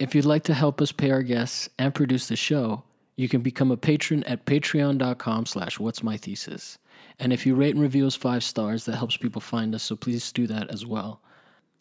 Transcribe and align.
If 0.00 0.14
you'd 0.14 0.24
like 0.24 0.44
to 0.44 0.54
help 0.54 0.80
us 0.80 0.92
pay 0.92 1.10
our 1.10 1.22
guests 1.22 1.68
and 1.78 1.94
produce 1.94 2.26
the 2.26 2.34
show, 2.34 2.84
you 3.16 3.28
can 3.28 3.42
become 3.42 3.70
a 3.70 3.76
patron 3.76 4.24
at 4.24 4.46
patreon.com 4.46 5.44
slash 5.44 5.78
what's 5.78 6.02
my 6.02 6.16
thesis. 6.16 6.78
And 7.18 7.34
if 7.34 7.44
you 7.44 7.54
rate 7.54 7.74
and 7.74 7.82
review 7.82 8.06
us 8.06 8.16
five 8.16 8.42
stars, 8.42 8.86
that 8.86 8.96
helps 8.96 9.18
people 9.18 9.42
find 9.42 9.74
us, 9.74 9.82
so 9.82 9.96
please 9.96 10.32
do 10.32 10.46
that 10.46 10.70
as 10.70 10.86
well. 10.86 11.20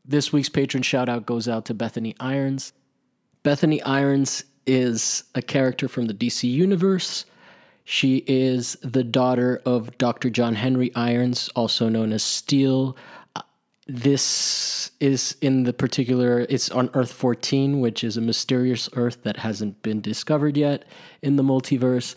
This 0.04 0.34
week's 0.34 0.50
patron 0.50 0.84
shout 0.84 1.08
out 1.08 1.26
goes 1.26 1.48
out 1.48 1.64
to 1.68 1.74
Bethany 1.74 2.14
Irons. 2.20 2.74
Bethany 3.44 3.82
Irons 3.84 4.44
is 4.68 5.24
a 5.34 5.42
character 5.42 5.88
from 5.88 6.08
the 6.08 6.14
DC 6.14 6.44
Universe. 6.44 7.24
She 7.86 8.26
is 8.28 8.76
the 8.82 9.06
daughter 9.06 9.62
of 9.66 9.98
Dr. 9.98 10.30
John 10.30 10.56
Henry 10.56 10.94
Irons, 10.94 11.50
also 11.56 11.88
known 11.88 12.12
as 12.12 12.22
Steel. 12.22 12.98
This 13.90 14.92
is 15.00 15.36
in 15.42 15.64
the 15.64 15.74
particular, 15.74 16.46
it's 16.48 16.70
on 16.70 16.92
Earth 16.94 17.12
14, 17.12 17.80
which 17.80 18.04
is 18.04 18.18
a 18.18 18.22
mysterious 18.22 18.88
Earth 18.94 19.24
that 19.24 19.38
hasn't 19.38 19.82
been 19.82 20.00
discovered 20.00 20.58
yet 20.58 20.86
in 21.24 21.38
the 21.38 21.44
multiverse. 21.44 22.14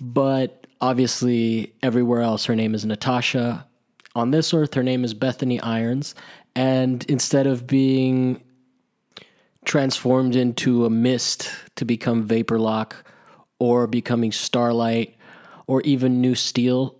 But 0.00 0.66
obviously, 0.80 1.74
everywhere 1.80 2.22
else, 2.22 2.46
her 2.46 2.56
name 2.56 2.74
is 2.74 2.84
Natasha. 2.84 3.68
On 4.16 4.32
this 4.32 4.52
Earth, 4.52 4.74
her 4.74 4.82
name 4.82 5.04
is 5.04 5.14
Bethany 5.14 5.60
Irons. 5.60 6.16
And 6.56 7.04
instead 7.08 7.46
of 7.46 7.68
being 7.68 8.42
transformed 9.64 10.34
into 10.34 10.84
a 10.84 10.90
mist 10.90 11.50
to 11.76 11.84
become 11.84 12.26
Vaporlock 12.26 12.94
or 13.60 13.86
becoming 13.86 14.32
Starlight 14.32 15.16
or 15.66 15.82
even 15.82 16.20
New 16.20 16.34
Steel. 16.34 16.96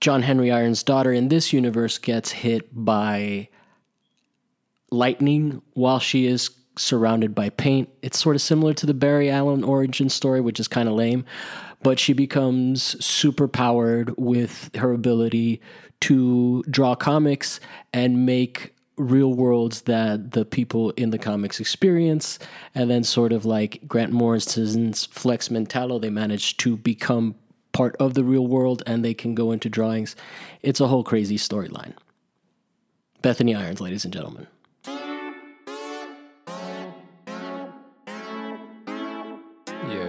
John 0.00 0.22
Henry 0.22 0.50
Irons' 0.50 0.82
daughter 0.82 1.12
in 1.12 1.28
this 1.28 1.52
universe 1.52 1.98
gets 1.98 2.32
hit 2.32 2.68
by 2.72 3.48
lightning 4.90 5.62
while 5.72 5.98
she 5.98 6.26
is 6.26 6.50
surrounded 6.78 7.34
by 7.34 7.48
paint. 7.48 7.88
It's 8.02 8.18
sort 8.18 8.36
of 8.36 8.42
similar 8.42 8.74
to 8.74 8.86
the 8.86 8.94
Barry 8.94 9.30
Allen 9.30 9.64
origin 9.64 10.08
story, 10.08 10.40
which 10.40 10.60
is 10.60 10.68
kind 10.68 10.88
of 10.88 10.94
lame, 10.94 11.24
but 11.82 11.98
she 11.98 12.12
becomes 12.12 13.02
super 13.04 13.48
powered 13.48 14.14
with 14.16 14.70
her 14.76 14.92
ability 14.92 15.60
to 16.00 16.62
draw 16.70 16.94
comics 16.94 17.58
and 17.92 18.26
make 18.26 18.74
real 18.98 19.34
worlds 19.34 19.82
that 19.82 20.32
the 20.32 20.44
people 20.44 20.90
in 20.92 21.10
the 21.10 21.18
comics 21.18 21.60
experience 21.60 22.38
and 22.74 22.90
then 22.90 23.04
sort 23.04 23.30
of 23.30 23.44
like 23.44 23.78
grant 23.86 24.10
morrison's 24.10 25.04
flex 25.04 25.50
mentallo 25.50 25.98
they 26.00 26.08
manage 26.08 26.56
to 26.56 26.78
become 26.78 27.34
part 27.76 27.94
of 27.96 28.14
the 28.14 28.24
real 28.24 28.46
world 28.46 28.82
and 28.86 29.04
they 29.04 29.12
can 29.12 29.34
go 29.34 29.52
into 29.52 29.68
drawings. 29.68 30.16
It's 30.62 30.80
a 30.80 30.86
whole 30.86 31.04
crazy 31.04 31.36
storyline. 31.36 31.92
Bethany 33.20 33.54
irons 33.54 33.82
ladies 33.82 34.04
and 34.04 34.14
gentlemen. 34.14 34.46
Yeah, 34.86 34.96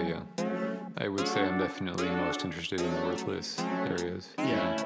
yeah. 0.08 0.22
I 0.98 1.10
would 1.10 1.28
say 1.28 1.42
I'm 1.42 1.60
definitely 1.60 2.08
most 2.08 2.46
interested 2.46 2.80
in 2.80 2.90
the 2.90 3.02
worthless 3.02 3.60
areas. 3.60 4.30
yeah. 4.38 4.72
What's 4.72 4.84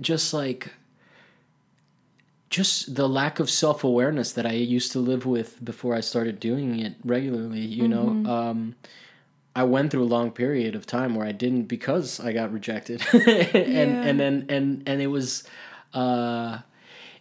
just 0.00 0.32
like 0.34 0.72
just 2.48 2.94
the 2.94 3.08
lack 3.08 3.40
of 3.40 3.50
self-awareness 3.50 4.32
that 4.32 4.46
i 4.46 4.52
used 4.52 4.92
to 4.92 4.98
live 4.98 5.26
with 5.26 5.62
before 5.64 5.94
i 5.94 6.00
started 6.00 6.38
doing 6.40 6.78
it 6.80 6.94
regularly 7.04 7.60
you 7.60 7.88
know? 7.88 8.08
Um 8.30 8.76
i 9.54 9.62
went 9.64 9.90
through 9.90 10.04
a 10.04 10.12
long 10.16 10.30
period 10.30 10.74
of 10.74 10.86
time 10.86 11.14
where 11.14 11.26
i 11.26 11.32
didn't 11.32 11.64
because 11.64 12.20
i 12.20 12.32
got 12.32 12.52
rejected. 12.52 13.04
And 13.12 13.92
and 14.08 14.20
then 14.20 14.46
and 14.48 14.82
and 14.86 15.02
it 15.02 15.08
was 15.08 15.44
uh 15.94 16.58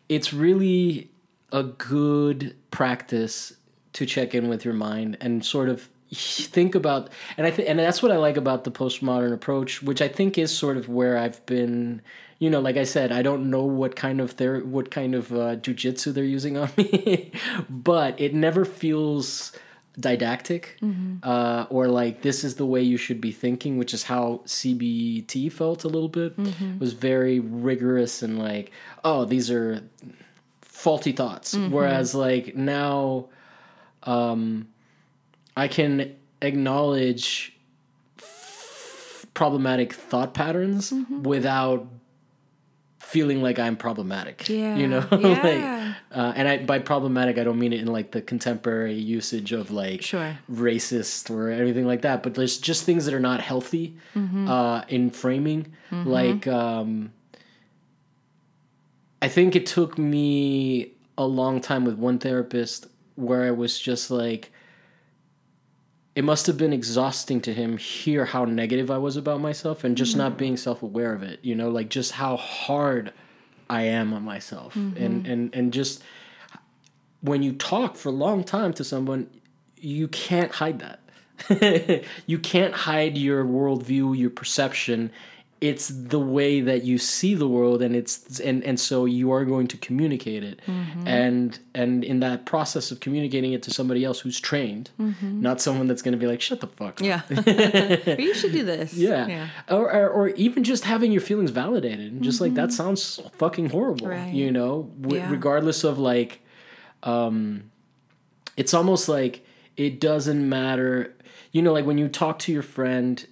it's 0.10 0.34
really 0.34 1.10
a 1.52 1.64
good 1.64 2.56
practice 2.72 3.54
to 3.94 4.06
check 4.06 4.36
in 4.36 4.50
with 4.50 4.66
your 4.66 4.74
mind 4.74 5.18
and 5.22 5.44
sort 5.44 5.70
of 5.70 5.90
think 6.14 6.76
about 6.76 7.10
and 7.38 7.48
I 7.48 7.52
think 7.52 7.70
and 7.70 7.80
that's 7.80 8.04
what 8.04 8.12
I 8.12 8.18
like 8.18 8.38
about 8.38 8.64
the 8.64 8.72
postmodern 8.72 9.34
approach, 9.34 9.82
which 9.82 10.02
I 10.02 10.08
think 10.08 10.38
is 10.38 10.56
sort 10.56 10.78
of 10.78 10.88
where 10.90 11.18
I've 11.18 11.46
been. 11.46 12.02
You 12.40 12.50
know, 12.50 12.60
like 12.60 12.76
I 12.78 12.84
said, 12.84 13.12
I 13.14 13.22
don't 13.22 13.50
know 13.50 13.64
what 13.64 13.96
kind 13.96 14.20
of 14.20 14.36
their 14.38 14.60
what 14.60 14.92
kind 14.92 15.16
of 15.16 15.32
uh, 15.32 15.56
jujitsu 15.56 16.14
they're 16.14 16.24
using 16.24 16.58
on 16.58 16.70
me, 16.78 17.32
but 17.70 18.20
it 18.20 18.34
never 18.34 18.66
feels 18.66 19.52
didactic 19.98 20.78
uh, 21.24 21.66
or 21.70 21.88
like 21.88 22.22
this 22.22 22.44
is 22.44 22.56
the 22.56 22.66
way 22.66 22.82
you 22.82 22.98
should 22.98 23.22
be 23.22 23.32
thinking, 23.32 23.78
which 23.78 23.94
is 23.94 24.04
how 24.04 24.42
CBT 24.46 25.50
felt 25.50 25.86
a 25.86 25.88
little 25.88 26.10
bit. 26.10 26.34
It 26.38 26.80
was 26.82 26.92
very 26.92 27.40
rigorous 27.40 28.22
and 28.22 28.38
like, 28.38 28.72
oh, 29.06 29.24
these 29.24 29.50
are 29.50 29.82
faulty 30.62 31.14
thoughts. 31.14 31.54
Whereas 31.56 32.14
like 32.14 32.56
now, 32.58 33.30
um, 34.04 34.68
I 35.56 35.70
can 35.70 36.16
acknowledge 36.42 37.54
problematic 39.34 39.94
thought 39.94 40.34
patterns 40.34 40.94
without 41.24 41.88
feeling 43.16 43.42
like 43.48 43.58
I'm 43.66 43.78
problematic. 43.78 44.38
Yeah, 44.50 44.76
You 44.76 44.88
know, 44.94 45.04
yeah. 45.26 45.42
like, 45.50 45.66
uh, 46.20 46.34
and 46.38 46.46
I 46.52 46.54
by 46.72 46.80
problematic 46.80 47.38
I 47.42 47.44
don't 47.48 47.58
mean 47.64 47.72
it 47.74 47.80
in 47.80 47.88
like 47.88 48.12
the 48.12 48.22
contemporary 48.22 48.94
usage 49.20 49.52
of 49.60 49.72
like 49.72 50.02
Sure. 50.02 50.38
racist 50.52 51.30
or 51.36 51.50
anything 51.50 51.88
like 51.92 52.02
that, 52.08 52.18
but 52.24 52.34
there's 52.36 52.58
just 52.70 52.84
things 52.84 53.06
that 53.06 53.14
are 53.14 53.26
not 53.32 53.40
healthy 53.52 53.86
Mm-hmm. 54.16 54.48
uh, 54.50 54.82
in 54.90 55.10
framing. 55.12 55.62
Like, 55.92 56.46
um, 56.48 57.14
I 59.22 59.28
think 59.28 59.56
it 59.56 59.66
took 59.66 59.98
me 59.98 60.92
a 61.18 61.26
long 61.26 61.62
time 61.62 61.86
with 61.86 61.96
one 61.98 62.18
therapist 62.20 62.88
where 63.16 63.44
I 63.44 63.52
was 63.52 63.80
just 63.80 64.12
like, 64.12 64.52
it 66.16 66.24
must 66.24 66.48
have 66.48 66.58
been 66.58 66.72
exhausting 66.72 67.42
to 67.42 67.54
him 67.54 67.78
hear 67.78 68.24
how 68.24 68.46
negative 68.46 68.90
I 68.90 68.98
was 68.98 69.18
about 69.18 69.42
myself 69.42 69.84
and 69.84 69.98
just 69.98 70.16
not 70.16 70.32
mm-hmm. 70.32 70.38
being 70.38 70.58
self 70.58 70.82
aware 70.82 71.14
of 71.14 71.24
it. 71.24 71.40
You 71.44 71.56
know, 71.56 71.70
like 71.70 71.90
just 71.90 72.14
how 72.14 72.38
hard 72.38 73.12
I 73.70 73.84
am 73.84 74.14
on 74.14 74.24
myself, 74.24 74.74
mm-hmm. 74.76 75.04
and 75.04 75.28
and 75.28 75.56
and 75.56 75.74
just 75.74 76.02
when 77.22 77.44
you 77.44 77.52
talk 77.54 77.98
for 77.98 78.10
a 78.10 78.14
long 78.14 78.44
time 78.44 78.74
to 78.74 78.84
someone, 78.84 79.30
you 79.78 80.08
can't 80.08 80.52
hide 80.52 80.80
that. 80.80 82.06
you 82.28 82.40
can't 82.40 82.74
hide 82.74 83.18
your 83.18 83.44
worldview, 83.44 84.18
your 84.18 84.30
perception. 84.30 85.12
It's 85.66 85.88
the 85.88 86.20
way 86.20 86.62
that 86.62 86.84
you 86.84 86.98
see 87.00 87.34
the 87.34 87.48
world, 87.48 87.82
and 87.82 87.96
it's 87.96 88.40
and 88.40 88.64
and 88.64 88.80
so 88.80 89.06
you 89.06 89.32
are 89.32 89.44
going 89.46 89.68
to 89.70 89.78
communicate 89.78 90.44
it, 90.44 90.62
mm-hmm. 90.68 91.08
and 91.08 91.58
and 91.74 92.04
in 92.04 92.20
that 92.20 92.46
process 92.46 92.92
of 92.92 93.00
communicating 93.00 93.54
it 93.54 93.64
to 93.64 93.72
somebody 93.72 94.06
else 94.06 94.20
who's 94.20 94.40
trained, 94.40 94.92
mm-hmm. 95.00 95.42
not 95.42 95.60
someone 95.60 95.88
that's 95.88 96.04
going 96.04 96.12
to 96.12 96.20
be 96.20 96.28
like, 96.28 96.40
"Shut 96.40 96.60
the 96.62 96.68
fuck 96.68 97.02
up." 97.02 97.06
Yeah. 97.12 97.22
You 98.26 98.34
should 98.36 98.52
do 98.52 98.64
this. 98.64 98.94
Yeah. 98.94 99.28
Yeah. 99.28 99.48
Or, 99.70 99.92
or 99.92 100.10
or 100.10 100.28
even 100.30 100.64
just 100.64 100.84
having 100.84 101.12
your 101.12 101.22
feelings 101.22 101.52
validated. 101.52 102.12
And 102.12 102.24
just 102.24 102.42
like 102.42 102.54
that 102.56 102.70
mm-hmm. 102.70 102.72
sounds 102.72 103.20
fucking 103.34 103.70
horrible. 103.70 104.08
Right. 104.08 104.34
You 104.34 104.52
know, 104.52 104.92
w- 105.02 105.20
Yeah. 105.20 105.32
regardless 105.32 105.84
of 105.84 105.98
like, 105.98 106.42
um, 107.04 107.72
it's 108.56 108.74
almost 108.74 109.10
like 109.10 109.46
it 109.78 110.00
doesn't 110.00 110.48
matter. 110.48 111.16
You 111.52 111.62
know, 111.64 111.74
like 111.74 111.86
when 111.86 111.98
you 111.98 112.08
talk 112.08 112.38
to 112.46 112.52
your 112.52 112.64
friend 112.78 113.26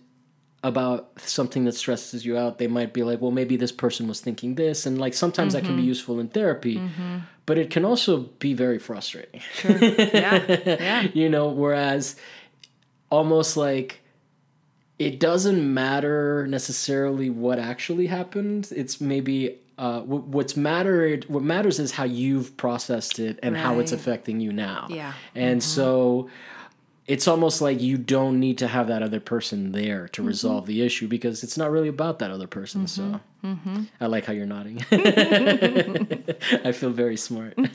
about 0.64 1.12
something 1.18 1.66
that 1.66 1.74
stresses 1.74 2.26
you 2.26 2.38
out, 2.38 2.58
they 2.58 2.68
might 2.68 2.94
be 2.94 3.04
like, 3.04 3.20
well, 3.20 3.32
maybe 3.32 3.58
this 3.58 3.72
person 3.72 4.08
was 4.08 4.22
thinking 4.22 4.56
this. 4.56 4.86
And 4.86 4.98
like 4.98 5.14
sometimes 5.14 5.54
that 5.54 5.64
can 5.64 5.76
be 5.76 5.82
mm-hmm. 5.82 5.90
useful 5.90 6.20
in 6.20 6.30
therapy, 6.30 6.78
mm-hmm. 6.78 7.18
but 7.46 7.58
it 7.58 7.70
can 7.70 7.84
also 7.84 8.18
be 8.40 8.54
very 8.54 8.80
frustrating. 8.80 9.42
Yeah. 9.64 10.62
Yeah. 10.66 11.02
you 11.14 11.30
know, 11.30 11.50
whereas 11.50 12.16
almost 13.10 13.58
like 13.58 14.00
it 14.98 15.20
doesn't 15.20 15.74
matter 15.74 16.48
necessarily 16.48 17.30
what 17.30 17.60
actually 17.60 18.08
happened. 18.08 18.72
It's 18.74 19.02
maybe 19.02 19.60
uh, 19.78 20.02
what's 20.02 20.56
mattered. 20.56 21.26
What 21.28 21.44
matters 21.44 21.78
is 21.78 21.92
how 21.92 22.06
you've 22.06 22.56
processed 22.56 23.20
it 23.20 23.38
and 23.44 23.58
how 23.58 23.80
it's 23.80 23.92
affecting 23.92 24.40
you 24.40 24.54
now. 24.54 24.88
Yeah. 24.90 25.12
and 25.36 25.60
mm-hmm. 25.60 25.68
so 25.68 26.30
it's 27.06 27.28
almost 27.28 27.62
like 27.62 27.82
you 27.82 27.98
don't 27.98 28.40
need 28.40 28.58
to 28.60 28.68
have 28.68 28.88
that 28.88 29.04
other 29.04 29.20
person 29.20 29.72
there 29.74 30.08
to 30.10 30.24
resolve 30.24 30.66
the 30.68 30.82
issue 30.82 31.08
because 31.08 31.44
it's 31.44 31.58
not 31.58 31.70
really 31.70 31.90
about 31.90 32.20
that 32.20 32.32
other 32.32 32.48
person. 32.48 32.88
So 32.88 33.20
I 34.00 34.06
like 34.08 34.24
how 34.26 34.32
you're 34.34 34.46
nodding. 34.46 34.86
I 36.64 36.72
feel 36.72 36.92
very 36.92 37.18
smart. 37.18 37.58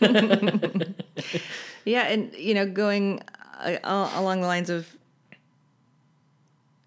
Yeah, 1.85 2.03
and 2.09 2.33
you 2.35 2.53
know, 2.55 2.67
going 2.67 3.23
uh, 3.61 3.79
along 4.15 4.43
the 4.43 4.47
lines 4.47 4.69
of 4.69 4.87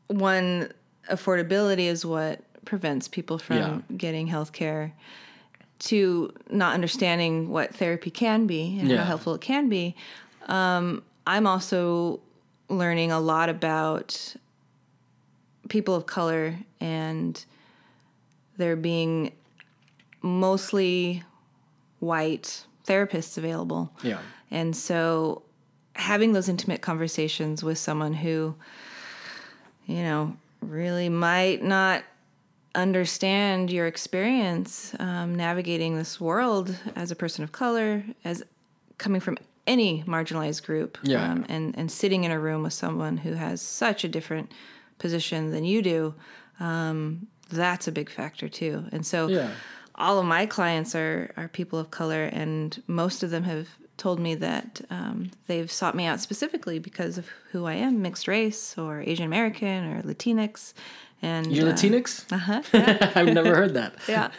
one 0.08 0.72
affordability 1.10 1.86
is 1.88 2.06
what 2.06 2.42
prevents 2.66 3.08
people 3.08 3.38
from 3.40 3.58
Yeah. 3.58 3.96
getting 3.98 4.28
health 4.28 4.54
care 4.54 4.94
to 5.80 6.32
not 6.52 6.74
understanding 6.76 7.50
what 7.50 7.74
therapy 7.74 8.12
can 8.12 8.46
be 8.46 8.78
and 8.80 8.90
Yeah. 8.90 8.98
how 8.98 9.06
helpful 9.06 9.34
it 9.34 9.42
can 9.42 9.68
be. 9.70 9.96
Um, 10.48 11.02
I'm 11.26 11.48
also 11.48 12.20
learning 12.71 13.12
a 13.12 13.19
lot 13.19 13.50
about 13.50 14.35
people 15.69 15.95
of 15.95 16.06
color 16.06 16.56
and 16.79 17.45
there 18.57 18.75
being 18.75 19.31
mostly 20.21 21.23
white 22.00 22.65
therapists 22.88 23.38
available. 23.38 23.91
Yeah. 24.03 24.19
And 24.50 24.75
so 24.75 25.44
having 25.94 26.33
those 26.33 26.50
intimate 26.50 26.81
conversations 26.81 27.63
with 27.63 27.77
someone 27.77 28.13
who, 28.13 28.56
you 29.85 30.03
know, 30.03 30.35
really 30.62 31.09
might 31.09 31.63
not 31.63 32.03
understand 32.75 33.71
your 33.71 33.88
experience 33.88 34.95
um, 35.00 35.35
navigating 35.35 35.97
this 35.97 36.19
world 36.19 36.75
as 36.95 37.12
a 37.12 37.15
person 37.15 37.44
of 37.44 37.51
color, 37.51 38.03
as 38.23 38.44
coming 38.97 39.19
from 39.19 39.38
any 39.75 40.03
marginalized 40.15 40.63
group, 40.69 40.97
Yeah. 41.03 41.23
um, 41.31 41.45
and, 41.50 41.77
and 41.79 41.88
sitting 41.91 42.23
in 42.25 42.31
a 42.31 42.39
room 42.47 42.62
with 42.63 42.73
someone 42.73 43.18
who 43.25 43.33
has 43.33 43.62
such 43.62 44.03
a 44.03 44.09
different 44.18 44.51
position 45.00 45.51
than 45.53 45.63
you 45.63 45.81
do, 45.81 46.13
um, 46.59 47.27
that's 47.50 47.88
a 47.88 47.91
big 47.91 48.09
factor 48.09 48.47
too. 48.50 48.75
And 48.91 49.03
so 49.06 49.27
Yeah. 49.27 49.51
all 49.95 50.19
of 50.19 50.25
my 50.25 50.45
clients 50.45 50.95
are 50.95 51.31
are 51.38 51.47
people 51.47 51.79
of 51.79 51.88
color, 51.91 52.23
and 52.41 52.81
most 52.88 53.23
of 53.23 53.29
them 53.29 53.44
have 53.44 53.68
told 53.97 54.19
me 54.19 54.35
that 54.35 54.81
um, 54.89 55.29
they've 55.47 55.71
sought 55.71 55.95
me 55.95 56.06
out 56.09 56.19
specifically 56.19 56.79
because 56.79 57.18
of 57.19 57.25
who 57.51 57.65
I 57.73 57.75
am, 57.88 58.01
mixed 58.01 58.27
race 58.27 58.77
or 58.77 59.01
Asian 59.12 59.25
American 59.25 59.79
or 59.94 60.01
Latinx. 60.03 60.73
And 61.23 61.56
You're 61.56 61.69
uh, 61.69 61.73
Latinx? 61.73 62.31
Uh-huh. 62.31 62.62
I've 63.15 63.33
never 63.33 63.56
heard 63.56 63.75
that. 63.75 63.95
Yeah. 64.07 64.31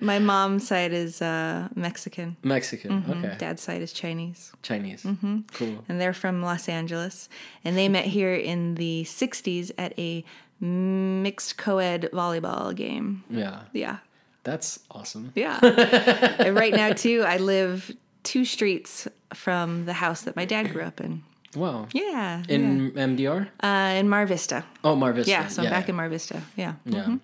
my 0.00 0.18
mom's 0.18 0.66
side 0.66 0.92
is 0.92 1.22
uh, 1.22 1.68
Mexican. 1.74 2.36
Mexican. 2.42 3.02
Mm-hmm. 3.02 3.24
Okay. 3.24 3.36
Dad's 3.38 3.62
side 3.62 3.80
is 3.80 3.92
Chinese. 3.92 4.52
Chinese. 4.62 5.06
Cool. 5.52 5.84
And 5.88 6.00
they're 6.00 6.12
from 6.12 6.42
Los 6.42 6.68
Angeles. 6.68 7.28
And 7.64 7.76
they 7.76 7.88
met 7.88 8.06
here 8.06 8.34
in 8.34 8.74
the 8.74 9.04
60s 9.04 9.70
at 9.78 9.96
a 9.98 10.24
mixed 10.60 11.56
co 11.56 11.78
ed 11.78 12.08
volleyball 12.12 12.74
game. 12.74 13.24
Yeah. 13.30 13.60
Yeah. 13.72 13.98
That's 14.42 14.80
awesome. 14.90 15.32
Yeah. 15.34 15.58
and 15.62 16.56
right 16.56 16.72
now, 16.72 16.92
too, 16.92 17.22
I 17.26 17.36
live 17.36 17.90
two 18.22 18.44
streets 18.44 19.06
from 19.34 19.84
the 19.86 19.92
house 19.92 20.22
that 20.22 20.36
my 20.36 20.44
dad 20.44 20.72
grew 20.72 20.82
up 20.82 21.00
in. 21.00 21.22
Wow. 21.54 21.88
Yeah. 21.92 22.42
In 22.48 22.92
MDR? 22.92 23.48
Uh, 23.62 23.98
in 23.98 24.08
Mar 24.08 24.26
Vista. 24.26 24.64
Oh, 24.84 24.94
Mar 24.94 25.12
Vista. 25.12 25.30
Yeah. 25.30 25.48
So 25.48 25.62
I'm 25.62 25.70
back 25.70 25.86
yeah. 25.86 25.90
in 25.90 25.96
Mar 25.96 26.08
Vista. 26.08 26.42
Yeah. 26.56 26.74
Yeah. 26.84 27.16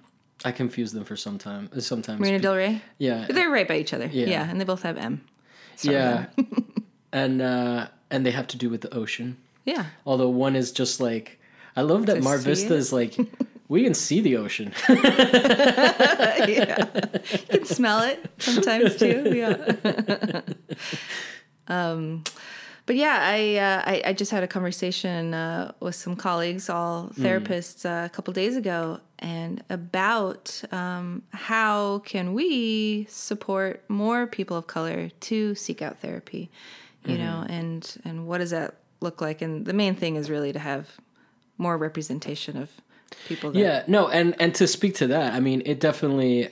I 0.45 0.53
confuse 0.53 0.93
them 0.93 1.05
for 1.05 1.17
some 1.17 1.39
time. 1.39 1.71
Sometimes. 1.81 2.21
Marina 2.21 2.39
Del 2.39 2.57
Rey. 2.57 2.83
yeah. 2.99 3.27
They're 3.29 3.51
right 3.51 3.67
by 3.67 3.77
each 3.79 3.93
other. 3.93 4.07
Yeah. 4.07 4.27
Yeah. 4.27 4.51
And 4.51 4.61
they 4.61 4.65
both 4.65 4.83
have 4.83 4.97
M. 4.97 5.23
With 5.73 5.93
Yeah. 5.93 6.27
and 7.13 7.41
uh 7.41 7.89
and 8.11 8.25
they 8.27 8.31
have 8.33 8.47
to 8.49 8.57
do 8.59 8.69
with 8.69 8.81
the 8.81 8.93
ocean. 8.95 9.37
Yeah. 9.65 9.87
Although 10.05 10.29
one 10.29 10.57
is 10.57 10.73
just 10.73 11.01
like 11.01 11.39
I 11.77 11.83
love 11.83 12.07
that 12.07 12.17
To 12.17 12.21
Mar 12.23 12.39
Vista 12.39 12.75
it? 12.75 12.79
is 12.79 12.93
like 12.93 13.17
we 13.69 13.83
can 13.85 13.95
see 13.95 14.21
the 14.21 14.37
ocean. 14.37 14.73
yeah. 14.89 16.85
You 17.33 17.39
can 17.49 17.65
smell 17.65 18.03
it 18.03 18.31
sometimes 18.39 18.97
too. 18.97 19.33
Yeah. 19.35 20.41
um, 21.69 22.25
but 22.87 22.97
yeah, 22.97 23.19
I, 23.21 23.57
uh, 23.57 23.83
I 23.85 24.03
I 24.11 24.13
just 24.13 24.31
had 24.31 24.43
a 24.43 24.47
conversation 24.47 25.35
uh, 25.35 25.73
with 25.81 25.95
some 25.97 26.17
colleagues, 26.17 26.71
all 26.71 27.11
therapists, 27.19 27.85
uh, 27.85 28.07
a 28.07 28.09
couple 28.09 28.33
days 28.33 28.57
ago, 28.57 29.01
and 29.19 29.63
about 29.71 30.63
um, 30.73 31.23
how 31.33 31.99
can 32.05 32.33
we 32.33 33.07
support 33.11 33.83
more 33.89 34.27
people 34.27 34.57
of 34.57 34.67
color 34.67 35.11
to 35.29 35.55
seek 35.55 35.83
out 35.83 35.99
therapy, 35.99 36.51
you 37.05 37.19
know, 37.19 37.45
and 37.49 37.97
and 38.05 38.27
what 38.27 38.39
does 38.39 38.51
that 38.51 38.77
look 39.01 39.21
like? 39.21 39.43
And 39.43 39.67
the 39.67 39.73
main 39.75 39.95
thing 39.95 40.17
is 40.17 40.31
really 40.31 40.53
to 40.53 40.59
have 40.59 40.89
more 41.59 41.77
representation 41.79 42.57
of 42.57 42.71
people. 43.27 43.51
That, 43.53 43.59
Yeah, 43.59 43.83
no, 43.89 44.09
and 44.09 44.35
and 44.41 44.55
to 44.57 44.67
speak 44.67 44.95
to 44.97 45.07
that, 45.09 45.35
I 45.35 45.41
mean, 45.41 45.63
it 45.67 45.81
definitely 45.81 46.51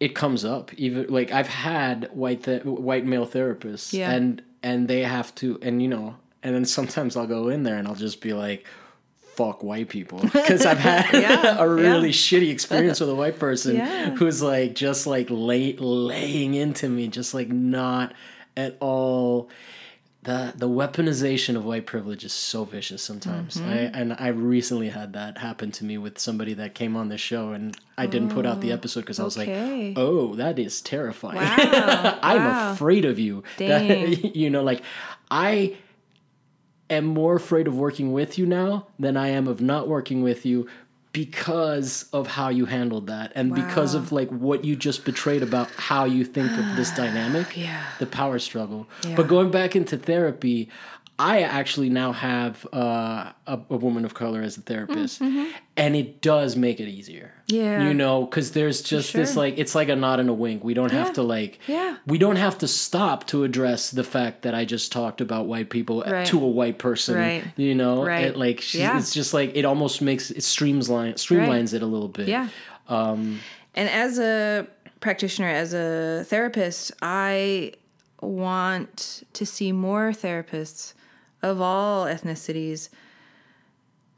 it 0.00 0.14
comes 0.14 0.44
up. 0.44 0.72
Even 0.74 1.06
like 1.08 1.30
I've 1.32 1.48
had 1.48 2.08
white 2.12 2.42
th- 2.44 2.64
white 2.64 3.04
male 3.06 3.26
therapists, 3.26 3.92
Yeah. 3.92 4.10
and 4.12 4.42
and 4.68 4.88
they 4.88 5.02
have 5.02 5.34
to, 5.36 5.58
and 5.62 5.80
you 5.82 5.88
know, 5.88 6.16
and 6.42 6.54
then 6.54 6.64
sometimes 6.64 7.16
I'll 7.16 7.26
go 7.26 7.48
in 7.48 7.62
there 7.62 7.76
and 7.78 7.86
I'll 7.88 7.94
just 8.08 8.20
be 8.20 8.32
like. 8.32 8.66
Fuck 9.38 9.62
white 9.62 9.88
people 9.88 10.18
because 10.32 10.66
I've 10.66 10.80
had 10.80 11.12
Yeah, 11.12 11.58
a 11.64 11.68
really 11.68 12.08
yeah. 12.08 12.12
shitty 12.12 12.50
experience 12.50 12.98
with 12.98 13.08
a 13.08 13.14
white 13.14 13.38
person 13.38 13.76
Yeah. 13.76 14.10
who's 14.16 14.42
like 14.42 14.74
just 14.74 15.06
like 15.06 15.28
lay, 15.30 15.74
laying 15.78 16.54
into 16.54 16.88
me, 16.88 17.06
just 17.06 17.34
like 17.34 17.46
not 17.48 18.14
at 18.56 18.76
all 18.80 19.48
the 20.22 20.52
the 20.56 20.68
weaponization 20.68 21.56
of 21.56 21.64
white 21.64 21.86
privilege 21.86 22.24
is 22.24 22.32
so 22.32 22.64
vicious 22.64 23.02
sometimes. 23.02 23.56
Mm-hmm. 23.56 23.70
I, 23.70 23.76
and 23.76 24.16
I 24.18 24.28
recently 24.28 24.88
had 24.88 25.12
that 25.12 25.38
happen 25.38 25.70
to 25.72 25.84
me 25.84 25.96
with 25.96 26.18
somebody 26.18 26.54
that 26.54 26.74
came 26.74 26.96
on 26.96 27.08
the 27.08 27.18
show, 27.18 27.52
and 27.52 27.76
I 27.96 28.06
didn't 28.06 28.30
put 28.30 28.44
out 28.44 28.60
the 28.60 28.72
episode 28.72 29.00
because 29.00 29.20
I 29.20 29.24
was 29.24 29.38
okay. 29.38 29.88
like, 29.88 29.98
"Oh, 29.98 30.34
that 30.34 30.58
is 30.58 30.80
terrifying. 30.80 31.36
Wow, 31.36 32.18
I'm 32.22 32.44
wow. 32.44 32.72
afraid 32.72 33.04
of 33.04 33.18
you." 33.18 33.44
That- 33.58 34.36
you 34.36 34.50
know, 34.50 34.62
like 34.62 34.82
I 35.30 35.76
am 36.90 37.04
more 37.04 37.36
afraid 37.36 37.68
of 37.68 37.76
working 37.76 38.12
with 38.12 38.38
you 38.38 38.46
now 38.46 38.88
than 38.98 39.16
I 39.16 39.28
am 39.28 39.46
of 39.46 39.60
not 39.60 39.88
working 39.88 40.22
with 40.22 40.44
you 40.46 40.68
because 41.12 42.08
of 42.12 42.26
how 42.26 42.48
you 42.48 42.66
handled 42.66 43.06
that 43.06 43.32
and 43.34 43.54
because 43.54 43.94
of 43.94 44.12
like 44.12 44.28
what 44.28 44.64
you 44.64 44.76
just 44.76 45.04
betrayed 45.04 45.42
about 45.42 45.70
how 45.72 46.04
you 46.04 46.24
think 46.24 46.50
of 46.52 46.76
this 46.76 46.90
dynamic 46.96 47.56
Yeah. 47.56 47.82
the 47.98 48.06
power 48.06 48.38
struggle 48.38 48.86
Yeah. 49.04 49.16
but 49.16 49.26
going 49.28 49.50
back 49.50 49.74
into 49.74 49.96
therapy 49.96 50.68
i 51.18 51.42
actually 51.42 51.88
now 51.90 52.12
have 52.12 52.66
uh, 52.72 53.32
a, 53.46 53.58
a 53.70 53.76
woman 53.76 54.04
of 54.04 54.14
color 54.14 54.40
as 54.42 54.56
a 54.56 54.60
therapist 54.60 55.20
and 55.20 55.96
it 55.96 56.20
does 56.22 56.56
make 56.56 56.80
it 56.80 56.88
easier 56.88 57.32
Mm, 57.48 57.54
Yeah. 57.56 57.88
you 57.88 57.94
know 57.94 58.24
because 58.26 58.52
there's 58.52 58.82
just 58.82 59.14
this 59.14 59.34
like 59.36 59.56
it's 59.58 59.74
like 59.74 59.88
a 59.88 59.96
nod 59.96 60.20
and 60.20 60.28
a 60.28 60.32
wink 60.34 60.62
we 60.62 60.74
don't 60.74 60.92
have 60.92 61.14
to 61.14 61.22
like 61.22 61.58
Yeah. 61.66 61.96
we 62.06 62.18
don't 62.18 62.36
have 62.36 62.58
to 62.58 62.68
stop 62.68 63.26
to 63.28 63.42
address 63.44 63.90
the 63.90 64.04
fact 64.04 64.42
that 64.42 64.54
i 64.54 64.64
just 64.66 64.92
talked 64.92 65.20
about 65.20 65.46
white 65.46 65.70
people 65.70 66.02
Right. 66.06 66.26
to 66.26 66.36
a 66.44 66.48
white 66.48 66.78
person 66.78 67.14
Right. 67.16 67.44
you 67.56 67.74
know 67.74 68.04
Right. 68.04 68.26
It, 68.26 68.36
like 68.36 68.60
she, 68.60 68.78
Yeah. 68.80 68.98
it's 68.98 69.12
just 69.14 69.32
like 69.34 69.52
it 69.56 69.64
almost 69.64 70.02
makes 70.02 70.30
it 70.30 70.38
streamlines 70.38 71.14
streamlines 71.14 71.72
it 71.74 71.82
a 71.82 71.86
little 71.86 72.08
bit 72.08 72.28
Yeah. 72.28 72.48
um 72.88 73.40
And 73.74 73.88
as 73.88 74.18
a 74.18 74.66
practitioner, 75.00 75.48
as 75.48 75.72
a 75.72 76.24
therapist, 76.26 76.90
I 77.00 77.72
want 78.20 79.22
to 79.32 79.46
see 79.46 79.70
more 79.72 80.10
therapists 80.10 80.94
of 81.42 81.60
all 81.60 82.06
ethnicities 82.06 82.88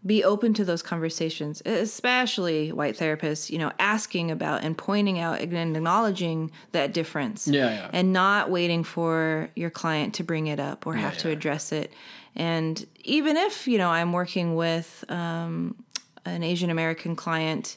be 0.05 0.25
open 0.25 0.55
to 0.55 0.65
those 0.65 0.81
conversations, 0.81 1.61
especially 1.67 2.73
white 2.73 2.97
therapists, 2.97 3.51
you 3.51 3.59
know, 3.59 3.71
asking 3.79 4.31
about 4.31 4.63
and 4.65 4.77
pointing 4.77 5.19
out 5.19 5.41
and 5.41 5.77
acknowledging 5.77 6.51
that 6.73 6.95
difference. 6.95 7.47
Yeah, 7.47 7.69
yeah. 7.69 7.91
And 7.93 8.13
not 8.13 8.51
waiting 8.51 8.83
for 8.83 9.51
your 9.55 9.69
client 9.69 10.15
to 10.15 10.25
bring 10.25 10.47
it 10.47 10.59
up 10.59 10.87
or 10.87 10.95
have 10.95 11.19
to 11.19 11.29
address 11.29 11.71
it. 11.71 11.93
And 12.35 12.87
even 13.05 13.37
if, 13.37 13.69
you 13.69 13.77
know, 13.77 13.91
I'm 13.91 14.13
working 14.13 14.55
with 14.55 15.05
um, 15.11 15.77
an 16.25 16.43
Asian 16.43 16.71
American 16.71 17.15
client 17.15 17.77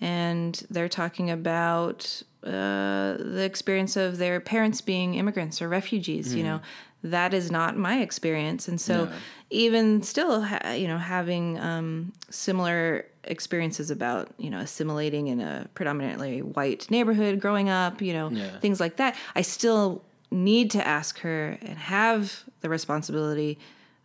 and 0.00 0.54
they're 0.68 0.88
talking 0.88 1.30
about 1.30 2.22
uh, 2.44 3.16
the 3.18 3.44
experience 3.44 3.96
of 3.96 4.18
their 4.18 4.40
parents 4.40 4.80
being 4.80 5.14
immigrants 5.14 5.62
or 5.62 5.68
refugees, 5.68 6.34
you 6.34 6.42
know, 6.42 6.60
that 7.04 7.34
is 7.34 7.50
not 7.50 7.76
my 7.76 8.00
experience. 8.00 8.68
And 8.68 8.80
so, 8.80 9.04
Yeah. 9.04 9.18
even 9.50 10.02
still, 10.02 10.46
you 10.74 10.86
know, 10.88 10.98
having 10.98 11.58
um, 11.58 12.12
similar 12.30 13.06
experiences 13.24 13.90
about, 13.90 14.32
you 14.38 14.50
know, 14.50 14.58
assimilating 14.58 15.26
in 15.28 15.40
a 15.40 15.68
predominantly 15.74 16.42
white 16.42 16.90
neighborhood 16.90 17.40
growing 17.40 17.68
up, 17.68 18.00
you 18.02 18.12
know, 18.12 18.30
Yeah. 18.32 18.58
things 18.60 18.80
like 18.80 18.96
that, 18.96 19.16
I 19.34 19.42
still 19.42 20.04
need 20.30 20.70
to 20.72 20.86
ask 20.86 21.18
her 21.20 21.58
and 21.60 21.76
have 21.78 22.44
the 22.60 22.68
responsibility 22.68 23.58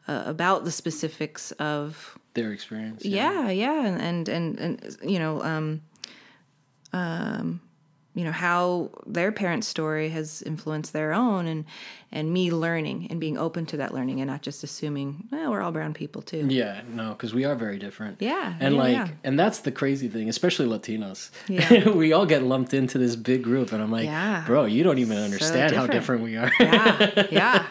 uh, 0.07 0.23
about 0.25 0.65
the 0.65 0.71
specifics 0.71 1.51
of 1.53 2.17
their 2.33 2.51
experience 2.51 3.03
yeah 3.03 3.49
yeah 3.49 3.85
and 3.85 3.99
and 4.01 4.29
and, 4.29 4.59
and 4.59 4.97
you 5.03 5.17
know 5.19 5.41
um 5.41 5.81
um 6.93 7.59
you 8.17 8.23
know 8.23 8.31
how 8.31 8.89
their 9.05 9.31
parents' 9.31 9.67
story 9.67 10.09
has 10.09 10.41
influenced 10.41 10.91
their 10.91 11.13
own, 11.13 11.45
and 11.45 11.65
and 12.11 12.33
me 12.33 12.51
learning 12.51 13.07
and 13.11 13.19
being 13.19 13.37
open 13.37 13.67
to 13.67 13.77
that 13.77 13.93
learning, 13.93 14.21
and 14.21 14.27
not 14.27 14.41
just 14.41 14.63
assuming, 14.63 15.27
well, 15.31 15.51
we're 15.51 15.61
all 15.61 15.71
brown 15.71 15.93
people 15.93 16.23
too. 16.23 16.47
Yeah, 16.49 16.81
no, 16.91 17.09
because 17.09 17.35
we 17.35 17.45
are 17.45 17.53
very 17.53 17.77
different. 17.77 18.19
Yeah, 18.19 18.55
and 18.59 18.73
yeah, 18.73 18.81
like, 18.81 18.93
yeah. 18.93 19.07
and 19.23 19.39
that's 19.39 19.59
the 19.59 19.71
crazy 19.71 20.07
thing, 20.07 20.29
especially 20.29 20.65
Latinos. 20.65 21.29
Yeah. 21.47 21.89
we 22.03 22.11
all 22.11 22.25
get 22.25 22.41
lumped 22.41 22.73
into 22.73 22.97
this 22.97 23.15
big 23.15 23.43
group, 23.43 23.71
and 23.71 23.83
I'm 23.83 23.91
like, 23.91 24.05
Yeah. 24.05 24.43
bro, 24.47 24.65
you 24.65 24.81
don't 24.83 24.97
even 24.97 25.17
understand 25.17 25.75
how 25.75 25.85
different 25.85 26.07
different. 26.07 26.23
we 26.23 26.37
are. 26.37 26.51
yeah, 26.59 27.27
yeah, 27.29 27.65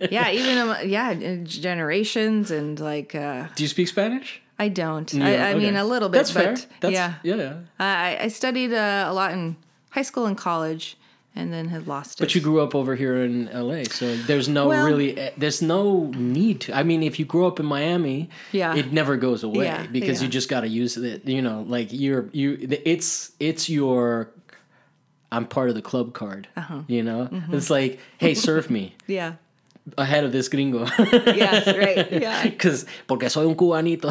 yeah. 0.10 0.30
Even 0.30 0.58
um, 0.58 0.76
yeah, 0.84 1.14
generations 1.42 2.52
and 2.52 2.78
like 2.78 3.16
uh, 3.16 3.48
Do 3.56 3.64
you 3.64 3.68
speak 3.68 3.88
Spanish? 3.88 4.40
I 4.56 4.68
don't. 4.68 5.12
Yeah, 5.12 5.46
I, 5.46 5.50
I 5.50 5.54
mean 5.54 5.74
a 5.74 5.84
little 5.84 6.10
bit, 6.10 6.18
That's 6.18 6.32
but 6.32 6.44
fair. 6.44 6.56
That's, 6.80 6.92
yeah, 6.92 7.14
yeah, 7.22 7.34
yeah. 7.36 7.54
I, 7.78 8.18
I 8.20 8.28
studied 8.28 8.72
uh, 8.74 9.06
a 9.08 9.12
lot 9.14 9.32
in 9.32 9.56
high 9.90 10.02
school 10.02 10.26
and 10.26 10.36
college, 10.36 10.96
and 11.36 11.52
then 11.52 11.68
had 11.68 11.86
lost 11.86 12.18
it. 12.18 12.24
But 12.24 12.34
you 12.34 12.40
grew 12.40 12.60
up 12.60 12.74
over 12.74 12.96
here 12.96 13.16
in 13.22 13.48
LA, 13.52 13.84
so 13.84 14.16
there's 14.16 14.48
no 14.48 14.68
Well- 14.68 14.84
really, 14.86 15.16
eh, 15.16 15.30
there's 15.38 15.62
no 15.62 16.10
need 16.16 16.60
to. 16.62 16.76
I 16.76 16.82
mean, 16.82 17.02
if 17.04 17.18
you 17.20 17.24
grow 17.24 17.46
up 17.46 17.60
in 17.60 17.66
Miami, 17.66 18.28
Yeah. 18.52 18.74
it 18.74 18.92
never 18.92 19.16
goes 19.16 19.44
away 19.44 19.66
Yeah, 19.66 19.86
because 19.86 20.22
you 20.22 20.28
just 20.28 20.48
got 20.48 20.60
to 20.62 20.68
use 20.68 20.96
it. 20.96 21.26
You 21.28 21.40
know, 21.42 21.64
like 21.68 21.88
you're 21.92 22.28
you, 22.32 22.58
it's 22.84 23.32
it's 23.38 23.68
your. 23.70 24.30
I'm 25.32 25.46
part 25.46 25.68
of 25.68 25.76
the 25.76 25.82
club 25.82 26.12
card. 26.12 26.48
Uh-huh. 26.56 26.80
You 26.88 27.04
know, 27.04 27.28
Mm-hmm. 27.30 27.54
it's 27.54 27.70
like, 27.70 28.00
hey, 28.18 28.34
serve 28.34 28.68
me 28.68 28.94
yeah, 29.06 29.34
ahead 29.98 30.24
of 30.24 30.32
this 30.32 30.48
gringo. 30.48 30.86
yes, 31.34 31.66
right, 31.66 32.10
yeah. 32.12 32.42
Because 32.50 32.86
porque 33.06 33.28
soy 33.30 33.46
un 33.48 33.54
cubanito. 33.56 34.10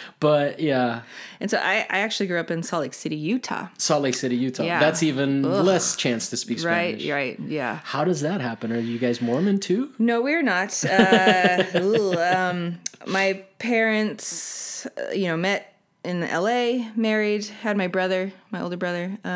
but 0.20 0.60
yeah, 0.60 1.02
And 1.40 1.50
so 1.50 1.58
I, 1.58 1.86
I 1.90 1.98
actually 1.98 2.26
grew 2.26 2.38
up 2.40 2.50
in 2.50 2.62
Salt 2.62 2.82
Lake 2.82 2.94
City, 2.94 3.16
Utah. 3.16 3.68
Salt 3.78 4.02
Lake 4.02 4.14
City, 4.14 4.36
Utah. 4.36 4.64
Yeah. 4.64 4.80
That's 4.80 5.02
even 5.02 5.42
less 5.42 5.96
chance 5.96 6.30
to 6.30 6.36
speak 6.36 6.62
Right, 6.62 6.94
Spanish. 6.98 7.08
right, 7.10 7.38
Right. 7.38 7.48
yeah. 7.48 7.80
How 7.84 8.04
does 8.04 8.20
that 8.22 8.40
happen? 8.40 8.72
Are 8.72 8.78
you 8.78 8.98
guys 8.98 9.20
Mormon 9.20 9.58
too? 9.60 9.90
No, 9.98 10.20
we're 10.22 10.42
not. 10.42 10.72
Uh, 10.84 11.64
ooh, 11.76 12.14
um, 12.20 12.78
my 13.06 13.44
parents, 13.58 14.86
uh, 14.86 15.10
you 15.12 15.26
know, 15.26 15.36
met 15.36 15.72
in 16.04 16.22
L.A., 16.22 16.90
married, 16.94 17.44
had 17.46 17.76
my 17.76 17.88
brother, 17.88 18.32
my 18.50 18.60
older 18.60 18.76
brother, 18.76 19.18
uh, 19.24 19.28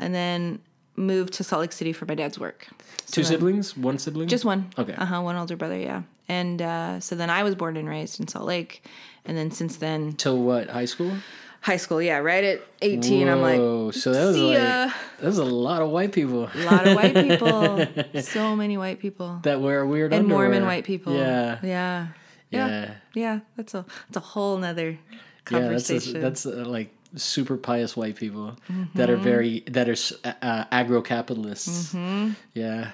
and 0.00 0.14
then 0.14 0.58
moved 0.96 1.32
to 1.34 1.44
Salt 1.44 1.60
Lake 1.60 1.72
City 1.72 1.92
for 1.92 2.06
my 2.06 2.14
dad's 2.14 2.38
work. 2.38 2.68
Two 3.06 3.22
then- 3.22 3.30
siblings? 3.30 3.76
One 3.76 3.98
sibling? 3.98 4.28
Just 4.28 4.44
one. 4.44 4.70
Okay. 4.78 4.94
Uh 4.94 5.04
huh. 5.04 5.20
One 5.22 5.36
older 5.36 5.56
brother. 5.56 5.78
Yeah. 5.78 6.02
And 6.28 6.62
uh, 6.62 7.00
so 7.00 7.14
then 7.16 7.28
I 7.30 7.42
was 7.42 7.54
born 7.54 7.76
and 7.76 7.88
raised 7.88 8.18
in 8.20 8.28
Salt 8.28 8.46
Lake, 8.46 8.82
and 9.26 9.36
then 9.36 9.50
since 9.50 9.76
then 9.76 10.12
Till 10.14 10.38
what? 10.38 10.70
High 10.70 10.86
school? 10.86 11.12
high 11.60 11.76
school. 11.78 12.00
Yeah. 12.00 12.18
Right 12.18 12.44
at 12.44 12.60
eighteen, 12.82 13.28
I'm 13.28 13.40
like, 13.42 13.58
Whoa, 13.58 13.90
so 13.90 14.12
that 14.12 14.24
was 14.26 14.36
like 14.38 14.58
ya. 14.58 14.90
that 15.20 15.26
was 15.26 15.38
a 15.38 15.44
lot 15.44 15.80
of 15.82 15.88
white 15.90 16.12
people 16.12 16.48
a 16.54 16.64
lot 16.64 16.86
of 16.86 16.94
white 16.94 17.14
people. 17.14 17.86
so 18.22 18.54
many 18.56 18.76
white 18.78 19.00
people. 19.00 19.40
that 19.44 19.60
wear 19.60 19.84
weird 19.86 20.12
and 20.12 20.24
underwear. 20.24 20.48
Mormon 20.48 20.66
white 20.66 20.84
people. 20.84 21.14
Yeah, 21.14 21.58
Yeah. 21.62 22.08
Yeah. 22.50 22.68
yeah, 22.68 22.94
Yeah. 23.14 23.40
That's 23.56 23.74
a 23.74 23.84
that's 24.08 24.16
a 24.18 24.20
whole 24.20 24.56
nother 24.58 24.98
conversation. 25.44 26.16
yeah. 26.16 26.20
That's 26.20 26.44
a, 26.46 26.50
that's 26.50 26.66
uh, 26.66 26.70
like 26.70 26.90
super 27.16 27.56
pious 27.56 27.96
white 27.96 28.16
people 28.16 28.56
that 28.94 29.10
are 29.10 29.16
very 29.16 29.60
that 29.66 29.88
are 29.88 29.96
uh, 30.42 30.64
agro 30.70 31.02
capitalists. 31.02 31.92
Mm-hmm. 31.92 32.32
Yeah, 32.54 32.90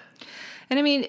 and 0.68 0.78
I 0.78 0.82
mean, 0.82 1.08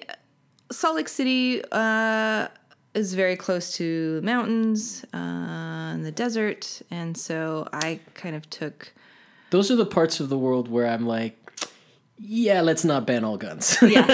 Salt 0.70 0.96
Lake 0.96 1.08
City 1.08 1.62
uh, 1.72 2.48
is 2.94 3.14
very 3.14 3.36
close 3.36 3.74
to 3.76 4.20
mountains 4.22 5.04
uh, 5.14 5.16
and 5.16 6.04
the 6.04 6.12
desert, 6.12 6.82
and 6.90 7.16
so 7.16 7.68
I 7.72 8.00
kind 8.14 8.36
of 8.36 8.48
took. 8.50 8.92
those 9.50 9.70
are 9.70 9.76
the 9.76 9.86
parts 9.86 10.20
of 10.20 10.28
the 10.28 10.38
world 10.38 10.68
where 10.68 10.86
I'm 10.86 11.06
like. 11.06 11.38
Yeah, 12.24 12.60
let's 12.60 12.84
not 12.84 13.04
ban 13.06 13.24
all 13.24 13.36
guns. 13.36 13.76
Yeah, 13.82 14.06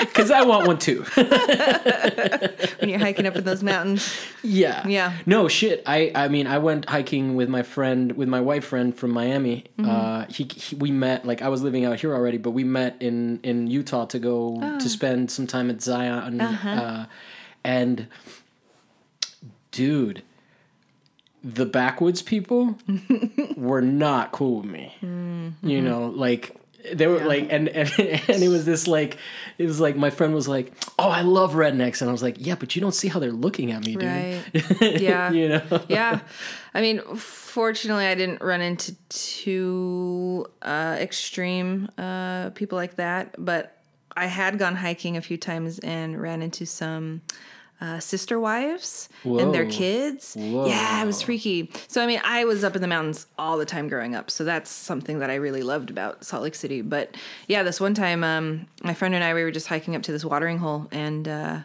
Because 0.00 0.30
I 0.30 0.42
want 0.42 0.66
one 0.66 0.78
too. 0.78 1.04
when 1.14 2.88
you're 2.88 2.98
hiking 2.98 3.26
up 3.26 3.36
in 3.36 3.44
those 3.44 3.62
mountains. 3.62 4.10
Yeah. 4.42 4.86
Yeah. 4.88 5.12
No 5.26 5.46
shit. 5.48 5.82
I 5.86 6.10
I 6.14 6.28
mean 6.28 6.46
I 6.46 6.58
went 6.58 6.88
hiking 6.88 7.36
with 7.36 7.48
my 7.48 7.62
friend 7.62 8.12
with 8.12 8.28
my 8.28 8.40
wife 8.40 8.64
friend 8.64 8.94
from 8.96 9.10
Miami. 9.12 9.64
Mm-hmm. 9.78 9.90
Uh 9.90 10.24
he, 10.30 10.44
he 10.44 10.76
we 10.76 10.90
met 10.90 11.26
like 11.26 11.42
I 11.42 11.48
was 11.48 11.62
living 11.62 11.84
out 11.84 12.00
here 12.00 12.14
already, 12.14 12.38
but 12.38 12.52
we 12.52 12.64
met 12.64 12.96
in 13.00 13.38
in 13.42 13.66
Utah 13.66 14.06
to 14.06 14.18
go 14.18 14.58
Oh. 14.62 14.78
to 14.80 14.88
spend 14.88 15.30
some 15.30 15.46
time 15.46 15.68
at 15.70 15.82
Zion 15.82 16.40
Uh-huh. 16.40 16.68
uh 16.68 17.06
and 17.64 18.06
dude 19.70 20.22
the 21.44 21.64
backwoods 21.66 22.22
people 22.22 22.76
were 23.56 23.80
not 23.82 24.32
cool 24.32 24.60
with 24.60 24.70
me. 24.70 24.94
Mm-hmm. 25.02 25.68
You 25.68 25.80
know, 25.80 26.06
like 26.08 26.56
they 26.92 27.06
were 27.06 27.20
like 27.24 27.48
and, 27.50 27.68
and 27.68 27.88
and 27.98 28.42
it 28.42 28.48
was 28.48 28.64
this 28.64 28.86
like 28.86 29.18
it 29.58 29.66
was 29.66 29.80
like 29.80 29.96
my 29.96 30.10
friend 30.10 30.34
was 30.34 30.48
like, 30.48 30.72
"Oh, 30.98 31.08
I 31.08 31.22
love 31.22 31.54
rednecks." 31.54 32.00
And 32.00 32.08
I 32.08 32.12
was 32.12 32.22
like, 32.22 32.36
"Yeah, 32.38 32.54
but 32.54 32.74
you 32.74 32.80
don't 32.80 32.94
see 32.94 33.08
how 33.08 33.18
they're 33.18 33.32
looking 33.32 33.72
at 33.72 33.84
me, 33.84 33.94
dude." 33.96 34.04
Right. 34.04 34.42
Yeah. 35.00 35.30
you 35.30 35.48
know. 35.48 35.84
yeah. 35.88 36.20
I 36.74 36.80
mean, 36.80 37.00
fortunately, 37.16 38.06
I 38.06 38.14
didn't 38.14 38.40
run 38.40 38.60
into 38.60 38.94
too 39.08 40.46
uh, 40.62 40.96
extreme 41.00 41.88
uh, 41.98 42.50
people 42.50 42.76
like 42.76 42.96
that, 42.96 43.34
but 43.38 43.76
I 44.16 44.26
had 44.26 44.58
gone 44.58 44.76
hiking 44.76 45.16
a 45.16 45.20
few 45.20 45.36
times 45.36 45.78
and 45.80 46.20
ran 46.20 46.42
into 46.42 46.66
some 46.66 47.22
uh, 47.80 47.98
sister 47.98 48.38
wives 48.38 49.08
and 49.24 49.54
their 49.54 49.64
Whoa. 49.64 49.70
kids. 49.70 50.36
Yeah, 50.38 51.02
it 51.02 51.06
was 51.06 51.22
freaky. 51.22 51.70
So, 51.88 52.02
I 52.02 52.06
mean, 52.06 52.20
I 52.24 52.44
was 52.44 52.62
up 52.62 52.76
in 52.76 52.82
the 52.82 52.88
mountains 52.88 53.26
all 53.38 53.56
the 53.56 53.64
time 53.64 53.88
growing 53.88 54.14
up. 54.14 54.30
So, 54.30 54.44
that's 54.44 54.70
something 54.70 55.20
that 55.20 55.30
I 55.30 55.36
really 55.36 55.62
loved 55.62 55.90
about 55.90 56.24
Salt 56.24 56.42
Lake 56.42 56.54
City. 56.54 56.82
But 56.82 57.16
yeah, 57.48 57.62
this 57.62 57.80
one 57.80 57.94
time, 57.94 58.22
um, 58.22 58.66
my 58.82 58.94
friend 58.94 59.14
and 59.14 59.24
I, 59.24 59.32
we 59.34 59.42
were 59.42 59.50
just 59.50 59.66
hiking 59.68 59.96
up 59.96 60.02
to 60.02 60.12
this 60.12 60.24
watering 60.24 60.58
hole 60.58 60.88
and, 60.90 61.26
uh, 61.26 61.58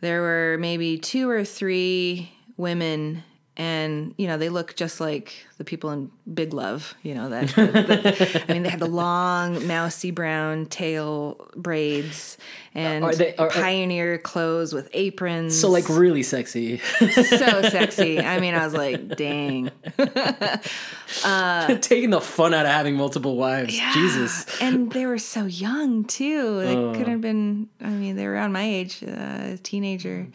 there 0.00 0.20
were 0.20 0.58
maybe 0.58 0.98
two 0.98 1.30
or 1.30 1.44
three 1.44 2.30
women 2.58 3.22
and 3.56 4.14
you 4.18 4.26
know 4.26 4.36
they 4.36 4.48
look 4.48 4.74
just 4.74 5.00
like 5.00 5.46
the 5.58 5.64
people 5.64 5.90
in 5.90 6.10
big 6.32 6.52
love 6.52 6.94
you 7.04 7.14
know 7.14 7.28
that, 7.28 7.48
that- 7.50 8.44
i 8.48 8.52
mean 8.52 8.64
they 8.64 8.68
had 8.68 8.80
the 8.80 8.86
long 8.86 9.64
mousy 9.68 10.10
brown 10.10 10.66
tail 10.66 11.36
braids 11.54 12.36
and 12.74 13.04
Are 13.04 13.14
they- 13.14 13.36
are- 13.36 13.50
pioneer 13.50 14.18
clothes 14.18 14.72
with 14.72 14.88
aprons 14.92 15.56
So 15.56 15.70
like 15.70 15.88
really 15.88 16.24
sexy. 16.24 16.78
so 16.78 17.62
sexy 17.62 18.18
i 18.18 18.40
mean 18.40 18.54
i 18.56 18.64
was 18.64 18.74
like 18.74 19.16
dang 19.16 19.70
Taking 21.80 22.10
the 22.10 22.20
fun 22.20 22.54
out 22.54 22.66
of 22.66 22.72
having 22.72 22.96
multiple 22.96 23.36
wives. 23.36 23.78
Jesus. 23.94 24.46
and 24.60 24.90
they 24.92 25.06
were 25.06 25.18
so 25.18 25.44
young 25.46 26.04
too 26.04 26.58
they 26.60 26.74
Oh. 26.76 26.92
could 26.94 27.06
have 27.08 27.20
been 27.20 27.68
i 27.80 27.88
mean 27.88 28.16
they 28.16 28.26
were 28.26 28.32
around 28.32 28.52
my 28.52 28.64
age 28.64 29.04
uh, 29.06 29.56
teenager 29.62 30.26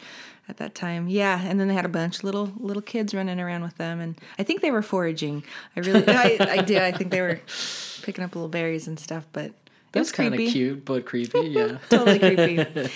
at 0.50 0.58
that 0.58 0.74
time 0.74 1.08
yeah 1.08 1.40
and 1.42 1.58
then 1.58 1.68
they 1.68 1.74
had 1.74 1.84
a 1.86 1.88
bunch 1.88 2.18
of 2.18 2.24
little 2.24 2.52
little 2.58 2.82
kids 2.82 3.14
running 3.14 3.40
around 3.40 3.62
with 3.62 3.76
them 3.78 4.00
and 4.00 4.20
i 4.38 4.42
think 4.42 4.60
they 4.60 4.70
were 4.70 4.82
foraging 4.82 5.42
i 5.76 5.80
really 5.80 6.04
I, 6.06 6.36
I 6.40 6.62
did 6.62 6.82
i 6.82 6.92
think 6.92 7.10
they 7.10 7.22
were 7.22 7.40
picking 8.02 8.22
up 8.24 8.34
little 8.34 8.48
berries 8.48 8.86
and 8.88 8.98
stuff 9.00 9.26
but 9.32 9.52
That's 9.92 10.10
was 10.10 10.12
kind 10.12 10.34
of 10.34 10.40
cute, 10.40 10.84
but 10.84 11.04
creepy. 11.06 11.40
Yeah. 11.56 11.78
totally 11.88 12.18
creepy. 12.18 12.64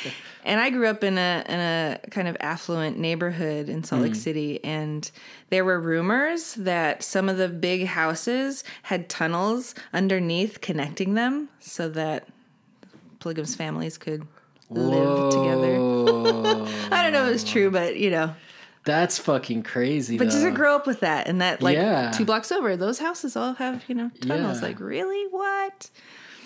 And 0.46 0.60
I 0.60 0.68
grew 0.68 0.86
up 0.88 1.02
in 1.02 1.16
a 1.16 1.42
in 1.48 1.58
a 1.58 1.98
kind 2.10 2.28
of 2.28 2.36
affluent 2.38 2.98
neighborhood 2.98 3.70
in 3.70 3.82
Salt 3.82 4.02
Mm. 4.02 4.04
Lake 4.04 4.14
City, 4.14 4.62
and 4.62 5.10
there 5.48 5.64
were 5.64 5.80
rumors 5.80 6.52
that 6.56 7.02
some 7.02 7.30
of 7.30 7.38
the 7.38 7.48
big 7.48 7.86
houses 7.86 8.62
had 8.82 9.08
tunnels 9.08 9.74
underneath 9.94 10.60
connecting 10.60 11.14
them, 11.14 11.48
so 11.60 11.88
that 11.88 12.28
polygamous 13.20 13.54
families 13.54 13.96
could 13.96 14.26
live 14.70 15.32
together. 15.32 15.74
I 16.94 17.02
don't 17.02 17.12
know 17.12 17.26
if 17.28 17.34
it's 17.34 17.44
true, 17.44 17.70
but 17.70 17.96
you 17.96 18.10
know, 18.10 18.34
That's 18.84 19.18
fucking 19.18 19.62
crazy. 19.62 20.18
but 20.18 20.24
just 20.26 20.42
to 20.42 20.50
grow 20.50 20.74
up 20.76 20.86
with 20.86 21.00
that, 21.00 21.26
and 21.28 21.40
that 21.40 21.62
like 21.62 21.76
Yeah. 21.76 22.10
two 22.12 22.24
blocks 22.24 22.50
over, 22.52 22.76
those 22.76 22.98
houses 22.98 23.36
all 23.36 23.54
have 23.54 23.84
you 23.88 23.94
know 23.94 24.10
tunnels. 24.20 24.60
Yeah. 24.60 24.68
Like 24.68 24.80
really, 24.80 25.26
what? 25.30 25.90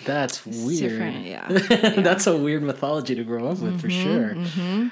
That's 0.05 0.45
It's 0.47 0.57
weird. 0.59 0.79
different, 0.79 1.25
yeah, 1.25 1.47
That's 2.01 2.25
a 2.27 2.37
weird 2.37 2.63
mythology 2.63 3.15
to 3.15 3.23
grow 3.25 3.49
up 3.49 3.59
with 3.59 3.81
for 3.81 3.87
mm-hmm, 3.89 4.03
sure. 4.03 4.35
Mm-hmm. 4.35 4.87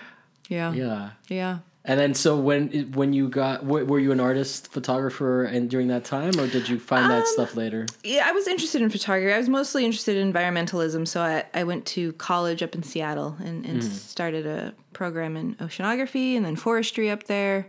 yeah, 0.49 0.73
Yeah. 0.73 1.09
yeah. 1.29 1.57
And 1.89 1.97
then, 1.97 2.13
so 2.13 2.37
when 2.37 2.91
when 2.93 3.13
you 3.13 3.29
got, 3.29 3.63
were 3.65 3.97
you 3.99 4.11
an 4.11 4.19
artist, 4.19 4.67
photographer, 4.71 5.45
and 5.45 5.69
during 5.69 5.87
that 5.87 6.03
time, 6.03 6.37
or 6.37 6.45
did 6.47 6.67
you 6.67 6.79
find 6.79 7.05
Um, 7.05 7.11
that 7.11 7.25
stuff 7.27 7.55
later? 7.55 7.85
yeah, 8.03 8.25
I 8.27 8.33
was 8.33 8.45
interested 8.45 8.81
in 8.81 8.89
photography. 8.89 9.33
I 9.33 9.37
was 9.37 9.47
mostly 9.47 9.85
interested 9.85 10.17
in 10.17 10.33
environmentalism, 10.33 11.07
so 11.07 11.21
I, 11.21 11.45
I 11.53 11.63
went 11.63 11.85
to 11.95 12.11
college 12.13 12.61
up 12.61 12.75
in 12.75 12.83
Seattle 12.83 13.37
and, 13.39 13.65
and 13.65 13.81
Mm-hmm. 13.81 13.91
started 14.15 14.45
a 14.45 14.73
program 14.91 15.37
in 15.37 15.55
oceanography 15.55 16.35
and 16.35 16.45
then 16.45 16.57
forestry 16.57 17.09
up 17.09 17.23
there. 17.23 17.67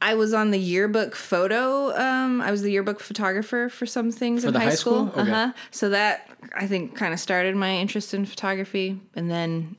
I 0.00 0.14
was 0.14 0.34
on 0.34 0.50
the 0.50 0.58
yearbook 0.58 1.14
photo. 1.14 1.94
Um, 1.96 2.40
I 2.40 2.50
was 2.50 2.62
the 2.62 2.70
yearbook 2.70 3.00
photographer 3.00 3.68
for 3.68 3.86
some 3.86 4.10
things 4.12 4.42
For 4.42 4.48
in 4.48 4.54
high, 4.54 4.64
high 4.64 4.74
school. 4.74 5.08
school? 5.08 5.20
Okay. 5.22 5.30
Uh 5.30 5.34
huh. 5.34 5.52
So 5.70 5.88
that 5.90 6.28
I 6.54 6.66
think 6.66 6.96
kind 6.96 7.12
of 7.14 7.20
started 7.20 7.54
my 7.56 7.74
interest 7.76 8.12
in 8.14 8.26
photography, 8.26 9.00
and 9.14 9.30
then 9.30 9.76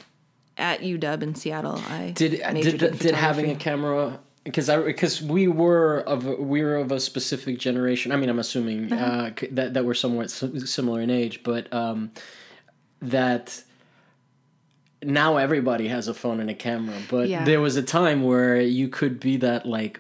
at 0.57 0.81
UW 0.81 1.21
in 1.23 1.35
Seattle, 1.35 1.81
I 1.89 2.11
Did 2.15 2.31
did 2.31 2.81
in 2.83 2.97
did 2.97 3.15
having 3.15 3.51
a 3.51 3.55
camera 3.55 4.19
because 4.43 4.69
I 4.69 4.81
because 4.81 5.21
we 5.21 5.47
were 5.47 5.99
of 6.01 6.25
a- 6.27 6.35
we 6.35 6.63
were 6.63 6.75
of 6.75 6.91
a 6.91 6.99
specific 6.99 7.57
generation. 7.59 8.11
I 8.11 8.15
mean, 8.15 8.29
I'm 8.29 8.39
assuming 8.39 8.91
Uh-huh. 8.93 9.05
uh, 9.05 9.31
that 9.51 9.73
that 9.73 9.85
we're 9.85 9.93
somewhat 9.95 10.29
similar 10.29 11.01
in 11.01 11.09
age, 11.09 11.41
but 11.43 11.71
um, 11.73 12.11
that 13.01 13.63
now 15.03 15.37
everybody 15.37 15.87
has 15.87 16.07
a 16.07 16.13
phone 16.13 16.39
and 16.39 16.49
a 16.49 16.53
camera. 16.55 16.95
But 17.09 17.27
Yeah. 17.29 17.43
there 17.43 17.59
was 17.61 17.75
a 17.75 17.83
time 17.83 18.23
where 18.23 18.59
you 18.61 18.87
could 18.87 19.19
be 19.19 19.37
that 19.37 19.65
like 19.65 19.99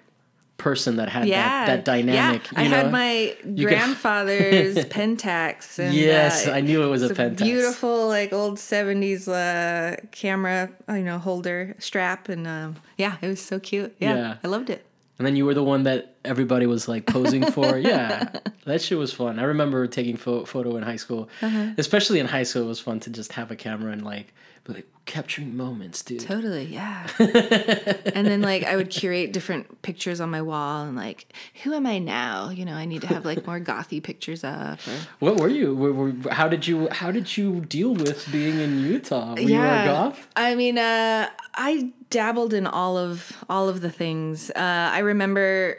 person 0.57 0.95
that 0.97 1.09
had 1.09 1.27
yeah, 1.27 1.65
that, 1.65 1.67
that 1.67 1.85
dynamic. 1.85 2.49
Yeah. 2.51 2.59
you 2.61 2.65
I 2.65 2.69
know? 2.69 2.77
had 2.77 2.91
my 2.91 3.35
could- 3.41 3.57
grandfather's 3.67 4.75
Pentax. 4.85 5.79
And, 5.79 5.93
Yes, 5.93 6.47
uh, 6.47 6.51
I 6.51 6.61
knew 6.61 6.83
it 6.83 6.87
was 6.87 7.03
a 7.03 7.13
Pentax. 7.13 7.37
Beautiful, 7.37 8.07
like 8.07 8.31
old 8.33 8.59
seventies 8.59 9.27
uh, 9.27 9.95
camera, 10.11 10.69
you 10.89 10.99
know, 11.03 11.17
holder 11.17 11.75
strap, 11.79 12.29
and 12.29 12.47
um, 12.47 12.75
yeah, 12.97 13.17
it 13.21 13.27
was 13.27 13.41
so 13.41 13.59
cute. 13.59 13.95
Yeah, 13.99 14.15
Yeah. 14.15 14.37
I 14.43 14.47
loved 14.47 14.69
it. 14.69 14.85
And 15.17 15.25
then 15.25 15.37
you 15.37 15.45
were 15.45 15.53
the 15.53 15.63
one 15.63 15.83
that 15.83 16.15
everybody 16.25 16.65
was 16.65 16.87
like 16.89 17.05
posing 17.05 17.49
for. 17.51 17.77
yeah, 17.91 18.29
that 18.65 18.81
shit 18.81 18.97
was 18.97 19.13
fun. 19.13 19.39
I 19.39 19.43
remember 19.43 19.87
taking 19.87 20.17
pho- 20.17 20.43
photo 20.45 20.75
in 20.75 20.83
high 20.83 20.97
school, 20.97 21.29
Uh-huh. 21.41 21.67
especially 21.77 22.19
in 22.19 22.25
high 22.27 22.43
school. 22.43 22.63
It 22.63 22.67
was 22.67 22.81
fun 22.81 22.99
to 23.01 23.09
just 23.09 23.31
have 23.33 23.49
a 23.49 23.55
camera 23.55 23.91
and 23.93 24.03
like 24.03 24.33
be 24.65 24.73
like 24.73 24.87
capturing 25.05 25.55
moments, 25.55 26.01
dude. 26.01 26.19
Totally, 26.19 26.65
yeah. 26.65 27.07
and 27.19 28.27
then 28.27 28.41
like 28.41 28.63
I 28.63 28.75
would 28.75 28.89
curate 28.89 29.31
different 29.31 29.81
pictures 29.81 30.19
on 30.19 30.29
my 30.29 30.41
wall, 30.41 30.85
and 30.85 30.95
like, 30.95 31.33
who 31.63 31.73
am 31.73 31.85
I 31.85 31.99
now? 31.99 32.49
You 32.49 32.65
know, 32.65 32.73
I 32.73 32.85
need 32.85 33.01
to 33.01 33.07
have 33.07 33.25
like 33.25 33.45
more 33.45 33.59
gothy 33.59 34.01
pictures 34.01 34.43
up. 34.43 34.79
Or, 34.87 34.91
What 35.19 35.37
were 35.37 35.49
you? 35.49 36.21
How 36.31 36.47
did 36.47 36.67
you? 36.67 36.89
How 36.91 37.11
did 37.11 37.37
you 37.37 37.61
deal 37.61 37.93
with 37.93 38.29
being 38.31 38.59
in 38.59 38.79
Utah? 38.79 39.35
Were 39.35 39.39
you 39.39 39.55
a 39.57 39.85
goth? 39.85 40.27
I 40.35 40.55
mean, 40.55 40.77
uh, 40.77 41.29
I 41.53 41.91
dabbled 42.09 42.53
in 42.53 42.67
all 42.67 42.97
of 42.97 43.43
all 43.49 43.69
of 43.69 43.81
the 43.81 43.91
things. 43.91 44.49
Uh, 44.51 44.89
I 44.91 44.99
remember 44.99 45.77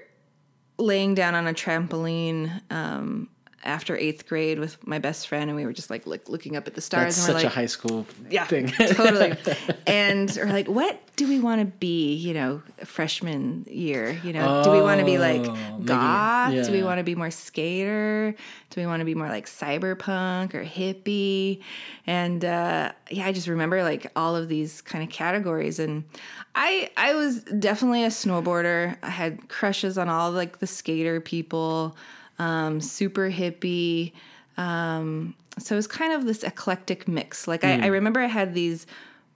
laying 0.78 1.14
down 1.14 1.34
on 1.34 1.46
a 1.46 1.54
trampoline 1.54 2.60
um, 2.70 3.28
after 3.66 3.96
eighth 3.96 4.26
grade 4.28 4.58
with 4.58 4.84
my 4.86 4.98
best 4.98 5.28
friend, 5.28 5.50
and 5.50 5.56
we 5.56 5.66
were 5.66 5.72
just 5.72 5.90
like 5.90 6.06
look, 6.06 6.28
looking 6.28 6.56
up 6.56 6.66
at 6.66 6.74
the 6.74 6.80
stars, 6.80 7.16
That's 7.16 7.26
and 7.28 7.34
we're 7.34 7.40
such 7.40 7.44
like, 7.44 7.52
a 7.52 7.56
high 7.60 7.66
school 7.66 8.06
yeah, 8.30 8.46
thing. 8.46 8.68
totally. 8.94 9.34
And 9.86 10.30
we're 10.36 10.46
like, 10.46 10.66
what 10.68 10.98
do 11.16 11.28
we 11.28 11.38
want 11.38 11.60
to 11.60 11.66
be? 11.66 12.14
You 12.14 12.34
know, 12.34 12.62
freshman 12.84 13.64
year. 13.68 14.18
You 14.24 14.32
know, 14.32 14.62
do 14.64 14.70
we 14.70 14.80
want 14.80 15.00
to 15.00 15.06
be 15.06 15.18
like 15.18 15.42
Oh, 15.42 15.52
maybe- 15.54 15.84
goth? 15.84 16.66
Do 16.66 16.72
we 16.72 16.82
want 16.82 16.98
to 16.98 17.04
be 17.04 17.14
more 17.14 17.30
skater? 17.30 18.34
Do 18.70 18.80
we 18.80 18.86
want 18.86 19.00
to 19.00 19.04
be 19.04 19.14
more 19.14 19.28
like 19.28 19.46
cyberpunk 19.46 20.54
or 20.54 20.64
hippie? 20.64 21.60
And 22.06 22.44
uh, 22.44 22.92
yeah, 23.10 23.26
I 23.26 23.32
just 23.32 23.46
remember 23.48 23.82
like 23.82 24.10
all 24.16 24.34
of 24.36 24.48
these 24.48 24.80
kind 24.80 25.02
of 25.04 25.10
categories. 25.10 25.78
And 25.78 26.04
I 26.54 26.90
I 26.96 27.14
was 27.14 27.42
definitely 27.42 28.04
a 28.04 28.08
snowboarder. 28.08 28.96
I 29.02 29.10
had 29.10 29.48
crushes 29.48 29.96
on 29.98 30.08
all 30.08 30.30
like 30.32 30.58
the 30.58 30.66
skater 30.66 31.20
people. 31.20 31.96
Um, 32.38 32.80
super 32.80 33.30
hippie. 33.30 34.12
Um, 34.56 35.34
so 35.58 35.74
it 35.74 35.76
was 35.76 35.86
kind 35.86 36.12
of 36.12 36.26
this 36.26 36.42
eclectic 36.42 37.08
mix. 37.08 37.46
Like 37.48 37.62
Hmm. 37.62 37.68
I, 37.68 37.84
I 37.84 37.86
remember 37.86 38.20
I 38.20 38.26
had 38.26 38.54
these 38.54 38.86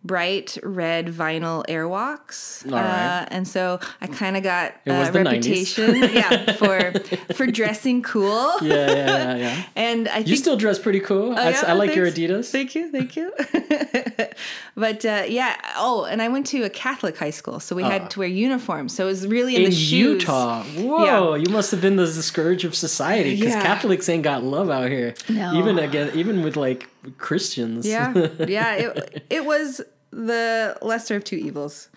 bright 0.02 0.56
red 0.62 1.06
vinyl 1.08 1.64
airwalks, 1.68 2.64
All 2.66 2.72
right. 2.78 3.22
uh, 3.22 3.26
and 3.30 3.46
so 3.46 3.78
I 4.00 4.06
kind 4.06 4.36
of 4.36 4.42
got 4.42 4.72
a 4.86 4.90
90s. 4.90 5.14
reputation, 5.14 5.96
yeah, 6.14 6.52
for 6.52 6.92
for 7.34 7.46
dressing 7.46 8.02
cool. 8.02 8.50
yeah, 8.62 8.74
yeah, 8.74 8.96
yeah, 8.96 9.36
yeah. 9.36 9.62
And 9.76 10.08
I 10.08 10.14
think 10.16 10.28
You 10.28 10.36
still 10.36 10.56
dress 10.56 10.78
pretty 10.78 11.00
cool. 11.00 11.32
I, 11.38 11.50
yeah, 11.50 11.64
I 11.66 11.72
like 11.74 11.94
your. 11.94 12.06
Adidas. 12.10 12.50
Thank 12.50 12.74
you, 12.74 12.90
thank 12.90 13.14
you. 13.16 13.30
but 14.74 15.04
uh, 15.04 15.24
yeah, 15.28 15.56
oh, 15.76 16.04
and 16.04 16.22
I 16.22 16.28
went 16.28 16.46
to 16.48 16.62
a 16.62 16.70
Catholic 16.70 17.16
high 17.18 17.30
school, 17.30 17.60
so 17.60 17.76
we 17.76 17.82
had 17.82 18.10
to 18.10 18.18
wear 18.20 18.28
uniforms. 18.28 18.94
So 18.94 19.04
it 19.04 19.08
was 19.08 19.26
really 19.26 19.54
in, 19.56 19.62
Uh. 19.62 19.64
in 19.66 19.70
the 19.70 19.76
shoes. 19.76 20.22
Utah. 20.22 20.62
Whoa, 20.62 21.34
you 21.34 21.50
must 21.50 21.70
have 21.72 21.80
been 21.80 21.96
the 21.96 22.06
scourge 22.06 22.64
of 22.64 22.74
society 22.74 23.36
because 23.36 23.52
Yeah. 23.54 23.62
Catholics 23.62 24.08
ain't 24.08 24.24
got 24.24 24.42
love 24.44 24.70
out 24.70 24.88
here. 24.90 25.14
No. 25.28 25.54
Even 25.54 25.78
again, 25.78 26.10
even 26.14 26.42
with 26.42 26.56
like 26.56 26.88
Christians. 27.18 27.86
Yeah, 27.86 28.12
yeah. 28.46 28.74
It 28.74 29.26
it 29.30 29.44
was 29.44 29.80
the 30.10 30.76
lesser 30.82 31.16
of 31.16 31.24
two 31.24 31.36
evils. 31.36 31.88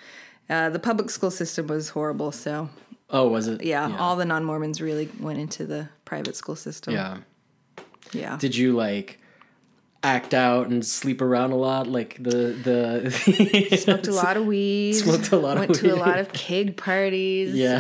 Uh, 0.50 0.70
the 0.70 0.80
public 0.80 1.10
school 1.10 1.32
system 1.32 1.68
was 1.68 1.90
horrible, 1.90 2.32
so 2.32 2.70
oh, 3.10 3.28
was 3.28 3.48
it? 3.48 3.64
yeah, 3.64 3.96
all 3.98 4.16
the 4.16 4.26
non 4.26 4.44
Mormons 4.44 4.82
really 4.82 5.10
went 5.20 5.40
into 5.40 5.66
the 5.66 5.90
private 6.06 6.36
school 6.36 6.56
system. 6.56 6.94
yeah. 6.94 7.18
yeah. 8.12 8.38
Did 8.38 8.56
you 8.56 8.74
like 8.74 9.20
act 10.04 10.34
out 10.34 10.68
and 10.68 10.86
sleep 10.86 11.22
around 11.22 11.52
a 11.52 11.56
lot? 11.56 11.88
Like 11.88 12.18
the 12.22 12.54
the 12.54 13.78
Smoked 13.78 14.08
a 14.08 14.12
lot 14.24 14.38
of 14.38 14.46
weed. 14.46 14.94
Smoked 14.94 15.32
a 15.32 15.38
lot 15.38 15.58
of 15.58 15.60
Went 15.62 15.76
to 15.76 15.94
a 15.94 15.96
lot 15.96 16.20
of 16.20 16.32
keg 16.34 16.76
parties. 16.78 17.56
Yeah. 17.56 17.78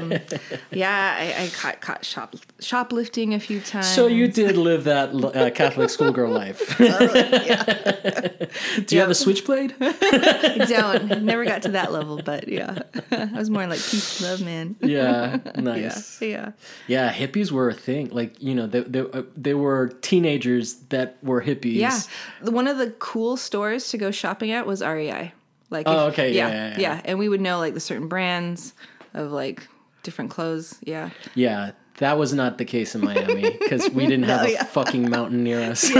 Um, 0.00 0.12
yeah, 0.72 1.16
I, 1.18 1.44
I 1.44 1.48
caught 1.48 1.80
caught 1.80 2.04
shop 2.04 2.34
shoplifting 2.60 3.34
a 3.34 3.40
few 3.40 3.60
times. 3.60 3.86
So 3.88 4.06
you 4.06 4.28
did 4.28 4.56
live 4.56 4.84
that 4.84 5.14
uh, 5.14 5.50
Catholic 5.50 5.90
schoolgirl 5.90 6.30
life. 6.32 6.76
Do 8.86 8.94
you 8.94 9.00
have 9.00 9.10
a 9.10 9.14
switchblade? 9.14 9.74
I 9.80 10.64
don't. 10.68 11.22
Never 11.22 11.44
got 11.44 11.62
to 11.62 11.68
that 11.70 11.92
level, 11.92 12.20
but 12.22 12.48
yeah, 12.48 12.82
I 13.10 13.26
was 13.34 13.50
more 13.50 13.66
like 13.66 13.78
peace, 13.78 14.20
love, 14.20 14.40
man. 14.42 14.76
Yeah, 14.80 15.38
Yeah, 15.44 15.60
nice. 15.60 16.20
yeah. 16.20 16.52
Yeah, 16.86 17.12
hippies 17.12 17.50
were 17.50 17.68
a 17.68 17.74
thing. 17.74 18.08
Like 18.10 18.42
you 18.42 18.54
know, 18.54 18.66
they 18.66 18.80
they, 18.80 19.00
uh, 19.00 19.22
they 19.36 19.54
were 19.54 19.88
teenagers 20.00 20.74
that 20.90 21.16
were 21.22 21.42
hippies. 21.42 21.51
Yeah, 21.62 21.98
one 22.42 22.66
of 22.68 22.78
the 22.78 22.90
cool 22.98 23.36
stores 23.36 23.88
to 23.90 23.98
go 23.98 24.10
shopping 24.10 24.50
at 24.50 24.66
was 24.66 24.80
REI. 24.82 25.32
Like, 25.70 25.86
Oh, 25.88 26.08
if- 26.08 26.12
okay, 26.14 26.32
yeah, 26.34 26.48
yeah, 26.48 26.68
yeah, 26.72 26.78
yeah. 26.80 27.00
and 27.04 27.18
we 27.18 27.28
would 27.28 27.40
know 27.40 27.58
like 27.58 27.74
the 27.74 27.80
certain 27.80 28.08
brands 28.08 28.74
of 29.14 29.32
like 29.32 29.66
different 30.02 30.30
clothes. 30.30 30.76
Yeah, 30.82 31.10
Yeah, 31.34 31.72
that 31.98 32.18
was 32.18 32.32
not 32.34 32.58
the 32.58 32.64
case 32.64 32.94
in 32.94 33.00
Miami 33.02 33.50
because 33.58 33.88
we 33.90 34.06
didn't 34.06 34.24
have 34.28 34.42
No, 34.42 34.48
a 34.48 34.52
yeah. 34.52 34.64
fucking 34.64 35.08
mountain 35.08 35.42
near 35.44 35.60
us. 35.60 35.88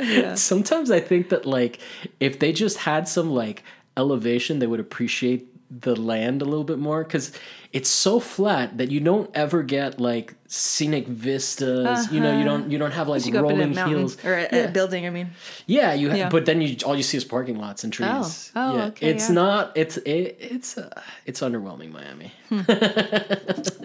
yeah, 0.00 0.34
Sometimes 0.34 0.90
I 0.90 1.00
think 1.00 1.28
that 1.30 1.46
like 1.46 1.80
if 2.20 2.38
they 2.38 2.52
just 2.52 2.78
had 2.78 3.08
some 3.08 3.30
like 3.30 3.62
elevation, 3.96 4.58
they 4.58 4.66
would 4.66 4.80
appreciate 4.80 5.51
the 5.80 5.96
land 5.96 6.42
a 6.42 6.44
little 6.44 6.64
bit 6.64 6.78
more 6.78 7.02
because 7.02 7.32
it's 7.72 7.88
so 7.88 8.20
flat 8.20 8.76
that 8.76 8.90
you 8.90 9.00
don't 9.00 9.30
ever 9.34 9.62
get 9.62 9.98
like 9.98 10.34
scenic 10.46 11.06
vistas. 11.08 12.12
You 12.12 12.20
know, 12.20 12.36
you 12.38 12.44
don't 12.44 12.70
you 12.70 12.76
don't 12.78 12.90
have 12.92 13.08
like 13.08 13.24
you 13.24 13.32
go 13.32 13.38
up 13.46 13.50
in 13.52 13.60
a 13.60 13.64
rolling 13.82 13.88
hills. 13.90 14.22
or 14.24 14.34
a, 14.34 14.64
a 14.66 14.68
building. 14.68 15.06
I 15.06 15.10
mean, 15.10 15.30
Yeah, 15.66 15.94
you. 15.94 16.10
Ha- 16.10 16.16
Yeah. 16.16 16.28
But 16.28 16.44
then 16.44 16.60
you 16.60 16.76
all 16.84 16.94
you 16.96 17.02
see 17.02 17.16
is 17.16 17.24
parking 17.24 17.58
lots 17.58 17.84
and 17.84 17.92
trees. 17.92 18.52
Oh. 18.54 18.72
Oh, 18.72 18.76
yeah. 18.76 18.84
okay, 18.86 19.08
It's 19.10 19.28
yeah. 19.28 19.34
not. 19.34 19.72
It's 19.76 19.96
it, 19.98 20.36
it's 20.40 20.76
uh, 20.76 20.90
it's 21.24 21.40
underwhelming, 21.40 21.90
Miami. 21.92 22.32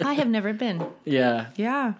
I 0.04 0.12
have 0.14 0.28
never 0.28 0.52
been. 0.52 0.84
Yeah, 1.04 1.46
Yeah, 1.56 1.94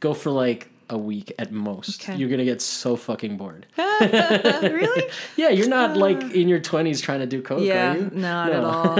go 0.00 0.12
for 0.14 0.30
like 0.30 0.68
a 0.90 0.98
week 0.98 1.32
at 1.38 1.52
most. 1.52 2.02
Okay. 2.02 2.16
You're 2.18 2.28
gonna 2.28 2.44
get 2.44 2.60
so 2.60 2.96
fucking 2.96 3.36
bored. 3.36 3.66
really? 3.78 5.04
Yeah, 5.36 5.48
you're 5.50 5.68
not 5.68 5.96
like 5.96 6.20
in 6.34 6.48
your 6.48 6.60
twenties 6.60 7.00
trying 7.00 7.20
to 7.20 7.26
do 7.26 7.40
coke, 7.42 7.62
yeah, 7.62 7.92
are 7.92 7.96
you? 7.96 8.10
not 8.12 8.52
No. 8.52 8.58
at 8.58 8.64
all. 8.64 8.96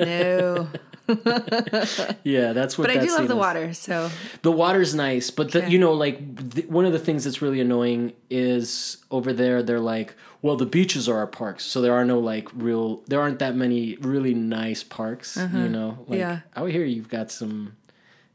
No, 0.00 0.68
Yeah, 2.24 2.52
that's 2.52 2.78
what. 2.78 2.88
but 2.88 2.96
I 2.96 3.00
that 3.00 3.06
do 3.06 3.14
love 3.14 3.28
the 3.28 3.34
is. 3.34 3.38
water. 3.38 3.74
So 3.74 4.10
The 4.42 4.52
water's 4.52 4.94
nice, 4.94 5.30
but 5.30 5.52
the, 5.52 5.68
you 5.68 5.78
know, 5.78 5.92
like 5.92 6.52
th- 6.54 6.66
one 6.68 6.84
of 6.86 6.92
the 6.92 6.98
things 6.98 7.24
that's 7.24 7.42
really 7.42 7.60
annoying 7.60 8.12
is 8.30 8.98
over 9.10 9.32
there. 9.32 9.62
They're 9.62 9.80
like, 9.80 10.14
well, 10.42 10.56
the 10.56 10.66
beaches 10.66 11.08
are 11.08 11.16
our 11.18 11.26
parks, 11.26 11.64
so 11.64 11.80
there 11.80 11.92
are 11.94 12.04
no 12.04 12.18
like 12.20 12.48
real. 12.54 13.02
There 13.06 13.20
aren't 13.20 13.38
that 13.40 13.54
many 13.56 13.96
really 14.00 14.34
nice 14.34 14.82
parks. 14.82 15.36
You 15.36 15.68
know, 15.68 16.04
like 16.08 16.20
Uh-huh. 16.20 16.38
Yeah. 16.56 16.62
out 16.62 16.70
here 16.70 16.84
you've 16.84 17.08
got 17.08 17.30
some 17.30 17.76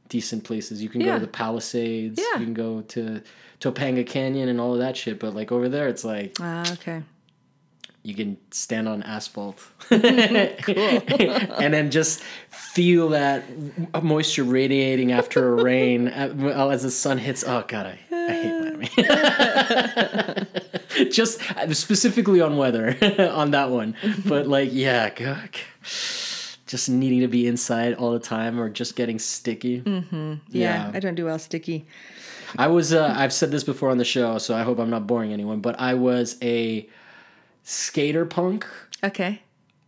decent 0.10 0.44
places. 0.44 0.84
You 0.84 0.90
can 0.90 1.02
go 1.02 1.14
to 1.14 1.20
the 1.20 1.28
Palisades. 1.28 2.20
Yeah. 2.20 2.40
You 2.40 2.46
can 2.46 2.54
go 2.54 2.82
to 2.82 3.22
Topanga 3.62 4.06
Canyon 4.06 4.50
and 4.50 4.60
all 4.60 4.74
of 4.74 4.80
that 4.80 4.98
shit. 4.98 5.20
But 5.20 5.36
like 5.36 5.52
over 5.52 5.70
there, 5.70 5.88
it's 5.88 6.04
like 6.04 6.36
ah, 6.42 6.70
okay. 6.74 7.04
you 8.04 8.16
can 8.16 8.38
stand 8.52 8.90
on 8.90 9.04
asphalt 9.04 9.62
and 9.92 11.74
then 11.74 11.92
just 11.92 12.22
feel 12.50 13.10
that 13.10 13.44
moisture 14.04 14.44
radiating 14.44 15.12
after 15.12 15.54
a 15.54 15.64
rain 15.64 16.08
uh, 16.10 16.70
as 16.70 16.84
the 16.84 16.92
sun 16.92 17.18
hits 17.18 17.44
oh 17.46 17.64
god 17.68 17.86
i, 17.86 18.00
I 18.12 18.34
hate 18.34 18.62
miami 18.62 18.90
just 21.12 21.42
uh, 21.58 21.74
specifically 21.74 22.42
on 22.42 22.58
weather 22.58 22.98
on 23.32 23.52
that 23.52 23.70
one 23.70 23.96
but 24.26 24.48
like 24.48 24.70
yeah 24.72 25.10
god 25.10 25.50
just 26.70 26.88
needing 26.88 27.22
to 27.22 27.28
be 27.28 27.48
inside 27.48 27.96
all 27.96 28.12
the 28.12 28.20
time 28.20 28.60
or 28.60 28.70
just 28.70 28.96
getting 28.96 29.18
sticky 29.18 29.80
Yeah, 30.50 30.92
I 30.94 31.00
don't 31.00 31.16
do 31.16 31.26
well 31.26 31.40
sticky. 31.40 31.88
I 32.60 32.68
was 32.68 32.94
uh, 32.94 33.12
I've 33.18 33.34
said 33.34 33.50
this 33.50 33.64
before 33.64 33.90
on 33.90 33.98
the 33.98 34.06
show, 34.06 34.38
so 34.38 34.56
I 34.56 34.62
hope 34.62 34.78
I'm 34.78 34.92
not 34.92 35.08
boring 35.08 35.34
anyone, 35.34 35.62
but 35.62 35.80
I 35.80 35.96
was 35.96 36.38
a 36.44 36.88
skater 37.64 38.26
punk. 38.26 38.68
Okay. 39.04 39.42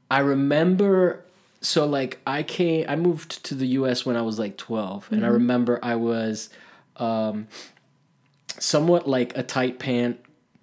I 0.10 0.20
remember 0.20 1.24
so 1.62 1.86
like 1.86 2.20
I 2.26 2.42
came 2.42 2.86
I 2.90 2.96
moved 2.96 3.46
to 3.46 3.54
the 3.54 3.68
US 3.68 4.04
when 4.04 4.16
I 4.16 4.24
was 4.24 4.40
like 4.40 4.58
12 4.58 5.10
and 5.12 5.24
I 5.24 5.30
remember 5.30 5.80
I 5.84 5.96
was 5.96 6.50
um 6.98 7.48
somewhat 8.58 9.08
like 9.08 9.38
a 9.38 9.44
tight 9.44 9.78
pant 9.78 10.20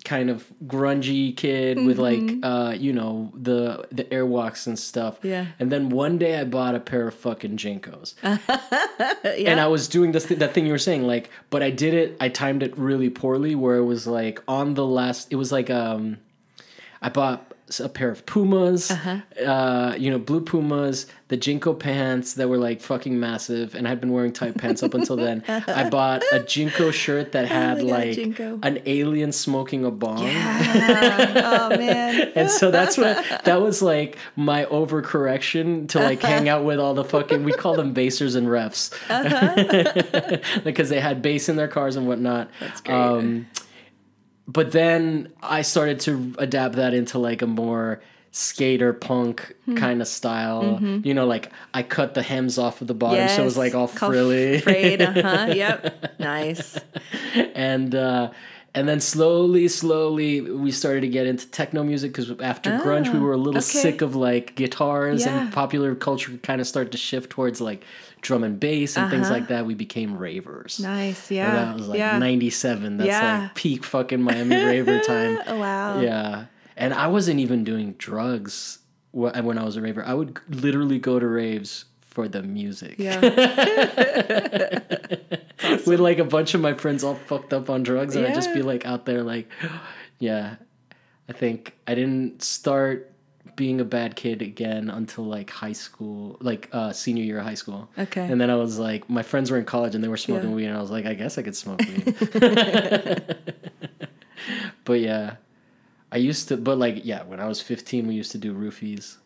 kind 0.08 0.30
of 0.30 0.50
grungy 0.66 1.36
kid 1.36 1.76
with 1.84 1.98
like 1.98 2.22
uh 2.42 2.74
you 2.74 2.94
know 2.94 3.30
the 3.34 3.86
the 3.92 4.04
airwalks 4.04 4.66
and 4.66 4.78
stuff. 4.78 5.18
Yeah. 5.22 5.48
And 5.58 5.70
then 5.70 5.90
one 5.90 6.16
day 6.16 6.40
I 6.40 6.44
bought 6.44 6.74
a 6.74 6.80
pair 6.80 7.06
of 7.06 7.14
fucking 7.14 7.58
JNCOs. 7.58 8.14
yeah. 8.22 9.50
And 9.50 9.60
I 9.60 9.66
was 9.66 9.86
doing 9.86 10.12
this 10.12 10.24
th- 10.24 10.40
that 10.40 10.54
thing 10.54 10.64
you 10.64 10.72
were 10.72 10.78
saying 10.78 11.06
like 11.06 11.28
but 11.50 11.62
I 11.62 11.68
did 11.68 11.92
it 11.92 12.16
I 12.20 12.30
timed 12.30 12.62
it 12.62 12.76
really 12.78 13.10
poorly 13.10 13.54
where 13.54 13.76
it 13.76 13.84
was 13.84 14.06
like 14.06 14.42
on 14.48 14.72
the 14.72 14.86
last 14.86 15.30
it 15.30 15.36
was 15.36 15.52
like 15.52 15.68
um 15.68 16.16
I 17.02 17.10
bought 17.10 17.52
a 17.81 17.88
pair 17.88 18.11
of 18.11 18.26
Pumas, 18.26 18.90
uh 18.90 19.94
you 19.98 20.11
know, 20.11 20.18
blue 20.18 20.40
Pumas, 20.40 21.07
the 21.28 21.37
JNCO 21.37 21.78
pants 21.78 22.35
that 22.35 22.48
were 22.48 22.57
like 22.57 22.81
fucking 22.81 23.20
massive, 23.20 23.74
and 23.74 23.87
I'd 23.87 24.00
been 24.00 24.12
wearing 24.12 24.33
tight 24.33 24.57
pants 24.57 24.83
up 24.83 24.94
until 24.94 25.16
then. 25.16 25.44
I 25.46 25.88
bought 25.90 26.22
a 26.33 26.40
JNCO 26.40 26.92
shirt 26.92 27.33
that 27.33 27.46
had 27.46 27.78
my 27.78 27.83
God, 27.83 27.90
like 27.90 28.09
JNCO. 28.11 28.64
an 28.64 28.81
alien 28.87 29.33
smoking 29.33 29.85
a 29.85 29.90
bong. 29.90 30.18
oh 30.24 31.68
man. 31.76 32.33
And 32.35 32.50
so 32.50 32.70
that's 32.70 32.96
what 32.96 33.24
that 33.44 33.61
was 33.61 33.83
like 33.83 34.16
my 34.37 34.64
overcorrection 34.66 35.88
to 35.90 35.98
like 35.98 36.22
hang 36.22 36.48
out 36.48 36.64
with 36.64 36.78
all 36.78 36.94
the 36.94 37.04
fucking 37.04 37.44
we 37.44 37.52
call 37.52 37.76
them 37.76 37.92
basers 37.92 38.35
and 38.35 38.48
refs 38.48 38.92
because 40.64 40.88
they 40.88 41.00
had 41.00 41.20
bass 41.22 41.48
in 41.48 41.57
their 41.57 41.68
cars 41.68 41.96
and 41.96 42.07
whatnot. 42.09 42.50
That's 42.61 42.81
great. 42.81 42.94
Um, 42.94 43.46
but 44.48 44.72
then 44.72 45.30
I 45.42 45.62
started 45.62 46.00
to 46.00 46.34
adapt 46.38 46.74
that 46.76 46.94
into 46.94 47.18
like 47.18 47.42
a 47.42 47.46
more 47.46 48.00
skater 48.30 48.92
punk 48.92 49.54
Hmm. 49.64 49.76
kind 49.76 50.00
of 50.02 50.08
style. 50.08 50.62
Mm-hmm. 50.62 51.06
You 51.06 51.14
know, 51.14 51.26
like 51.26 51.50
I 51.74 51.82
cut 51.82 52.14
the 52.14 52.22
hems 52.22 52.58
off 52.58 52.80
of 52.80 52.87
the 52.88 52.94
bottom 52.94 53.28
so 53.28 53.42
it 53.42 53.44
was 53.44 53.56
like 53.58 53.74
all 53.74 53.87
frilly. 53.87 54.61
Frayed, 54.61 55.00
uh-huh. 55.02 55.52
Yep. 55.54 56.16
Nice. 56.18 56.78
and 57.54 57.94
uh 57.94 58.30
and 58.74 58.87
then 58.88 59.00
slowly 59.00 59.66
slowly 59.68 60.40
we 60.42 60.70
started 60.70 61.00
to 61.00 61.08
get 61.08 61.26
into 61.26 61.46
techno 61.50 61.82
music 61.82 62.12
because 62.12 62.30
after 62.40 62.70
grunge 62.78 63.12
we 63.12 63.18
were 63.18 63.32
a 63.32 63.37
little 63.37 63.58
okay. 63.58 63.78
sick 63.84 64.02
of 64.02 64.14
like 64.14 64.54
guitars 64.56 65.24
Yeah. 65.24 65.40
and 65.44 65.52
popular 65.52 65.94
culture 65.94 66.37
kind 66.42 66.61
of 66.61 66.66
started 66.66 66.92
to 66.92 66.98
shift 66.98 67.30
towards 67.30 67.61
like 67.61 67.82
drum 68.20 68.44
and 68.44 68.59
bass 68.61 68.96
and 68.96 69.11
things 69.11 69.26
Uh-huh. 69.26 69.35
like 69.35 69.48
that 69.48 69.66
we 69.66 69.74
became 69.74 70.16
ravers 70.16 70.78
Nice. 70.81 71.28
And 71.31 71.37
Yeah. 71.37 71.54
that 71.54 71.76
was 71.76 71.88
like 71.88 71.98
yeah. 71.98 72.18
97 72.18 72.96
that's 72.98 73.09
Yeah. 73.09 73.40
like 73.42 73.54
peak 73.54 73.85
fucking 73.85 74.22
miami 74.22 74.57
raver 74.57 75.00
time 75.07 75.38
Oh, 75.46 75.59
wow. 75.59 76.00
yeah 76.00 76.46
and 76.76 76.94
i 76.94 77.07
wasn't 77.09 77.40
even 77.40 77.64
doing 77.64 77.94
drugs 77.98 78.78
when 79.12 79.59
i 79.59 79.64
was 79.64 79.76
a 79.76 79.83
raver 79.83 80.04
i 80.04 80.14
would 80.14 80.38
literally 80.48 80.98
go 80.98 81.18
to 81.18 81.26
raves 81.26 81.85
for 82.00 82.28
the 82.28 82.42
music 82.42 82.96
Yeah. 82.98 83.20
with 85.87 86.00
like 86.00 86.18
a 86.18 86.24
bunch 86.24 86.54
of 86.54 86.61
my 86.61 86.74
friends 86.74 87.04
all 87.04 87.14
fucked 87.14 87.52
up 87.52 87.70
on 87.70 87.83
drugs 87.83 88.16
and 88.16 88.26
I'd 88.26 88.35
just 88.35 88.52
be 88.54 88.62
like 88.62 88.85
out 88.87 89.07
there 89.07 89.22
like 89.22 89.48
yeah 90.18 90.57
I 91.28 91.33
think 91.33 91.74
I 91.87 91.94
didn't 91.94 92.42
start 92.42 93.12
being 93.62 93.80
a 93.80 93.84
bad 93.84 94.14
kid 94.22 94.40
again 94.40 94.88
until 94.88 95.24
like 95.36 95.50
high 95.50 95.72
school 95.74 96.36
like 96.40 96.68
uh 96.72 96.92
senior 96.92 97.24
year 97.24 97.38
of 97.40 97.44
high 97.44 97.54
school 97.62 97.88
Okay. 97.98 98.26
and 98.30 98.40
then 98.40 98.50
I 98.50 98.54
was 98.64 98.78
like 98.78 99.10
my 99.10 99.22
friends 99.30 99.50
were 99.50 99.58
in 99.58 99.64
college 99.74 99.94
and 99.96 100.02
they 100.04 100.08
were 100.08 100.16
smoking 100.28 100.50
Yeah. 100.50 100.54
weed 100.58 100.66
and 100.70 100.76
I 100.78 100.80
was 100.80 100.92
like 100.96 101.06
I 101.06 101.14
guess 101.14 101.36
I 101.38 101.42
could 101.42 101.56
smoke 101.56 101.80
weed 101.80 102.04
but 104.84 105.00
yeah 105.00 105.36
I 106.12 106.16
used 106.18 106.48
to 106.48 106.56
but 106.56 106.78
like 106.78 107.04
yeah 107.04 107.24
when 107.24 107.40
I 107.40 107.46
was 107.46 107.60
15 107.60 108.06
we 108.06 108.14
used 108.14 108.32
to 108.32 108.38
do 108.38 108.54
roofies 108.54 109.16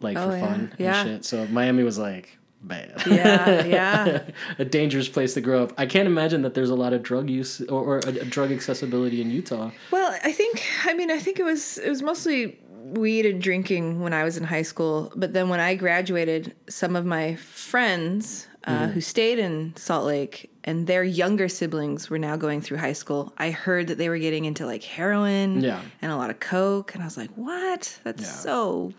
like 0.00 0.16
Oh, 0.18 0.30
for 0.30 0.36
yeah. 0.36 0.46
fun 0.46 0.72
Yeah. 0.78 1.00
and 1.00 1.08
shit 1.08 1.24
so 1.24 1.46
Miami 1.48 1.82
was 1.82 1.98
like 1.98 2.38
bad 2.62 2.92
Yeah. 3.06 3.64
Yeah. 3.64 4.22
a 4.58 4.64
dangerous 4.64 5.08
place 5.08 5.34
to 5.34 5.40
grow 5.40 5.64
up. 5.64 5.72
I 5.78 5.86
can't 5.86 6.06
imagine 6.06 6.42
that 6.42 6.54
there's 6.54 6.70
a 6.70 6.76
lot 6.76 6.92
of 6.92 7.02
drug 7.02 7.28
use 7.28 7.60
or, 7.62 7.82
or 7.82 7.98
a, 7.98 8.08
a 8.20 8.24
drug 8.24 8.52
accessibility 8.52 9.20
in 9.20 9.30
Utah. 9.32 9.72
Well, 9.90 10.14
I 10.22 10.30
think 10.30 10.62
I 10.84 10.94
mean 10.94 11.10
I 11.10 11.18
think 11.18 11.40
it 11.40 11.44
was 11.44 11.78
it 11.78 11.88
was 11.88 12.02
mostly 12.02 12.58
weed 12.92 13.26
and 13.26 13.40
drinking 13.42 14.00
when 14.00 14.12
I 14.12 14.24
was 14.24 14.36
in 14.36 14.44
high 14.44 14.62
school, 14.62 15.12
but 15.16 15.32
then 15.32 15.48
when 15.48 15.60
I 15.60 15.74
graduated, 15.74 16.54
some 16.68 16.94
of 16.96 17.04
my 17.04 17.34
friends 17.36 18.46
uh, 18.64 18.70
Mm-hmm. 18.72 18.92
who 18.92 19.00
stayed 19.00 19.38
in 19.40 19.74
Salt 19.76 20.06
Lake 20.06 20.48
and 20.62 20.86
their 20.86 21.02
younger 21.02 21.48
siblings 21.48 22.08
were 22.08 22.18
now 22.18 22.36
going 22.36 22.60
through 22.60 22.76
high 22.78 22.92
school. 22.92 23.32
I 23.36 23.50
heard 23.50 23.88
that 23.88 23.98
they 23.98 24.08
were 24.08 24.18
getting 24.18 24.44
into 24.44 24.64
like 24.66 24.84
heroin 24.84 25.60
Yeah. 25.62 25.80
and 26.00 26.12
a 26.12 26.16
lot 26.16 26.30
of 26.30 26.38
coke, 26.38 26.94
and 26.94 27.02
I 27.02 27.06
was 27.06 27.16
like, 27.16 27.30
"What? 27.34 27.98
That's 28.04 28.22
Yeah. 28.22 28.28
so 28.28 28.92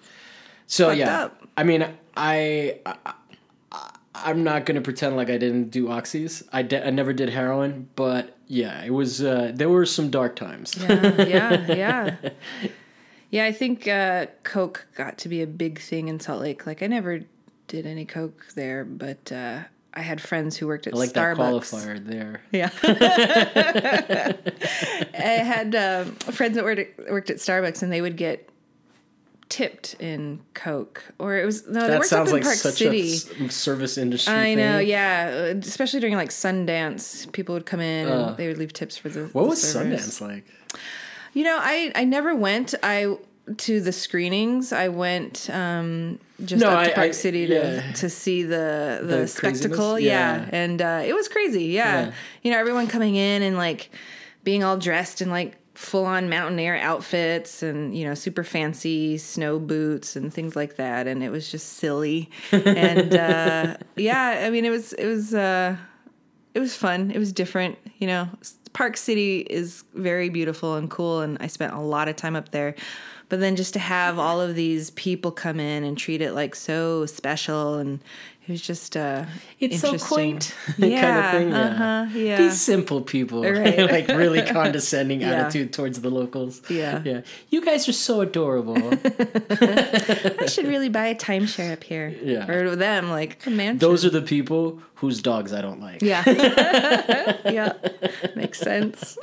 So 0.68 0.92
yeah, 0.92 1.24
up. 1.26 1.48
I 1.56 1.64
mean, 1.64 1.88
I, 2.18 2.80
I 2.86 2.96
I'm 4.16 4.44
not 4.44 4.66
gonna 4.66 4.82
pretend 4.82 5.16
like 5.16 5.30
I 5.30 5.38
didn't 5.38 5.70
do 5.72 5.88
oxys. 5.88 6.44
I, 6.54 6.62
de- 6.62 6.86
I 6.86 6.90
never 6.92 7.14
did 7.14 7.30
heroin, 7.30 7.88
but 7.96 8.36
yeah, 8.48 8.84
it 8.84 8.92
was. 8.92 9.24
Uh, 9.24 9.52
there 9.56 9.70
were 9.70 9.86
some 9.86 10.10
dark 10.10 10.36
times. 10.36 10.76
yeah, 10.78 11.24
yeah, 11.26 11.66
yeah. 11.76 12.16
Yeah, 13.34 13.46
I 13.46 13.52
think 13.52 13.88
uh, 13.88 14.28
Coke 14.44 14.86
got 14.96 15.18
to 15.20 15.28
be 15.30 15.42
a 15.42 15.48
big 15.48 15.80
thing 15.80 16.08
in 16.08 16.20
Salt 16.20 16.40
Lake. 16.42 16.68
Like, 16.68 16.84
I 16.84 16.88
never 16.88 17.22
did 17.68 17.88
any 17.88 18.06
Coke 18.06 18.46
there, 18.54 18.86
but 18.86 19.32
uh, 19.32 19.62
I 19.92 20.02
had 20.02 20.22
friends 20.22 20.56
who 20.56 20.68
worked 20.68 20.86
at 20.86 20.94
I 20.94 20.98
like 20.98 21.14
Starbucks. 21.14 21.38
qualifier 21.38 22.06
there. 22.06 22.42
Yeah. 22.52 22.70
I 25.16 25.42
had 25.44 25.74
um, 25.76 26.12
friends 26.16 26.56
that 26.56 26.64
worked 26.64 26.80
at, 26.80 27.12
worked 27.12 27.30
at 27.32 27.38
Starbucks, 27.38 27.82
and 27.82 27.92
they 27.92 28.02
would 28.02 28.18
get 28.18 28.50
tipped 29.50 29.96
in 30.00 30.42
Coke, 30.54 31.04
or 31.20 31.36
it 31.38 31.46
was 31.46 31.68
no, 31.68 31.82
they 31.82 31.88
That 31.88 32.00
worked 32.00 32.10
sounds 32.10 32.30
up 32.30 32.34
in 32.38 32.42
like 32.42 32.44
Park 32.44 32.56
such 32.56 32.76
City. 32.76 33.14
a 33.46 33.50
service 33.50 33.98
industry. 33.98 34.34
I 34.34 34.44
thing. 34.44 34.58
know, 34.58 34.80
yeah. 34.80 35.28
Especially 35.28 36.00
during 36.00 36.16
like 36.16 36.30
Sundance, 36.30 37.32
people 37.32 37.54
would 37.56 37.66
come 37.66 37.80
in 37.80 38.08
Uh, 38.08 38.28
and 38.30 38.38
they 38.38 38.48
would 38.48 38.58
leave 38.58 38.74
tips 38.74 38.98
for 38.98 39.10
the. 39.10 39.26
What 39.28 39.44
the 39.44 39.50
was 39.50 39.62
servers. 39.72 40.20
Sundance 40.20 40.22
like? 40.22 40.46
You 41.34 41.44
know, 41.44 41.58
I 41.60 41.92
I 41.96 42.04
never 42.06 42.36
went. 42.36 42.74
I 42.84 43.18
to 43.58 43.82
the 43.82 43.92
screenings. 43.92 44.72
I 44.72 44.88
went 44.88 45.50
um, 45.50 46.18
just 46.46 46.62
No, 46.62 46.70
up 46.70 46.86
to 46.86 46.92
I- 46.92 46.96
Park 46.96 47.08
I- 47.10 47.12
City 47.12 47.46
to 47.48 47.54
yeah. 47.54 47.92
to 47.94 48.10
see 48.10 48.44
the 48.44 49.00
the, 49.02 49.18
The 49.18 49.28
spectacle. 49.28 50.00
Yeah, 50.00 50.38
Yeah. 50.44 50.50
and 50.54 50.82
uh, 50.82 51.02
it 51.06 51.14
was 51.14 51.28
crazy. 51.28 51.66
Yeah. 51.66 52.06
Yeah. 52.06 52.12
you 52.44 52.52
know, 52.52 52.58
everyone 52.58 52.88
coming 52.88 53.16
in 53.16 53.42
and 53.42 53.58
like 53.58 53.90
being 54.44 54.64
all 54.64 54.78
dressed 54.78 55.22
in 55.22 55.30
like 55.30 55.58
full 55.76 56.06
on 56.06 56.30
mountaineer 56.30 56.76
outfits 56.78 57.64
and 57.64 57.98
you 57.98 58.06
know 58.06 58.14
super 58.14 58.44
fancy 58.44 59.18
snow 59.18 59.58
boots 59.58 60.16
and 60.16 60.32
things 60.32 60.56
like 60.56 60.76
that 60.76 61.08
and 61.08 61.24
it 61.24 61.32
was 61.32 61.50
just 61.50 61.74
silly 61.74 62.30
and 62.52 63.16
uh 63.16 63.76
yeah 63.96 64.44
i 64.46 64.52
mean 64.52 64.66
it 64.66 64.70
was 64.70 64.94
it 64.94 65.08
was 65.08 65.34
uh 65.34 65.76
it 66.54 66.60
was 66.60 66.76
fun. 66.76 67.10
It 67.10 67.18
was 67.18 67.34
different. 67.34 67.80
You 67.98 68.06
know, 68.06 68.30
Park 68.74 68.98
City 68.98 69.40
is 69.42 69.84
very 69.94 70.30
beautiful 70.30 70.76
and 70.76 70.90
cool, 70.90 71.22
and 71.22 71.38
I 71.40 71.48
spent 71.48 71.74
a 71.74 71.80
lot 71.80 72.08
of 72.08 72.16
time 72.16 72.36
up 72.36 72.50
there. 72.50 72.76
But 73.30 73.40
then 73.40 73.56
just 73.56 73.74
to 73.74 73.80
have 73.80 74.20
all 74.20 74.42
of 74.42 74.54
these 74.54 74.90
people 74.92 75.32
come 75.32 75.60
in 75.60 75.84
and 75.84 75.98
treat 75.98 76.22
it 76.22 76.34
like 76.34 76.56
so 76.56 77.06
special, 77.06 77.76
and 77.76 78.00
it 78.46 78.52
was 78.52 78.62
just 78.62 78.98
uh, 78.98 79.26
It's 79.60 79.80
so 79.80 79.98
quaint, 79.98 80.54
Yeah, 80.78 81.02
kind 81.02 81.18
of 81.26 81.32
thing. 81.32 81.50
Yeah. 81.50 81.62
uh-huh, 82.06 82.18
yeah. 82.18 82.38
These 82.38 82.62
simple 82.62 83.02
people, 83.02 83.42
Right. 83.52 83.80
like 83.90 84.08
really 84.10 84.42
condescending 84.42 85.22
Yeah. 85.22 85.32
attitude 85.32 85.72
towards 85.74 86.02
the 86.02 86.10
locals. 86.10 86.62
Yeah. 86.70 87.02
yeah. 87.06 87.22
You 87.50 87.64
guys 87.64 87.88
are 87.88 87.94
so 87.94 88.22
adorable. 88.22 88.76
I 88.80 90.46
should 90.48 90.68
really 90.68 90.90
buy 90.90 91.08
a 91.08 91.16
timeshare 91.16 91.72
up 91.74 91.84
here. 91.84 92.14
Yeah. 92.22 92.50
or 92.52 92.76
them 92.76 93.10
like 93.10 93.46
a 93.46 93.50
mansion. 93.50 93.78
Those 93.80 94.04
are 94.06 94.10
the 94.10 94.22
people 94.22 94.82
whose 94.96 95.22
dogs 95.22 95.52
I 95.54 95.62
don't 95.62 95.82
like. 95.82 96.02
yeah, 96.02 96.24
yeah, 97.50 97.74
makes 98.36 98.58
sense. 98.60 99.18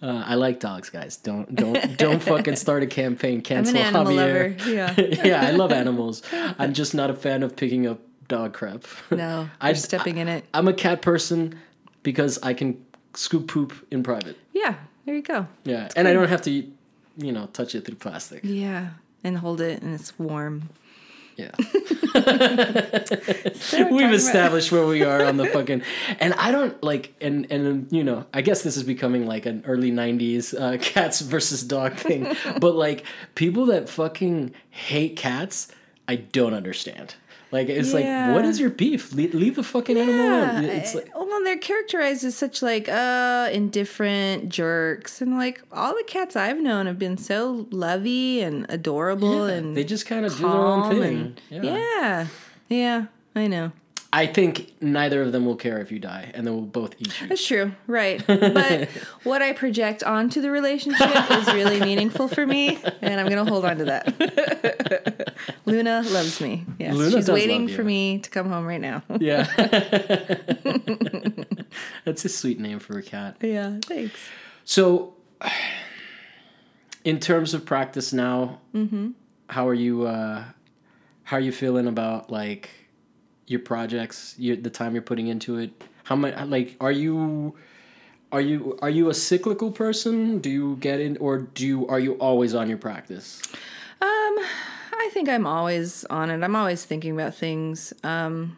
Uh, 0.00 0.22
I 0.26 0.36
like 0.36 0.60
dogs, 0.60 0.90
guys. 0.90 1.16
Don't 1.16 1.52
don't 1.54 1.96
don't 1.96 2.22
fucking 2.22 2.54
start 2.56 2.84
a 2.84 2.86
campaign. 2.86 3.36
I'm 3.38 3.42
Cancel 3.42 3.76
an 3.76 3.82
animal 3.82 4.12
Javier. 4.12 4.58
lover. 4.60 4.70
Yeah, 4.70 5.24
yeah, 5.26 5.40
I 5.48 5.50
love 5.50 5.72
animals. 5.72 6.22
I'm 6.32 6.72
just 6.72 6.94
not 6.94 7.10
a 7.10 7.14
fan 7.14 7.42
of 7.42 7.51
picking 7.56 7.86
up 7.86 8.00
dog 8.28 8.52
crap. 8.52 8.84
no, 9.10 9.48
I'm 9.60 9.76
stepping 9.76 10.18
in 10.18 10.28
it. 10.28 10.44
I'm 10.54 10.68
a 10.68 10.72
cat 10.72 11.02
person 11.02 11.58
because 12.02 12.38
I 12.42 12.54
can 12.54 12.84
scoop 13.14 13.48
poop 13.48 13.74
in 13.90 14.02
private. 14.02 14.36
Yeah, 14.52 14.74
there 15.04 15.14
you 15.14 15.22
go. 15.22 15.46
Yeah, 15.64 15.88
and 15.96 16.08
I 16.08 16.12
don't 16.12 16.28
have 16.28 16.42
to, 16.42 16.50
you 16.50 17.32
know, 17.32 17.46
touch 17.52 17.74
it 17.74 17.84
through 17.84 17.96
plastic. 17.96 18.40
Yeah, 18.42 18.90
and 19.22 19.38
hold 19.38 19.60
it, 19.60 19.82
and 19.82 19.94
it's 19.94 20.18
warm. 20.18 20.70
Yeah. 21.36 21.50
We've 23.90 24.12
established 24.12 24.70
where 24.70 24.86
we 24.86 25.02
are 25.02 25.24
on 25.24 25.38
the 25.38 25.46
fucking, 25.46 25.82
and 26.20 26.34
I 26.34 26.52
don't 26.52 26.82
like, 26.82 27.14
and 27.20 27.50
and 27.50 27.90
you 27.90 28.04
know, 28.04 28.26
I 28.34 28.42
guess 28.42 28.62
this 28.62 28.76
is 28.76 28.84
becoming 28.84 29.26
like 29.26 29.46
an 29.46 29.64
early 29.66 29.90
'90s 29.90 30.58
uh, 30.58 30.78
cats 30.78 31.20
versus 31.20 31.62
dog 31.62 31.94
thing, 31.94 32.34
but 32.60 32.74
like 32.74 33.04
people 33.34 33.66
that 33.66 33.88
fucking 33.88 34.52
hate 34.70 35.16
cats, 35.16 35.68
I 36.06 36.16
don't 36.16 36.54
understand. 36.54 37.14
Like 37.52 37.68
it's 37.68 37.92
like, 37.92 38.04
what 38.34 38.44
is 38.46 38.58
your 38.58 38.70
beef? 38.70 39.12
Le- 39.12 39.28
leave 39.36 39.56
the 39.56 39.62
fucking 39.62 39.96
animal 39.98 40.24
alone. 40.26 40.64
It's 40.64 40.94
like, 40.94 41.10
I- 41.14 41.18
well, 41.18 41.44
they're 41.44 41.58
characterized 41.58 42.24
as 42.24 42.34
such 42.34 42.62
like 42.62 42.88
uh 42.88 43.50
indifferent 43.52 44.48
jerks, 44.48 45.20
and 45.20 45.36
like 45.36 45.60
all 45.70 45.92
the 45.94 46.04
cats 46.06 46.34
I've 46.34 46.58
known 46.60 46.86
have 46.86 46.98
been 46.98 47.18
so 47.18 47.66
lovey 47.70 48.40
and 48.40 48.64
adorable 48.70 49.48
yeah, 49.48 49.54
and 49.56 49.76
they 49.76 49.84
just 49.84 50.06
kind 50.06 50.24
of 50.24 50.32
do 50.36 50.42
their 50.42 50.50
own 50.50 50.90
thing. 50.90 51.16
and- 51.16 51.40
yeah. 51.50 51.62
yeah, 51.62 52.26
yeah, 52.68 53.04
I 53.34 53.46
know. 53.48 53.72
I 54.14 54.26
think 54.26 54.74
neither 54.82 55.22
of 55.22 55.32
them 55.32 55.46
will 55.46 55.56
care 55.56 55.78
if 55.80 55.90
you 55.90 55.98
die, 55.98 56.30
and 56.34 56.46
they 56.46 56.50
will 56.50 56.60
both 56.60 56.94
eat 56.98 57.18
you. 57.20 57.28
That's 57.28 57.46
true, 57.46 57.72
right? 57.86 58.22
But 58.26 58.88
what 59.24 59.40
I 59.40 59.54
project 59.54 60.02
onto 60.04 60.42
the 60.42 60.50
relationship 60.50 61.30
is 61.30 61.46
really 61.54 61.80
meaningful 61.80 62.28
for 62.28 62.46
me, 62.46 62.78
and 63.00 63.18
I'm 63.18 63.28
gonna 63.30 63.46
hold 63.48 63.64
on 63.64 63.78
to 63.78 63.84
that. 63.86 65.34
Luna 65.64 66.02
loves 66.10 66.42
me. 66.42 66.64
Yes, 66.78 66.94
Luna 66.94 67.10
she's 67.12 67.30
waiting 67.30 67.68
for 67.68 67.82
me 67.82 68.18
to 68.18 68.28
come 68.28 68.48
home 68.50 68.66
right 68.66 68.80
now. 68.80 69.02
Yeah. 69.18 69.44
That's 72.04 72.24
a 72.24 72.28
sweet 72.28 72.58
name 72.60 72.78
for 72.80 72.98
a 72.98 73.02
cat. 73.02 73.36
yeah, 73.40 73.78
thanks. 73.84 74.14
So, 74.64 75.14
in 77.04 77.18
terms 77.18 77.54
of 77.54 77.64
practice 77.64 78.12
now, 78.12 78.60
Mm-hmm. 78.74 79.10
how 79.48 79.68
are 79.68 79.74
you? 79.74 80.06
Uh, 80.06 80.44
how 81.24 81.36
are 81.38 81.40
you 81.40 81.52
feeling 81.52 81.86
about 81.86 82.30
like 82.30 82.68
your 83.52 83.60
projects? 83.60 84.34
Your, 84.38 84.56
the 84.56 84.70
time 84.70 84.94
you're 84.94 85.02
putting 85.02 85.28
into 85.28 85.58
it. 85.58 85.70
How 86.04 86.16
much? 86.16 86.34
Like, 86.46 86.76
are 86.80 86.92
you? 86.92 87.54
Are 88.32 88.40
you 88.40 88.78
are 88.80 88.88
you 88.90 89.10
a 89.10 89.14
cyclical 89.14 89.70
person? 89.70 90.38
Do 90.38 90.48
you 90.48 90.76
get 90.76 91.00
in, 91.00 91.18
or 91.18 91.38
do 91.38 91.66
you 91.66 91.86
are 91.88 92.00
you 92.00 92.14
always 92.14 92.54
on 92.54 92.68
your 92.68 92.78
practice? 92.78 93.42
Um, 94.00 94.38
I 94.94 95.10
think 95.12 95.28
I'm 95.28 95.46
always 95.46 96.04
on 96.06 96.30
it. 96.30 96.42
I'm 96.42 96.56
always 96.56 96.84
thinking 96.84 97.12
about 97.12 97.34
things. 97.34 97.92
Um, 98.02 98.56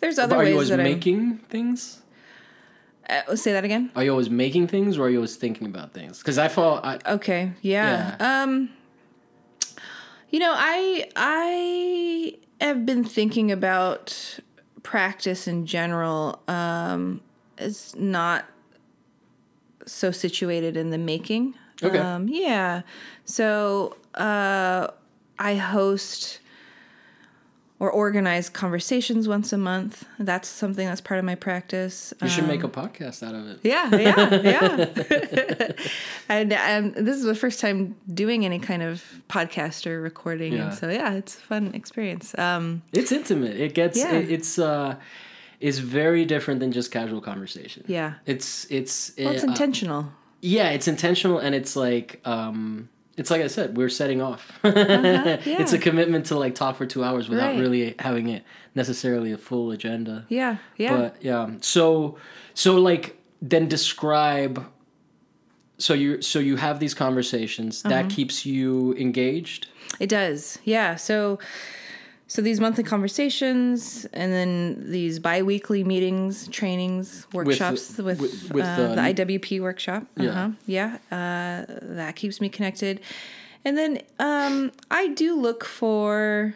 there's 0.00 0.18
other 0.18 0.34
are 0.36 0.42
you 0.42 0.48
ways 0.48 0.54
always 0.54 0.68
that 0.70 0.78
making 0.78 1.38
things? 1.48 2.02
I'm. 3.08 3.22
Uh, 3.28 3.36
say 3.36 3.52
that 3.52 3.64
again. 3.64 3.92
Are 3.94 4.02
you 4.02 4.10
always 4.10 4.28
making 4.28 4.66
things, 4.66 4.98
or 4.98 5.06
are 5.06 5.10
you 5.10 5.18
always 5.18 5.36
thinking 5.36 5.68
about 5.68 5.94
things? 5.94 6.18
Because 6.18 6.38
I 6.38 6.48
fall. 6.48 6.80
I, 6.82 6.98
Okay. 7.06 7.52
Yeah. 7.62 8.16
Um 8.18 8.70
you 10.30 10.40
know, 10.40 10.52
I 10.54 11.08
I 11.14 12.34
have 12.60 12.86
been 12.86 13.04
thinking 13.04 13.50
about 13.52 14.38
practice 14.82 15.48
in 15.48 15.66
general 15.66 16.40
um 16.48 17.20
is 17.58 17.94
not 17.96 18.44
so 19.86 20.10
situated 20.10 20.76
in 20.76 20.90
the 20.90 20.98
making. 20.98 21.54
Okay. 21.82 21.98
Um 21.98 22.28
yeah. 22.28 22.82
So 23.24 23.96
uh 24.14 24.88
I 25.38 25.54
host 25.56 26.40
or 27.78 27.90
organize 27.90 28.48
conversations 28.48 29.28
once 29.28 29.52
a 29.52 29.58
month. 29.58 30.04
That's 30.18 30.48
something 30.48 30.86
that's 30.86 31.00
part 31.02 31.18
of 31.18 31.24
my 31.26 31.34
practice. 31.34 32.14
you 32.22 32.28
should 32.28 32.44
Um, 32.44 32.48
make 32.48 32.64
a 32.64 32.68
podcast 32.68 33.22
out 33.22 33.34
of 33.34 33.46
it. 33.48 33.60
yeah, 33.62 33.94
yeah, 33.94 34.40
yeah. 34.52 35.72
and 36.28 36.52
um, 36.52 36.92
this 37.04 37.16
is 37.16 37.24
the 37.24 37.34
first 37.34 37.60
time 37.60 37.94
doing 38.12 38.44
any 38.44 38.58
kind 38.58 38.82
of 38.82 39.04
podcast 39.28 39.86
or 39.86 40.00
recording, 40.00 40.54
Yeah. 40.54 40.68
and 40.70 40.74
so 40.74 40.88
yeah, 40.88 41.12
it's 41.14 41.36
a 41.36 41.40
fun 41.40 41.74
experience. 41.74 42.36
Um, 42.38 42.82
It's 42.92 43.12
intimate. 43.12 43.56
It 43.60 43.74
gets 43.74 43.98
Yeah. 43.98 44.12
it, 44.14 44.30
it's 44.30 44.58
uh 44.58 44.96
it's 45.60 45.78
very 45.78 46.24
different 46.26 46.60
than 46.60 46.70
just 46.72 46.90
casual 46.90 47.20
conversation. 47.20 47.84
yeah, 47.86 48.14
It's 48.26 48.66
it's 48.70 49.12
well, 49.18 49.32
it's 49.32 49.44
uh, 49.44 49.48
intentional. 49.48 50.12
yeah, 50.40 50.70
it's 50.70 50.88
intentional 50.88 51.38
and 51.38 51.54
it's 51.54 51.76
like 51.76 52.20
um 52.24 52.88
it's 53.16 53.30
like 53.30 53.40
I 53.42 53.46
said, 53.48 53.76
we're 53.76 53.88
setting 53.88 54.20
off. 54.22 54.52
It's 54.64 55.72
a 55.72 55.78
commitment 55.78 56.26
to 56.26 56.38
like 56.38 56.54
talk 56.54 56.76
for 56.76 56.86
2 56.86 57.02
hours 57.04 57.28
without 57.28 57.52
Right. 57.52 57.60
really 57.60 57.94
having 57.98 58.28
it 58.28 58.42
necessarily 58.74 59.32
a 59.32 59.38
full 59.38 59.70
agenda. 59.70 60.24
Yeah, 60.28 60.56
yeah. 60.76 60.96
But 60.96 61.16
yeah. 61.22 61.50
So 61.60 62.18
so 62.54 62.76
like 62.76 63.16
then 63.42 63.68
describe 63.68 64.64
so 65.78 65.92
you 65.94 66.22
so 66.22 66.38
you 66.38 66.56
have 66.56 66.78
these 66.80 66.94
conversations 66.94 67.84
Uh-huh. 67.84 67.94
that 68.02 68.10
keeps 68.10 68.44
you 68.46 68.94
engaged. 68.94 69.68
It 70.00 70.08
does. 70.08 70.58
Yeah. 70.64 70.96
So 70.96 71.38
so 72.28 72.42
these 72.42 72.58
monthly 72.60 72.82
conversations 72.84 74.04
and 74.12 74.32
then 74.32 74.90
these 74.90 75.18
bi-weekly 75.20 75.84
meetings, 75.84 76.48
trainings, 76.48 77.26
workshops 77.32 77.96
with, 77.98 78.20
with- 78.20 78.52
with, 78.52 78.64
uh, 78.64 78.68
uh, 78.68 78.94
the 78.94 79.00
IWP 79.24 79.60
workshop. 79.60 80.04
Yeah. 80.16 80.30
Uh-huh. 80.30 80.50
Yeah. 80.66 80.98
Uh, 81.10 81.64
that 81.82 82.16
keeps 82.16 82.40
me 82.40 82.48
connected. 82.48 83.00
And 83.64 83.76
then 83.78 84.02
um, 84.18 84.72
I 84.90 85.08
do 85.08 85.34
look 85.40 85.64
for 85.64 86.54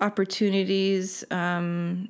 opportunities 0.00 1.24
um, 1.30 2.08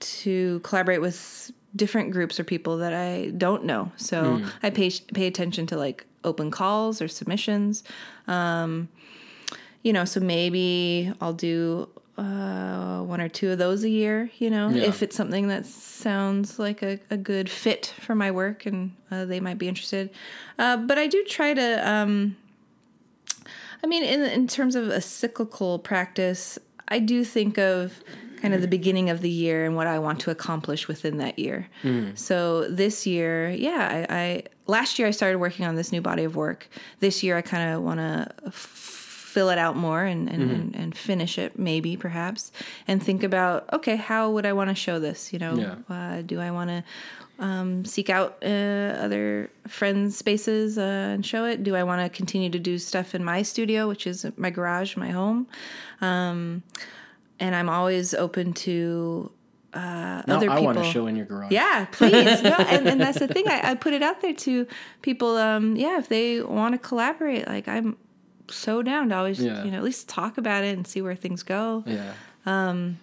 to 0.00 0.60
collaborate 0.60 1.00
with 1.00 1.50
different 1.76 2.10
groups 2.10 2.40
or 2.40 2.44
people 2.44 2.78
that 2.78 2.92
I 2.92 3.30
don't 3.36 3.64
know. 3.64 3.92
So 3.96 4.42
I 4.62 4.70
pay 4.70 4.90
pay 5.14 5.26
attention 5.26 5.66
to 5.66 5.76
like 5.76 6.04
open 6.24 6.50
calls 6.50 7.00
or 7.00 7.08
submissions. 7.08 7.84
Um, 8.26 8.88
you 9.82 9.92
know, 9.92 10.04
so 10.04 10.20
maybe 10.20 11.12
I'll 11.20 11.32
do 11.32 11.88
uh, 12.18 13.00
one 13.02 13.20
or 13.20 13.28
two 13.28 13.50
of 13.50 13.58
those 13.58 13.82
a 13.84 13.88
year. 13.88 14.30
You 14.38 14.50
know, 14.50 14.68
Yeah. 14.68 14.84
if 14.84 15.02
it's 15.02 15.16
something 15.16 15.48
that 15.48 15.66
sounds 15.66 16.58
like 16.58 16.82
a, 16.82 16.98
a 17.10 17.16
good 17.16 17.48
fit 17.48 17.94
for 18.00 18.14
my 18.14 18.30
work 18.30 18.66
and 18.66 18.92
uh, 19.10 19.24
they 19.24 19.40
might 19.40 19.58
be 19.58 19.68
interested. 19.68 20.10
Uh, 20.58 20.76
but 20.76 20.98
I 20.98 21.06
do 21.06 21.24
try 21.24 21.54
to. 21.54 21.88
Um, 21.90 22.36
I 23.82 23.86
mean, 23.86 24.04
in 24.04 24.20
in 24.22 24.46
terms 24.46 24.76
of 24.76 24.88
a 24.88 25.00
cyclical 25.00 25.78
practice, 25.78 26.58
I 26.88 26.98
do 26.98 27.24
think 27.24 27.58
of 27.58 28.02
kind 28.42 28.54
of 28.54 28.60
the 28.62 28.68
beginning 28.68 29.10
of 29.10 29.20
the 29.20 29.28
year 29.30 29.66
and 29.66 29.76
what 29.76 29.86
I 29.86 29.98
want 29.98 30.20
to 30.20 30.30
accomplish 30.30 30.88
within 30.88 31.18
that 31.18 31.38
year. 31.38 31.68
So 32.14 32.66
this 32.68 33.06
year, 33.06 33.50
yeah, 33.50 34.06
I, 34.08 34.14
I 34.16 34.42
last 34.66 34.98
year 34.98 35.06
I 35.08 35.10
started 35.10 35.38
working 35.38 35.66
on 35.66 35.74
this 35.76 35.92
new 35.92 36.00
body 36.00 36.24
of 36.24 36.36
work. 36.36 36.68
This 37.00 37.22
year 37.22 37.36
I 37.36 37.42
kind 37.42 37.70
of 37.74 37.82
want 37.82 38.00
to 38.00 38.28
f- 38.46 38.99
fill 39.34 39.48
it 39.54 39.58
out 39.58 39.76
more 39.76 40.02
and 40.12 40.28
and, 40.34 40.50
and 40.50 40.76
and 40.80 40.90
finish 40.96 41.38
it 41.38 41.52
maybe 41.58 41.96
perhaps 41.96 42.50
and 42.88 42.96
think 43.02 43.22
about 43.30 43.56
okay 43.72 43.96
how 43.96 44.30
would 44.34 44.44
I 44.50 44.52
want 44.58 44.68
to 44.70 44.74
show 44.86 44.98
this 44.98 45.32
you 45.32 45.38
know 45.38 45.54
Yeah. 45.64 45.76
uh, 45.96 46.22
do 46.22 46.36
I 46.40 46.50
want 46.50 46.70
to 46.74 46.80
um, 47.46 47.84
seek 47.86 48.10
out 48.10 48.30
uh, 48.44 49.04
other 49.06 49.48
friends' 49.66 50.14
spaces 50.18 50.76
uh, 50.76 51.14
and 51.14 51.24
show 51.24 51.46
it? 51.46 51.62
Do 51.62 51.74
I 51.74 51.84
want 51.84 52.00
to 52.02 52.08
continue 52.14 52.50
to 52.50 52.58
do 52.58 52.76
stuff 52.76 53.14
in 53.14 53.24
my 53.24 53.40
studio, 53.42 53.88
which 53.88 54.06
is 54.06 54.26
my 54.36 54.50
garage, 54.50 54.94
my 54.96 55.08
home? 55.10 55.46
Um, 56.02 56.62
and 57.38 57.54
I'm 57.56 57.70
always 57.70 58.12
open 58.12 58.52
to 58.66 59.32
uh, 59.72 59.78
Now 60.26 60.36
other 60.36 60.50
I 60.50 60.56
people. 60.56 60.64
want 60.64 60.78
to 60.84 60.84
show 60.84 61.06
in 61.06 61.16
your 61.16 61.24
garage. 61.24 61.50
Yeah, 61.50 61.86
please. 61.92 62.42
no, 62.42 62.50
and, 62.74 62.86
and 62.86 63.00
that's 63.00 63.20
the 63.20 63.28
thing. 63.28 63.48
I, 63.48 63.70
I 63.70 63.74
put 63.74 63.94
it 63.94 64.02
out 64.02 64.20
there 64.20 64.34
to 64.34 64.66
people. 65.00 65.38
Um, 65.38 65.76
yeah, 65.76 65.96
if 65.98 66.08
they 66.10 66.42
want 66.42 66.74
to 66.74 66.78
collaborate, 66.78 67.46
like 67.48 67.66
I'm 67.68 67.96
so 68.52 68.82
down 68.82 69.08
to 69.10 69.16
always, 69.16 69.40
Yeah. 69.40 69.64
you 69.64 69.70
know, 69.70 69.78
at 69.78 69.84
least 69.84 70.08
talk 70.08 70.38
about 70.38 70.64
it 70.64 70.76
and 70.76 70.86
see 70.86 71.02
where 71.02 71.14
things 71.16 71.42
go. 71.42 71.84
Yeah. 71.86 72.12
Um, 72.46 72.98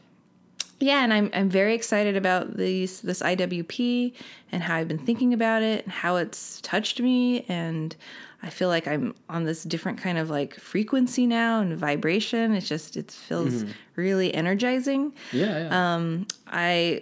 Yeah, 0.80 1.04
and 1.04 1.12
I'm 1.12 1.32
I'm 1.34 1.50
very 1.50 1.74
excited 1.74 2.16
about 2.16 2.56
these 2.56 3.02
this 3.02 3.22
IWP 3.24 4.14
and 4.52 4.62
how 4.62 4.76
I've 4.76 4.88
been 4.88 5.00
thinking 5.00 5.34
about 5.34 5.64
it 5.64 5.84
and 5.86 5.92
how 5.92 6.18
it's 6.18 6.62
touched 6.62 7.00
me 7.02 7.46
and 7.48 7.96
I 8.44 8.52
feel 8.52 8.68
like 8.70 8.88
I'm 8.88 9.16
on 9.28 9.46
this 9.46 9.64
different 9.64 9.98
kind 9.98 10.20
of 10.20 10.30
like 10.30 10.54
frequency 10.60 11.26
now 11.26 11.60
and 11.62 11.76
vibration. 11.76 12.54
It's 12.54 12.70
just 12.70 12.96
it 12.96 13.10
feels 13.10 13.66
really 13.96 14.32
energizing. 14.36 15.14
Yeah, 15.32 15.64
yeah. 15.68 15.96
Um, 15.96 16.28
I 16.46 17.02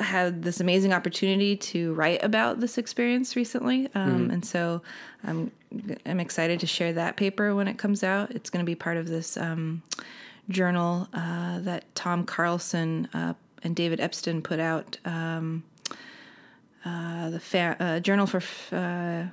had 0.00 0.42
this 0.42 0.58
amazing 0.60 0.92
opportunity 0.92 1.56
to 1.56 1.94
write 1.94 2.22
about 2.24 2.58
this 2.60 2.76
experience 2.76 3.36
recently, 3.36 3.88
um, 3.94 4.30
and 4.30 4.44
so 4.44 4.82
I'm 5.26 5.50
I'm 6.06 6.20
excited 6.20 6.60
to 6.60 6.66
share 6.66 6.92
that 6.94 7.16
paper 7.16 7.54
when 7.54 7.68
it 7.68 7.78
comes 7.78 8.02
out. 8.04 8.30
It's 8.30 8.48
going 8.50 8.64
to 8.64 8.66
be 8.66 8.74
part 8.76 8.96
of 8.96 9.08
this 9.08 9.36
um, 9.36 9.82
journal 10.48 11.08
uh, 11.12 11.60
that 11.60 11.92
Tom 11.94 12.24
Carlson 12.24 13.08
uh, 13.12 13.34
and 13.62 13.74
David 13.74 13.98
Epston 14.00 14.42
put 14.42 14.60
out. 14.60 14.98
Um, 15.04 15.64
uh, 16.84 17.30
the 17.30 17.40
fa- 17.40 17.76
uh, 17.80 17.98
Journal 18.00 18.26
for 18.26 18.36
F- 18.36 18.72
uh, 18.72 19.24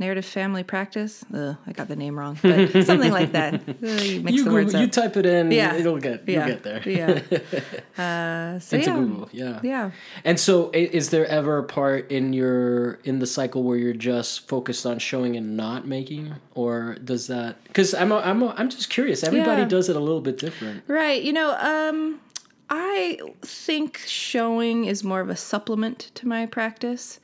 Narrative 0.00 0.24
Family 0.24 0.62
Practice. 0.64 1.24
Ugh, 1.32 1.56
I 1.66 1.72
got 1.72 1.86
the 1.88 1.94
name 1.94 2.18
wrong, 2.18 2.38
but 2.42 2.70
something 2.84 3.12
like 3.12 3.32
that. 3.32 3.60
You 3.82 4.20
mix 4.22 4.36
you, 4.38 4.44
the 4.44 4.50
words 4.52 4.66
Google, 4.72 4.80
you 4.80 4.86
up. 4.86 4.92
type 4.92 5.16
it 5.16 5.26
in, 5.26 5.52
Yeah. 5.52 5.74
it'll 5.76 5.98
get 5.98 6.26
yeah, 6.26 6.46
you'll 6.46 6.56
get 6.56 6.62
there. 6.64 6.82
yeah. 6.88 7.20
Uh, 8.00 8.58
so 8.60 8.76
Into 8.78 8.90
yeah. 8.90 8.96
Google, 8.96 9.28
yeah. 9.32 9.60
Yeah. 9.62 9.90
And 10.24 10.40
so, 10.40 10.70
is 10.72 11.10
there 11.10 11.26
ever 11.26 11.58
a 11.58 11.64
part 11.64 12.10
in 12.10 12.32
your 12.32 12.94
in 13.04 13.18
the 13.18 13.26
cycle 13.26 13.62
where 13.62 13.76
you're 13.76 13.92
just 13.92 14.48
focused 14.48 14.86
on 14.86 14.98
showing 14.98 15.36
and 15.36 15.54
not 15.56 15.86
making, 15.86 16.34
or 16.54 16.96
does 17.04 17.26
that? 17.26 17.62
Because 17.64 17.92
I'm 17.92 18.10
a, 18.10 18.16
I'm 18.16 18.42
a, 18.42 18.54
I'm 18.56 18.70
just 18.70 18.88
curious. 18.88 19.22
Everybody 19.22 19.62
Yeah. 19.62 19.68
does 19.68 19.88
it 19.90 19.96
a 19.96 20.00
little 20.00 20.22
bit 20.22 20.38
different. 20.38 20.82
Right. 20.86 21.22
You 21.22 21.34
know, 21.34 21.54
um, 21.60 22.20
I 22.70 23.18
think 23.42 23.98
showing 24.06 24.86
is 24.86 25.04
more 25.04 25.20
of 25.20 25.28
a 25.28 25.36
supplement 25.36 26.10
to 26.14 26.26
my 26.26 26.46
practice. 26.46 27.20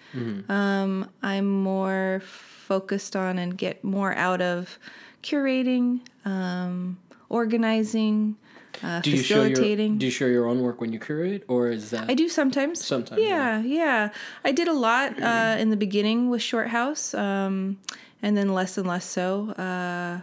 Um, 0.48 1.08
I'm 1.22 1.48
more 1.48 2.20
focused 2.66 3.14
on 3.14 3.38
and 3.38 3.56
get 3.56 3.84
more 3.84 4.12
out 4.14 4.42
of 4.42 4.78
curating, 5.22 6.00
um, 6.24 6.98
organizing, 7.28 8.36
uh, 8.82 9.00
Do 9.00 9.10
you 9.10 9.18
show 9.18 9.42
your 9.42 9.50
facilitating. 9.50 9.98
Do 9.98 10.06
you 10.06 10.12
show 10.12 10.26
your 10.26 10.46
own 10.46 10.60
work 10.60 10.80
when 10.80 10.92
you 10.92 10.98
curate, 10.98 11.44
or 11.48 11.68
is 11.68 11.90
that? 11.90 12.10
I 12.10 12.14
do 12.14 12.28
sometimes. 12.28 12.84
Sometimes, 12.84 13.22
Yeah, 13.22 13.62
yeah. 13.62 14.10
I 14.44 14.52
did 14.52 14.68
a 14.68 14.72
lot 14.72 15.20
uh, 15.22 15.56
in 15.58 15.70
the 15.70 15.76
beginning 15.76 16.28
with 16.28 16.42
Short 16.42 16.68
House, 16.68 17.14
um, 17.14 17.78
and 18.20 18.36
then 18.36 18.52
less 18.52 18.76
and 18.76 18.86
less 18.86 19.04
so 19.04 19.50
uh, 19.52 20.20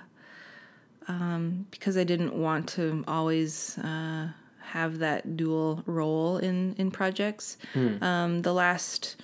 um, 1.08 1.66
because 1.72 1.98
I 1.98 2.04
didn't 2.04 2.34
want 2.36 2.68
to 2.70 3.04
always 3.08 3.78
uh, 3.80 4.28
have 4.60 5.00
that 5.00 5.36
dual 5.38 5.82
role 5.86 6.38
in 6.38 6.76
in 6.78 6.92
projects. 6.92 7.58
Um, 8.02 8.42
the 8.42 8.54
last 8.54 9.16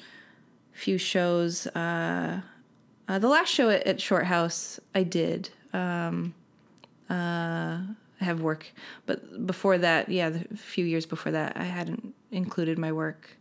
few 0.71 0.97
shows, 0.97 1.67
uh, 1.67 2.41
uh, 3.10 3.19
the 3.19 3.28
last 3.28 3.50
show 3.50 3.69
at, 3.69 3.84
at 3.84 4.00
Short 4.00 4.26
House, 4.26 4.80
I 4.95 5.04
did 5.04 5.50
um, 5.74 6.34
uh, 7.10 7.80
have 8.22 8.39
work, 8.41 8.72
but 9.06 9.45
before 9.45 9.78
that, 9.80 10.08
yeah, 10.08 10.30
the 10.30 10.56
few 10.56 10.86
years 10.86 11.06
before 11.06 11.34
that, 11.34 11.58
I 11.58 11.65
hadn't 11.65 12.13
included 12.32 12.78
my 12.78 12.91
work. 12.93 13.32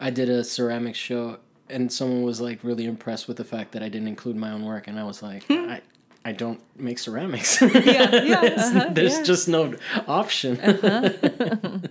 I 0.00 0.10
did 0.10 0.30
a 0.30 0.42
ceramics 0.42 0.98
show, 0.98 1.38
and 1.68 1.92
someone 1.92 2.22
was 2.22 2.40
like 2.40 2.64
really 2.64 2.86
impressed 2.86 3.28
with 3.28 3.36
the 3.36 3.44
fact 3.44 3.72
that 3.72 3.82
I 3.82 3.88
didn't 3.88 4.08
include 4.08 4.36
my 4.36 4.50
own 4.50 4.64
work, 4.64 4.88
and 4.88 4.98
I 4.98 5.04
was 5.04 5.22
like, 5.22 5.44
I, 5.50 5.82
I 6.24 6.32
don't 6.32 6.60
make 6.76 6.98
ceramics. 6.98 7.60
Yeah, 7.60 8.22
yeah, 8.24 8.40
uh-huh, 8.56 8.88
There's 8.92 9.18
yeah. 9.18 9.22
just 9.22 9.48
no 9.48 9.74
option. 10.08 10.56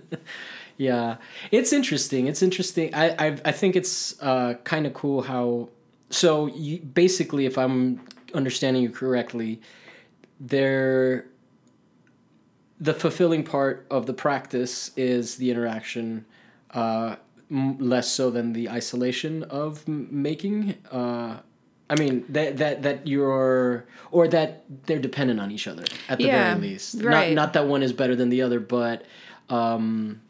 yeah, 0.80 1.16
it's 1.50 1.72
interesting. 1.72 2.26
It's 2.30 2.42
interesting. 2.42 2.94
I 2.94 3.06
I, 3.26 3.26
I 3.50 3.52
think 3.52 3.76
it's 3.76 4.20
uh, 4.22 4.54
kind 4.64 4.86
of 4.86 4.94
cool 4.94 5.20
how. 5.22 5.68
So 6.08 6.46
you, 6.46 6.78
basically, 6.80 7.44
if 7.46 7.56
I'm 7.58 8.00
understanding 8.34 8.82
you 8.82 8.90
correctly, 8.90 9.60
there. 10.40 11.26
The 12.82 12.94
fulfilling 12.94 13.44
part 13.44 13.86
of 13.90 14.06
the 14.06 14.14
practice 14.14 14.90
is 14.96 15.36
the 15.36 15.50
interaction, 15.50 16.24
uh, 16.72 17.16
m- 17.50 17.76
less 17.78 18.08
so 18.08 18.30
than 18.30 18.54
the 18.54 18.70
isolation 18.70 19.42
of 19.44 19.84
m- 19.86 20.08
making. 20.10 20.76
Uh, 20.90 21.40
I 21.90 21.94
mean 21.96 22.24
that 22.30 22.56
that 22.56 22.82
that 22.84 23.06
you're 23.06 23.84
or 24.10 24.28
that 24.28 24.64
they're 24.86 24.98
dependent 24.98 25.40
on 25.40 25.50
each 25.50 25.68
other 25.68 25.84
at 26.08 26.16
the 26.18 26.24
Yeah, 26.24 26.54
very 26.54 26.60
least. 26.68 26.94
right. 27.02 27.28
Not 27.28 27.34
not 27.34 27.52
that 27.52 27.66
one 27.66 27.82
is 27.82 27.92
better 27.92 28.16
than 28.16 28.30
the 28.30 28.40
other, 28.40 28.60
but 28.60 29.04
um, 29.50 30.22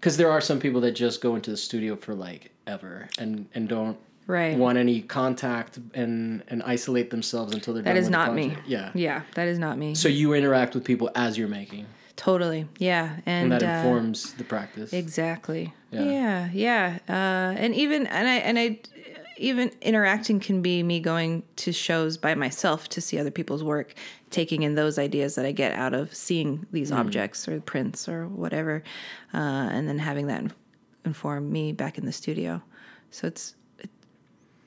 because 0.00 0.16
there 0.16 0.30
are 0.30 0.40
some 0.40 0.58
people 0.58 0.80
that 0.80 0.92
just 0.92 1.20
go 1.20 1.36
into 1.36 1.50
the 1.50 1.56
studio 1.56 1.94
for 1.94 2.14
like 2.14 2.50
ever 2.66 3.08
and 3.18 3.46
and 3.54 3.68
don't 3.68 3.98
Right. 4.26 4.56
want 4.56 4.78
any 4.78 5.00
contact 5.02 5.78
and 5.92 6.44
and 6.48 6.62
isolate 6.62 7.10
themselves 7.10 7.52
until 7.52 7.74
they're 7.74 7.82
That 7.82 7.94
done 7.94 8.02
is 8.02 8.08
not 8.08 8.32
me. 8.32 8.56
Yeah. 8.64 8.92
Yeah, 8.94 9.22
that 9.34 9.48
is 9.48 9.58
not 9.58 9.76
me. 9.76 9.94
So 9.96 10.08
you 10.08 10.34
interact 10.34 10.74
with 10.74 10.84
people 10.84 11.10
as 11.16 11.36
you're 11.36 11.48
making, 11.48 11.86
totally. 12.14 12.68
Yeah, 12.78 13.16
and, 13.26 13.52
and, 13.52 13.60
that 13.60 13.62
uh, 13.64 13.78
informs 13.88 14.34
the 14.34 14.44
practice. 14.44 14.92
Exactly. 14.92 15.74
Yeah. 15.90 16.04
Yeah, 16.04 16.48
yeah. 16.52 16.98
Uh, 17.08 17.58
and 17.58 17.74
even 17.74 18.06
and 18.06 18.28
I 18.28 18.34
and 18.36 18.56
I 18.58 18.78
even 19.36 19.72
interacting 19.80 20.38
can 20.38 20.62
be 20.62 20.82
me 20.84 21.00
going 21.00 21.42
to 21.56 21.72
shows 21.72 22.16
by 22.16 22.34
myself 22.36 22.88
to 22.90 23.00
see 23.00 23.18
other 23.18 23.30
people's 23.32 23.64
work, 23.64 23.94
taking 24.30 24.62
in 24.62 24.74
those 24.76 24.98
ideas 24.98 25.34
that 25.34 25.44
I 25.44 25.52
get 25.52 25.72
out 25.72 25.92
of 25.92 26.14
seeing 26.14 26.66
these 26.70 26.92
objects 26.92 27.48
or 27.48 27.60
prints 27.60 28.08
or 28.08 28.28
whatever, 28.28 28.82
uh, 29.34 29.36
and 29.36 29.88
then 29.88 29.98
having 29.98 30.28
that 30.28 30.44
inform 31.04 31.50
me 31.50 31.72
back 31.72 31.98
in 31.98 32.06
the 32.06 32.12
studio. 32.12 32.62
So 33.10 33.26
it's, 33.26 33.54
it's 33.78 33.92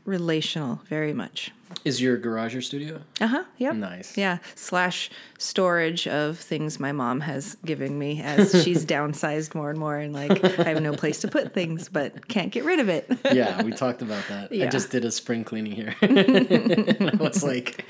relational, 0.06 0.82
very 0.88 1.14
much. 1.14 1.52
Is 1.86 2.02
your 2.02 2.18
garage 2.18 2.54
your 2.54 2.62
studio? 2.62 3.02
Uh 3.22 3.28
huh. 3.28 3.44
Yep. 3.58 3.76
Nice. 3.76 4.18
Yeah. 4.18 4.38
Slash 4.56 5.10
storage 5.38 6.08
of 6.08 6.38
things 6.40 6.80
my 6.80 6.92
mom 6.92 7.20
has 7.22 7.56
given 7.66 8.00
me 8.00 8.22
as 8.22 8.64
she's 8.64 8.86
downsized 8.94 9.56
more 9.56 9.70
and 9.70 9.80
more, 9.80 9.98
and 9.98 10.14
like 10.14 10.44
I 10.60 10.70
have 10.70 10.82
no 10.82 10.94
place 10.94 11.20
to 11.22 11.28
put 11.28 11.54
things, 11.54 11.90
but 11.90 12.28
can't 12.28 12.52
get 12.52 12.64
rid 12.66 12.80
of 12.80 12.90
it. 12.90 13.08
yeah, 13.32 13.62
we 13.62 13.72
talked 13.84 14.02
about 14.02 14.24
that. 14.30 14.52
I 14.52 14.68
just 14.68 14.90
did 14.92 15.04
a 15.06 15.12
spring 15.12 15.44
cleaning 15.44 15.74
here. 15.74 15.96
and 16.02 17.10
I 17.12 17.16
was 17.16 17.44
like, 17.44 17.86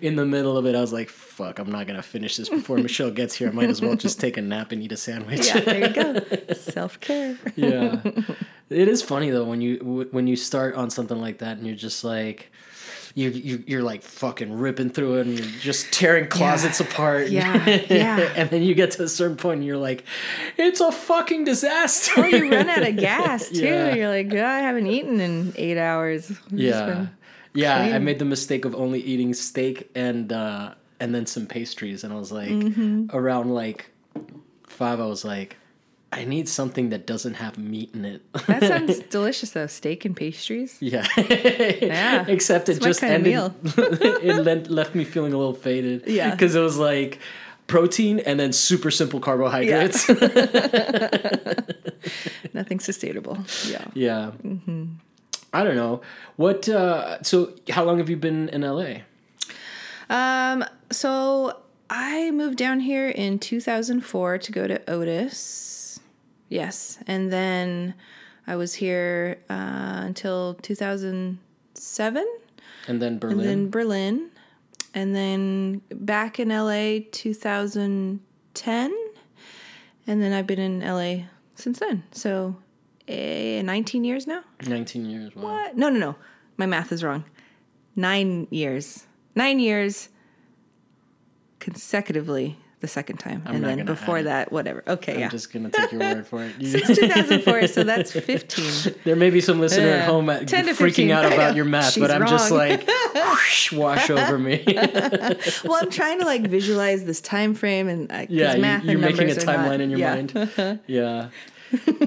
in 0.00 0.16
the 0.16 0.26
middle 0.26 0.56
of 0.56 0.66
it, 0.66 0.74
I 0.74 0.80
was 0.80 0.92
like, 0.92 1.08
fuck, 1.08 1.58
I'm 1.58 1.70
not 1.70 1.86
going 1.86 1.96
to 1.96 2.02
finish 2.02 2.36
this 2.36 2.48
before 2.48 2.76
Michelle 2.78 3.10
gets 3.10 3.34
here. 3.34 3.48
I 3.48 3.52
might 3.52 3.70
as 3.70 3.80
well 3.80 3.96
just 3.96 4.20
take 4.20 4.36
a 4.36 4.42
nap 4.42 4.72
and 4.72 4.82
eat 4.82 4.92
a 4.92 4.96
sandwich. 4.96 5.46
yeah. 5.46 5.60
There 5.60 5.88
you 5.88 5.94
go. 5.94 6.54
Self 6.54 7.00
care. 7.00 7.38
yeah. 7.56 8.00
It 8.70 8.88
is 8.88 9.02
funny 9.02 9.30
though 9.30 9.44
when 9.44 9.60
you 9.60 10.08
when 10.10 10.26
you 10.26 10.36
start 10.36 10.74
on 10.74 10.90
something 10.90 11.20
like 11.20 11.38
that 11.38 11.58
and 11.58 11.66
you're 11.66 11.76
just 11.76 12.02
like 12.02 12.50
you 13.14 13.30
you 13.30 13.64
you're 13.66 13.82
like 13.82 14.02
fucking 14.02 14.52
ripping 14.52 14.90
through 14.90 15.18
it 15.18 15.26
and 15.26 15.38
you're 15.38 15.46
just 15.60 15.92
tearing 15.92 16.26
closets 16.28 16.80
apart. 16.80 17.28
Yeah, 17.28 17.64
yeah. 17.88 18.32
and 18.36 18.50
then 18.50 18.62
you 18.62 18.74
get 18.74 18.90
to 18.92 19.04
a 19.04 19.08
certain 19.08 19.36
point 19.36 19.58
and 19.58 19.66
you're 19.66 19.76
like, 19.76 20.04
it's 20.56 20.80
a 20.80 20.90
fucking 20.90 21.44
disaster. 21.44 22.20
Or 22.22 22.26
you 22.26 22.50
run 22.50 22.68
out 22.68 22.86
of 22.86 22.96
gas 22.96 23.48
too. 23.50 23.62
Yeah. 23.64 23.94
You're 23.94 24.08
like, 24.08 24.28
"God, 24.30 24.40
I 24.44 24.58
haven't 24.60 24.86
eaten 24.88 25.20
in 25.20 25.52
eight 25.56 25.78
hours. 25.78 26.30
I've 26.30 26.52
Yeah. 26.52 27.06
Yeah, 27.56 27.76
I 27.94 27.98
made 28.00 28.18
the 28.18 28.24
mistake 28.24 28.64
of 28.64 28.74
only 28.74 29.00
eating 29.00 29.32
steak 29.32 29.88
and 29.94 30.32
uh 30.32 30.74
and 30.98 31.14
then 31.14 31.26
some 31.26 31.46
pastries 31.46 32.02
and 32.02 32.12
I 32.12 32.16
was 32.16 32.32
like 32.32 32.48
Mm-hmm. 32.48 33.16
around 33.16 33.54
like 33.54 33.90
5 34.66 35.00
I 35.00 35.06
was 35.06 35.24
like 35.24 35.56
I 36.16 36.24
need 36.24 36.48
something 36.48 36.90
that 36.90 37.06
doesn't 37.06 37.34
have 37.34 37.58
meat 37.58 37.90
in 37.94 38.04
it. 38.04 38.22
That 38.46 38.62
sounds 38.62 38.98
delicious 39.10 39.50
though. 39.50 39.66
Steak 39.66 40.04
and 40.04 40.16
pastries. 40.16 40.76
yeah. 40.80 41.06
Yeah. 41.16 42.24
Except 42.28 42.68
it 42.68 42.80
just 42.80 43.02
ended 43.02 43.52
it 43.76 44.36
le- 44.36 44.72
left 44.72 44.94
me 44.94 45.04
feeling 45.04 45.32
a 45.32 45.38
little 45.38 45.54
faded. 45.54 46.04
Yeah. 46.06 46.36
Cuz 46.36 46.54
it 46.54 46.60
was 46.60 46.78
like 46.78 47.18
protein 47.66 48.20
and 48.20 48.38
then 48.38 48.52
super 48.52 48.90
simple 48.90 49.18
carbohydrates. 49.20 50.08
Nothing 52.52 52.78
sustainable. 52.80 53.38
Yeah. 53.68 53.84
Yeah. 53.94 54.30
Mm-hmm. 54.44 54.84
I 55.52 55.64
don't 55.64 55.76
know. 55.76 56.00
What 56.36 56.68
uh 56.68 57.22
so 57.22 57.52
how 57.70 57.84
long 57.84 57.98
have 57.98 58.08
you 58.10 58.16
been 58.16 58.48
in 58.50 58.62
LA? 58.62 59.02
Um, 60.10 60.64
so 60.90 61.58
I 61.90 62.30
moved 62.30 62.58
down 62.58 62.80
here 62.80 63.08
in 63.08 63.38
2004 63.38 64.38
to 64.38 64.52
go 64.52 64.66
to 64.66 64.90
Otis. 64.90 65.70
Yes. 66.48 66.98
And 67.06 67.32
then 67.32 67.94
I 68.46 68.56
was 68.56 68.74
here 68.74 69.38
uh, 69.50 70.02
until 70.04 70.54
2007 70.62 72.26
And 72.88 73.00
then 73.02 73.18
Berlin. 73.18 73.38
and 73.40 73.48
then 73.48 73.70
Berlin. 73.70 74.30
And 74.94 75.14
then 75.14 75.80
back 75.90 76.38
in 76.38 76.50
LA 76.50 77.00
2010. 77.10 78.94
And 80.06 80.22
then 80.22 80.32
I've 80.32 80.46
been 80.46 80.58
in 80.60 80.80
LA 80.80 81.24
since 81.56 81.78
then. 81.80 82.04
So 82.12 82.56
eh, 83.08 83.62
19 83.62 84.04
years 84.04 84.26
now? 84.26 84.42
19 84.66 85.06
years. 85.06 85.34
Wow. 85.34 85.42
What? 85.44 85.76
No, 85.76 85.88
no, 85.88 85.98
no. 85.98 86.14
My 86.56 86.66
math 86.66 86.92
is 86.92 87.02
wrong. 87.02 87.24
Nine 87.96 88.46
years. 88.50 89.06
Nine 89.34 89.58
years 89.58 90.10
consecutively 91.58 92.58
the 92.84 92.88
second 92.88 93.16
time. 93.16 93.42
I'm 93.46 93.56
and 93.56 93.64
then 93.64 93.86
before 93.86 94.22
that, 94.22 94.52
whatever. 94.52 94.84
Okay, 94.86 95.14
I'm 95.14 95.20
yeah. 95.20 95.28
just 95.30 95.50
gonna 95.50 95.70
take 95.70 95.90
your 95.90 96.00
word 96.02 96.26
for 96.26 96.44
it. 96.44 96.52
Since 96.60 96.98
2004, 96.98 97.66
so 97.68 97.82
that's 97.82 98.12
15. 98.12 98.94
there 99.04 99.16
may 99.16 99.30
be 99.30 99.40
some 99.40 99.58
listener 99.58 99.88
at 99.88 100.06
home 100.06 100.28
at, 100.28 100.46
10 100.46 100.66
freaking 100.76 101.10
out 101.10 101.24
about 101.32 101.56
your 101.56 101.64
math, 101.64 101.94
She's 101.94 102.02
but 102.02 102.10
I'm 102.10 102.26
just 102.26 102.50
like 102.50 102.86
whoosh, 103.14 103.72
wash 103.72 104.10
over 104.10 104.38
me. 104.38 104.62
well, 104.66 105.78
I'm 105.80 105.90
trying 105.90 106.18
to 106.18 106.26
like 106.26 106.42
visualize 106.42 107.04
this 107.06 107.22
time 107.22 107.54
frame 107.54 107.88
and 107.88 108.12
uh, 108.12 108.26
yeah, 108.28 108.56
math 108.56 108.84
you, 108.84 108.90
you're 108.90 109.00
making 109.00 109.30
a 109.30 109.34
timeline 109.34 109.64
not- 109.64 109.80
in 109.80 109.90
your 109.90 109.98
yeah. 109.98 110.14
mind. 110.14 110.80
Yeah, 110.86 111.28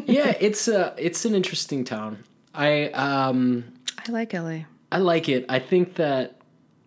yeah. 0.06 0.38
It's 0.40 0.68
uh 0.68 0.94
it's 0.98 1.26
an 1.26 1.34
interesting 1.34 1.86
town. 1.86 2.24
I 2.54 2.90
um 2.90 3.63
I 3.98 4.12
like 4.12 4.32
LA. 4.32 4.60
I 4.92 5.00
like 5.00 5.28
it. 5.28 5.46
I 5.50 5.58
think 5.58 5.96
that 5.96 6.37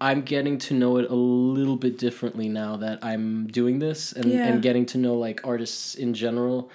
I'm 0.01 0.23
getting 0.23 0.57
to 0.59 0.75
know 0.75 0.97
it 0.97 1.11
a 1.11 1.15
little 1.15 1.77
bit 1.77 1.99
differently 1.99 2.49
now 2.49 2.77
that 2.77 2.99
I'm 3.05 3.47
doing 3.49 3.79
this 3.81 4.13
and, 4.13 4.27
Yeah. 4.27 4.47
and 4.49 4.63
getting 4.63 4.87
to 4.87 4.99
know 4.99 5.15
like 5.15 5.41
artists 5.47 5.95
in 5.95 6.15
general. 6.15 6.71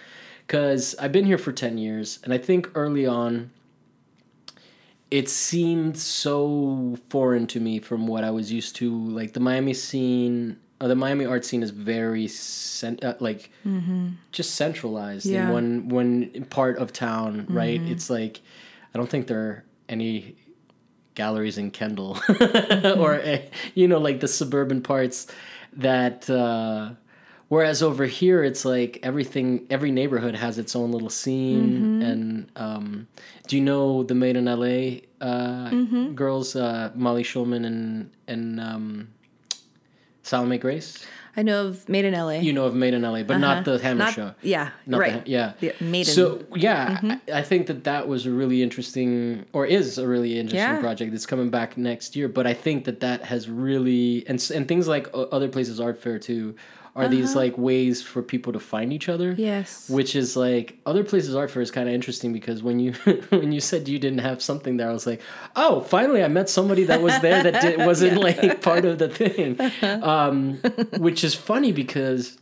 Cause 0.48 0.96
I've 1.00 1.12
been 1.12 1.26
here 1.26 1.40
for 1.40 1.52
10 1.52 1.78
years 1.80 2.20
and 2.24 2.32
I 2.32 2.38
think 2.38 2.70
early 2.76 3.06
on 3.08 3.50
it 5.12 5.30
seemed 5.30 5.98
so 5.98 6.98
foreign 7.10 7.48
to 7.48 7.60
me 7.60 7.80
from 7.80 8.08
what 8.08 8.24
I 8.24 8.32
was 8.32 8.52
used 8.52 8.76
to. 8.78 8.96
Like 8.96 9.34
the 9.34 9.40
Miami 9.40 9.74
scene, 9.74 10.58
uh, 10.82 10.88
the 10.88 10.96
Miami 10.96 11.26
art 11.26 11.46
scene 11.46 11.64
is 11.64 11.70
very 11.70 12.28
cent- 12.28 13.04
uh, 13.04 13.16
like 13.20 13.50
just 14.32 14.56
centralized 14.56 15.26
Yeah. 15.26 15.48
in 15.48 15.54
one 15.54 15.90
one 15.90 16.46
part 16.50 16.78
of 16.78 16.92
town, 16.92 17.46
right? 17.50 17.82
It's 17.82 18.10
like 18.10 18.42
I 18.94 18.98
don't 18.98 19.10
think 19.10 19.28
there 19.28 19.40
are 19.40 19.64
any 19.90 20.36
galleries 21.16 21.58
in 21.58 21.72
Kendall. 21.72 22.20
Or 22.98 23.16
eh, 23.16 23.42
you 23.74 23.88
know 23.88 23.98
like 24.00 24.20
the 24.20 24.28
suburban 24.28 24.82
parts 24.82 25.28
that 25.74 26.30
uh 26.30 26.92
whereas 27.50 27.82
over 27.84 28.06
here 28.06 28.44
it's 28.44 28.64
like 28.66 29.00
everything 29.04 29.66
every 29.70 29.92
neighborhood 29.92 30.36
has 30.36 30.58
its 30.58 30.76
own 30.76 30.92
little 30.92 31.10
scene 31.10 32.02
and 32.02 32.52
um 32.56 33.08
do 33.48 33.56
you 33.58 33.62
know 33.64 34.04
the 34.04 34.16
made 34.16 34.36
in 34.38 34.46
LA 34.46 35.02
uh 35.26 35.70
girls 36.14 36.56
uh 36.56 36.92
Molly 36.96 37.24
Schulman 37.24 37.66
and 37.66 38.10
and 38.28 38.60
um 38.60 39.10
Salome 40.24 40.58
Grace 40.58 41.06
I 41.38 41.42
know 41.44 41.68
of 41.68 41.88
Made 41.90 42.06
in 42.06 42.14
LA. 42.14 42.40
you 42.40 42.54
know 42.54 42.66
of 42.66 42.76
Made 42.76 42.94
in 42.94 43.02
LA 43.02 43.24
but 43.24 43.38
not 43.38 43.58
uh-huh. 43.68 43.78
the 43.78 43.84
Hammer 43.84 44.00
Not- 44.06 44.14
show 44.14 44.34
Yeah, 44.42 44.70
not 44.86 45.00
right. 45.00 45.26
the, 45.26 45.32
yeah. 45.32 45.54
The 45.60 45.74
Made 45.82 46.08
in- 46.08 46.14
So 46.14 46.46
yeah, 46.56 46.98
mm-hmm. 46.98 47.12
I, 47.34 47.40
I 47.40 47.42
think 47.42 47.68
that 47.68 47.84
that 47.84 48.08
was 48.08 48.26
a 48.26 48.32
really 48.32 48.64
interesting, 48.64 49.46
or 49.54 49.66
is 49.66 49.98
a 49.98 50.08
really 50.08 50.40
interesting 50.40 50.60
Yeah. 50.60 50.80
project 50.80 51.12
that's 51.12 51.26
coming 51.26 51.50
back 51.50 51.78
next 51.78 52.16
year. 52.16 52.28
But 52.28 52.48
I 52.48 52.54
think 52.54 52.86
that 52.86 53.00
that 53.02 53.24
has 53.24 53.50
really 53.50 54.26
and 54.28 54.40
and 54.54 54.68
things 54.68 54.88
like 54.88 55.08
other 55.14 55.50
places 55.50 55.80
art 55.80 56.02
fair 56.02 56.20
too 56.20 56.56
are 56.96 57.10
these 57.10 57.36
like 57.36 57.58
ways 57.58 58.02
for 58.02 58.22
people 58.22 58.54
to 58.54 58.60
find 58.60 58.94
each 58.94 59.10
other. 59.10 59.34
Yes. 59.38 59.90
Which 59.90 60.16
is 60.16 60.38
like 60.38 60.80
other 60.86 61.04
places 61.04 61.36
are 61.36 61.48
for 61.48 61.60
is 61.60 61.70
kind 61.70 61.90
of 61.90 61.96
interesting 61.96 62.32
because 62.32 62.64
when 62.64 62.80
you 62.80 62.94
when 63.30 63.52
you 63.52 63.60
said 63.60 63.88
you 63.90 64.00
didn't 64.00 64.20
have 64.20 64.42
something 64.42 64.78
there, 64.78 64.90
I 64.90 64.94
was 64.94 65.06
like, 65.06 65.22
oh, 65.56 65.82
finally 65.82 66.24
I 66.24 66.30
met 66.30 66.50
somebody 66.50 66.86
that 66.86 67.02
was 67.02 67.20
there 67.20 67.44
that 67.44 67.62
did, 67.62 67.80
wasn't 67.86 68.18
like 68.18 68.62
part 68.62 68.86
of 68.86 68.98
the 68.98 69.10
thing, 69.10 69.60
um, 70.04 70.56
which 70.98 71.24
is 71.24 71.36
funny 71.36 71.74
because 71.74 72.38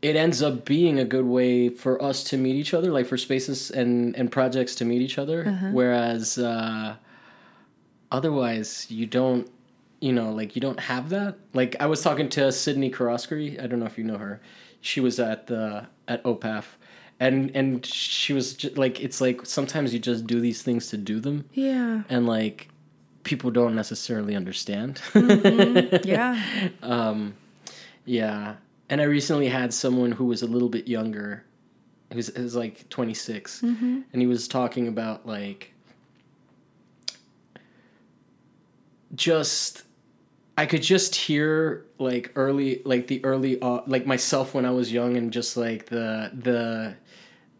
it 0.00 0.16
ends 0.16 0.42
up 0.42 0.64
being 0.64 0.98
a 0.98 1.04
good 1.04 1.26
way 1.26 1.68
for 1.68 2.02
us 2.02 2.24
to 2.24 2.38
meet 2.38 2.56
each 2.56 2.72
other, 2.72 2.90
like 2.90 3.06
for 3.06 3.18
spaces 3.18 3.70
and 3.70 4.16
and 4.16 4.32
projects 4.32 4.74
to 4.76 4.86
meet 4.86 5.02
each 5.02 5.18
other. 5.18 5.44
Whereas 5.72 6.38
uh, 6.38 6.96
otherwise, 8.10 8.86
you 8.88 9.04
don't, 9.06 9.50
you 10.00 10.12
know, 10.12 10.30
like 10.30 10.54
you 10.54 10.60
don't 10.60 10.80
have 10.80 11.08
that. 11.10 11.36
Like 11.54 11.76
I 11.80 11.86
was 11.86 12.02
talking 12.02 12.28
to 12.30 12.52
Sydney 12.52 12.90
Karoskery. 12.90 13.62
I 13.62 13.66
don't 13.66 13.80
know 13.80 13.86
if 13.86 13.98
you 13.98 14.04
know 14.04 14.18
her. 14.18 14.40
She 14.80 15.00
was 15.00 15.18
at 15.18 15.46
the 15.46 15.86
at 16.08 16.22
OPAF. 16.24 16.64
And 17.18 17.50
and 17.56 17.84
she 17.84 18.34
was 18.34 18.52
just, 18.52 18.76
like, 18.76 19.00
it's 19.00 19.22
like 19.22 19.46
sometimes 19.46 19.94
you 19.94 19.98
just 19.98 20.26
do 20.26 20.38
these 20.38 20.62
things 20.62 20.88
to 20.88 20.98
do 20.98 21.18
them, 21.18 21.48
Yeah. 21.54 22.02
and 22.10 22.26
like 22.26 22.68
people 23.22 23.50
don't 23.50 23.74
necessarily 23.74 24.36
understand. 24.36 25.00
Mm-hmm. 25.12 25.96
Yeah. 26.06 26.38
Um, 26.82 27.34
yeah, 28.04 28.56
and 28.90 29.00
I 29.00 29.04
recently 29.04 29.48
had 29.48 29.72
someone 29.72 30.12
who 30.12 30.26
was 30.26 30.42
a 30.42 30.46
little 30.46 30.68
bit 30.68 30.86
younger, 30.88 31.42
who 32.10 32.16
was, 32.16 32.54
like 32.54 32.86
26, 32.90 33.62
mm-hmm. 33.62 34.00
and 34.12 34.22
he 34.22 34.28
was 34.28 34.46
talking 34.46 34.86
about 34.86 35.26
like 35.26 35.72
just 39.14 39.84
I 40.58 40.66
could 40.66 40.82
just 40.82 41.14
hear 41.14 41.84
like 41.98 42.32
early 42.34 42.80
like 42.84 43.06
the 43.08 43.22
early 43.24 43.60
uh, 43.60 43.80
like 43.86 44.06
myself 44.06 44.54
when 44.54 44.64
I 44.64 44.70
was 44.70 44.92
young 44.92 45.16
and 45.16 45.32
just 45.32 45.56
like 45.56 45.86
the 45.86 46.30
the 46.32 46.94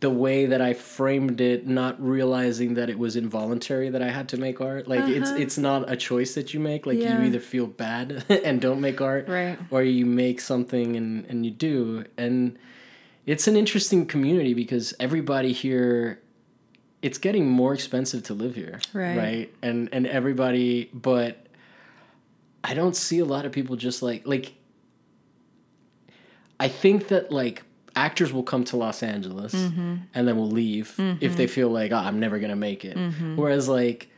the 0.00 0.10
way 0.10 0.44
that 0.46 0.60
I 0.60 0.74
framed 0.74 1.40
it, 1.40 1.66
not 1.66 2.02
realizing 2.02 2.74
that 2.74 2.90
it 2.90 2.98
was 2.98 3.16
involuntary 3.16 3.88
that 3.90 4.02
I 4.02 4.10
had 4.10 4.28
to 4.30 4.36
make 4.36 4.60
art. 4.60 4.88
Like 4.88 5.04
it's 5.08 5.30
it's 5.30 5.58
not 5.58 5.90
a 5.90 5.96
choice 5.96 6.34
that 6.34 6.54
you 6.54 6.60
make. 6.60 6.86
Like 6.86 6.98
Yeah. 6.98 7.18
you 7.20 7.26
either 7.26 7.40
feel 7.40 7.66
bad 7.66 8.24
and 8.44 8.60
don't 8.60 8.80
make 8.80 9.00
art, 9.00 9.28
Right. 9.28 9.58
or 9.70 9.82
you 9.82 10.06
make 10.06 10.40
something 10.40 10.96
and 10.96 11.26
and 11.28 11.44
you 11.44 11.50
do. 11.50 12.04
And 12.16 12.58
it's 13.26 13.46
an 13.48 13.56
interesting 13.56 14.06
community 14.06 14.54
because 14.54 14.94
everybody 15.00 15.52
here. 15.52 16.20
It's 17.02 17.18
getting 17.18 17.46
more 17.46 17.72
expensive 17.74 18.22
to 18.24 18.34
live 18.34 18.54
here, 18.56 18.80
Right. 18.92 19.16
Right, 19.16 19.54
and 19.62 19.88
and 19.92 20.06
everybody, 20.06 20.90
but 20.92 21.45
I 22.66 22.74
don't 22.74 22.96
see 22.96 23.20
a 23.20 23.24
lot 23.24 23.46
of 23.46 23.52
people 23.52 23.76
just 23.76 24.02
like 24.02 24.26
like. 24.26 24.52
I 26.58 26.68
think 26.68 27.08
that 27.08 27.30
like 27.30 27.62
actors 27.94 28.32
will 28.32 28.42
come 28.42 28.64
to 28.64 28.76
Los 28.76 29.02
Angeles 29.02 29.54
mm-hmm. 29.54 29.96
and 30.14 30.28
then 30.28 30.36
will 30.36 30.50
leave 30.50 30.94
if 30.98 31.36
they 31.36 31.44
mm-hmm. 31.44 31.52
feel 31.52 31.68
like 31.68 31.92
oh, 31.92 31.96
I'm 31.96 32.18
never 32.18 32.40
gonna 32.40 32.56
make 32.56 32.84
it. 32.84 32.96
Mm-hmm. 32.96 33.36
Whereas 33.36 33.68
like 33.68 34.08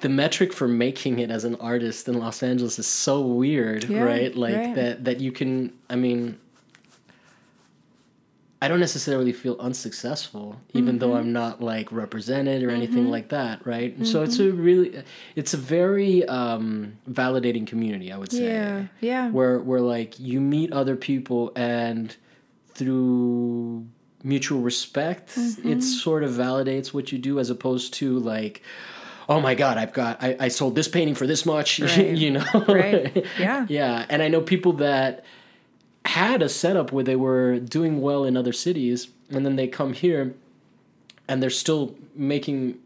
the 0.00 0.08
metric 0.08 0.52
for 0.52 0.68
making 0.68 1.18
it 1.18 1.30
as 1.30 1.44
an 1.44 1.56
artist 1.56 2.08
in 2.08 2.18
Los 2.18 2.42
Angeles 2.42 2.78
is 2.78 2.86
so 2.86 3.20
weird, 3.20 3.84
Yeah, 3.84 4.02
right? 4.02 4.34
Like 4.34 4.54
right. 4.54 4.74
that 4.76 5.04
that 5.04 5.20
you 5.20 5.32
can. 5.32 5.72
I 5.88 5.96
mean, 5.96 6.38
I 8.62 8.68
don't 8.68 8.80
necessarily 8.80 9.32
feel 9.32 9.56
unsuccessful, 9.58 10.56
even 10.74 10.98
though 10.98 11.08
Mm-hmm. 11.10 11.16
I'm 11.18 11.32
not 11.32 11.62
like 11.62 11.90
represented 11.92 12.62
or 12.62 12.70
anything 12.70 13.08
like 13.10 13.30
that, 13.30 13.66
right? 13.66 13.96
And 13.96 14.06
So 14.06 14.22
it's 14.22 14.38
a 14.38 14.52
really, 14.52 15.02
it's 15.34 15.54
a 15.54 15.56
very 15.56 16.24
um, 16.28 16.98
validating 17.10 17.66
community, 17.66 18.12
I 18.12 18.18
would 18.18 18.30
say 18.32 18.44
Yeah. 18.52 18.84
Yeah. 19.00 19.30
where 19.30 19.58
where 19.60 19.80
like 19.80 20.20
you 20.20 20.40
meet 20.42 20.72
other 20.74 20.94
people 20.96 21.52
and 21.56 22.14
through 22.74 23.86
mutual 24.22 24.60
respect 24.60 25.32
it 25.64 25.82
sort 25.82 26.22
of 26.22 26.30
validates 26.32 26.92
what 26.92 27.10
you 27.12 27.18
do 27.18 27.38
as 27.38 27.48
opposed 27.50 27.94
to 27.94 28.18
like 28.18 28.62
oh 29.30 29.40
my 29.40 29.54
god 29.54 29.78
i've 29.78 29.92
got 29.94 30.22
i, 30.22 30.36
I 30.38 30.48
sold 30.48 30.74
this 30.74 30.88
painting 30.88 31.14
for 31.14 31.26
this 31.26 31.46
much 31.46 31.80
Right. 31.80 32.16
you 32.16 32.30
know 32.32 32.44
Right. 32.68 33.26
Yeah. 33.38 33.64
yeah 33.68 34.04
and 34.10 34.22
i 34.22 34.28
know 34.28 34.40
people 34.42 34.74
that 34.74 35.24
had 36.04 36.42
a 36.42 36.48
setup 36.48 36.92
where 36.92 37.04
they 37.04 37.16
were 37.16 37.58
doing 37.58 38.00
well 38.00 38.24
in 38.24 38.36
other 38.36 38.52
cities 38.52 39.08
and 39.30 39.44
then 39.46 39.56
they 39.56 39.68
come 39.68 39.92
here 39.92 40.34
and 41.28 41.42
they're 41.42 41.50
still 41.50 41.94
making 42.14 42.78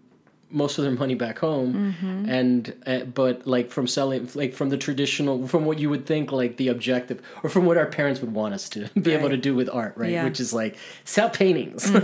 most 0.51 0.79
of 0.79 0.85
their 0.85 0.93
money 0.93 1.15
back 1.15 1.39
home. 1.41 1.97
And 2.29 2.75
uh, 2.87 3.01
but 3.01 3.47
like 3.47 3.71
from 3.71 3.87
selling 3.89 4.29
like 4.35 4.55
from 4.55 4.69
the 4.69 4.77
traditional 4.77 5.49
from 5.49 5.65
what 5.65 5.79
you 5.79 5.91
would 5.91 6.07
think 6.07 6.31
like 6.31 6.57
the 6.59 6.69
objective 6.69 7.21
or 7.43 7.51
from 7.51 7.65
what 7.67 7.77
our 7.77 7.87
parents 7.87 8.21
would 8.21 8.33
want 8.33 8.55
us 8.55 8.69
to 8.71 8.89
be 9.01 9.13
able 9.13 9.31
to 9.31 9.37
do 9.37 9.55
with 9.55 9.69
art 9.69 9.95
right? 9.97 10.11
Yeah. 10.11 10.25
which 10.25 10.41
is 10.41 10.53
like 10.53 10.77
sell 11.05 11.31
paintings. 11.31 11.91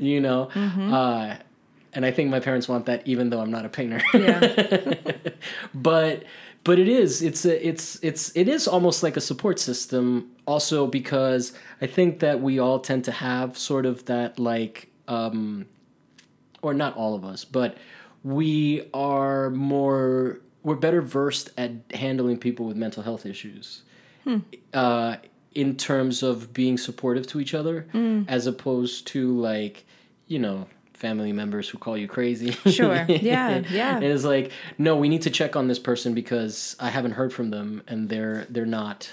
You 0.00 0.20
know? 0.20 0.44
Uh 0.44 1.36
and 1.94 2.04
i 2.04 2.10
think 2.10 2.30
my 2.30 2.38
parents 2.38 2.68
want 2.68 2.84
that 2.86 3.06
even 3.06 3.30
though 3.30 3.40
i'm 3.40 3.50
not 3.50 3.64
a 3.64 3.68
painter. 3.68 4.00
Yeah. 4.14 4.94
but 5.74 6.24
but 6.68 6.78
it 6.78 6.86
is 6.86 7.22
it's 7.22 7.46
a 7.46 7.66
it's 7.66 7.98
it's 8.02 8.30
it 8.36 8.46
is 8.46 8.68
almost 8.68 9.02
like 9.02 9.16
a 9.16 9.22
support 9.22 9.58
system 9.58 10.30
also 10.46 10.86
because 10.86 11.54
i 11.80 11.86
think 11.86 12.18
that 12.20 12.42
we 12.42 12.58
all 12.58 12.78
tend 12.78 13.02
to 13.02 13.10
have 13.10 13.56
sort 13.56 13.86
of 13.86 14.04
that 14.04 14.38
like 14.38 14.90
um 15.08 15.64
or 16.60 16.74
not 16.74 16.94
all 16.94 17.14
of 17.14 17.24
us 17.24 17.42
but 17.42 17.78
we 18.22 18.86
are 18.92 19.48
more 19.48 20.40
we're 20.62 20.76
better 20.76 21.00
versed 21.00 21.48
at 21.56 21.70
handling 21.94 22.36
people 22.36 22.66
with 22.66 22.76
mental 22.76 23.02
health 23.02 23.24
issues 23.24 23.82
uh 24.74 25.16
in 25.54 25.74
terms 25.74 26.22
of 26.22 26.52
being 26.52 26.76
supportive 26.76 27.26
to 27.26 27.40
each 27.40 27.54
other 27.54 27.86
as 28.28 28.46
opposed 28.46 29.06
to 29.06 29.34
like 29.40 29.86
you 30.26 30.38
know 30.38 30.66
family 30.98 31.32
members 31.32 31.68
who 31.68 31.78
call 31.78 31.96
you 31.96 32.08
crazy 32.08 32.50
Sure. 32.78 33.04
Yeah, 33.08 33.62
yeah. 33.70 33.96
and 33.96 34.04
it's 34.04 34.24
like 34.24 34.50
no 34.78 34.96
we 34.96 35.08
need 35.08 35.22
to 35.22 35.30
check 35.30 35.54
on 35.56 35.68
this 35.68 35.78
person 35.78 36.12
because 36.14 36.76
i 36.80 36.88
haven't 36.90 37.12
heard 37.12 37.32
from 37.32 37.50
them 37.50 37.82
and 37.86 38.08
they're 38.08 38.46
they're 38.50 38.66
not 38.80 39.10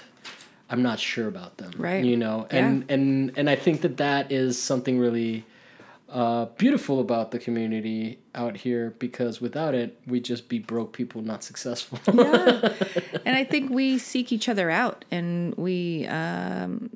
i'm 0.68 0.82
not 0.82 0.98
sure 0.98 1.28
about 1.28 1.56
them 1.58 1.70
Right. 1.78 2.04
you 2.04 2.16
know 2.16 2.46
and 2.50 2.84
and 2.90 3.32
and 3.38 3.48
i 3.48 3.56
think 3.56 3.80
that 3.82 3.96
that 3.98 4.32
is 4.32 4.60
something 4.60 4.98
really 4.98 5.44
uh, 6.08 6.44
beautiful 6.56 7.00
about 7.00 7.32
the 7.32 7.38
community 7.46 8.18
out 8.34 8.56
here 8.56 8.94
because 9.00 9.40
without 9.40 9.74
it 9.74 9.98
we'd 10.06 10.24
just 10.24 10.48
be 10.48 10.58
broke 10.60 10.92
people 10.92 11.20
not 11.20 11.42
successful 11.42 11.98
yeah. 12.14 12.72
And 13.26 13.34
I 13.36 13.42
think 13.42 13.70
we 13.72 13.98
seek 13.98 14.30
each 14.30 14.48
other 14.48 14.70
out 14.70 15.04
and 15.10 15.52
we, 15.56 16.06
um, 16.06 16.90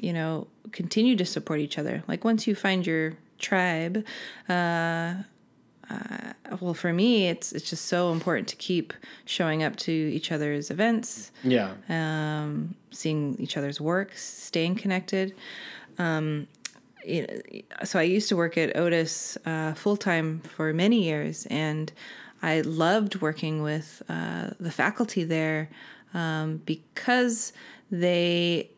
you 0.00 0.12
know, 0.12 0.46
continue 0.70 1.16
to 1.16 1.24
support 1.24 1.58
each 1.58 1.76
other. 1.76 2.04
Like 2.06 2.24
once 2.24 2.46
you 2.46 2.54
find 2.54 2.86
your 2.86 3.14
tribe, 3.42 4.04
uh, 4.48 5.14
uh, 5.90 6.32
well, 6.60 6.74
for 6.74 6.92
me, 6.92 7.28
it's 7.28 7.52
it's 7.52 7.68
just 7.68 7.86
so 7.86 8.12
important 8.12 8.48
to 8.48 8.56
keep 8.56 8.92
showing 9.24 9.62
up 9.62 9.76
to 9.76 9.92
each 9.92 10.32
other's 10.32 10.70
events, 10.70 11.32
yeah 11.42 11.72
um, 11.88 12.74
seeing 12.90 13.36
each 13.38 13.56
other's 13.56 13.80
work, 13.80 14.12
staying 14.16 14.76
connected. 14.76 15.34
Um, 15.98 16.46
so 17.84 17.98
I 17.98 18.02
used 18.02 18.28
to 18.28 18.36
work 18.36 18.56
at 18.56 18.76
Otis 18.76 19.36
uh, 19.44 19.74
full 19.74 19.96
time 19.96 20.40
for 20.40 20.72
many 20.72 21.04
years, 21.04 21.46
and 21.50 21.92
I 22.42 22.60
loved 22.60 23.20
working 23.20 23.62
with 23.62 24.02
uh, 24.08 24.50
the 24.60 24.70
faculty 24.70 25.24
there 25.24 25.68
um, 26.14 26.62
because 26.64 27.52
they 27.90 28.70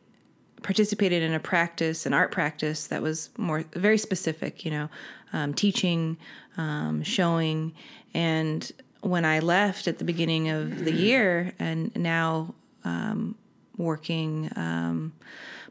participated 0.65 1.23
in 1.23 1.35
a 1.35 1.39
practice, 1.39 2.07
an 2.07 2.15
art 2.15 2.33
practice 2.33 2.89
that 2.89 3.03
was 3.03 3.29
more 3.37 3.65
very 3.75 3.99
specific, 3.99 4.65
you 4.65 4.71
know, 4.71 4.89
um, 5.33 5.55
teaching, 5.55 6.17
um, 6.57 7.03
showing. 7.03 7.73
And 8.15 8.73
when 9.03 9.27
I 9.27 9.41
left 9.41 9.87
at 9.87 9.99
the 9.99 10.05
beginning 10.05 10.49
of 10.49 10.85
the 10.85 10.93
year 10.93 11.53
and 11.59 11.95
now 11.95 12.55
um, 12.83 13.37
working 13.77 14.51
um, 14.57 15.13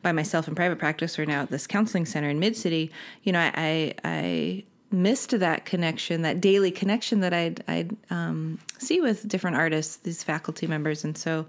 by 0.04 0.12
myself 0.12 0.48
in 0.48 0.54
private 0.54 0.78
practice 0.78 1.18
or 1.18 1.26
now 1.26 1.42
at 1.42 1.50
this 1.50 1.66
counseling 1.66 2.06
center 2.06 2.30
in 2.30 2.40
Mid 2.40 2.56
City, 2.56 2.92
you 3.24 3.32
know, 3.32 3.40
I, 3.40 3.96
I, 4.06 4.64
missed 4.92 5.32
that 5.40 5.66
connection, 5.66 6.22
that 6.22 6.40
daily 6.40 6.70
connection 6.70 7.22
that 7.22 7.34
I'd, 7.34 7.64
I'd 7.68 7.98
um, 8.12 8.60
see 8.78 9.02
with 9.02 9.28
different 9.28 9.58
artists, 9.58 9.96
these 9.96 10.22
faculty 10.22 10.68
members. 10.68 11.04
And 11.04 11.18
so, 11.18 11.48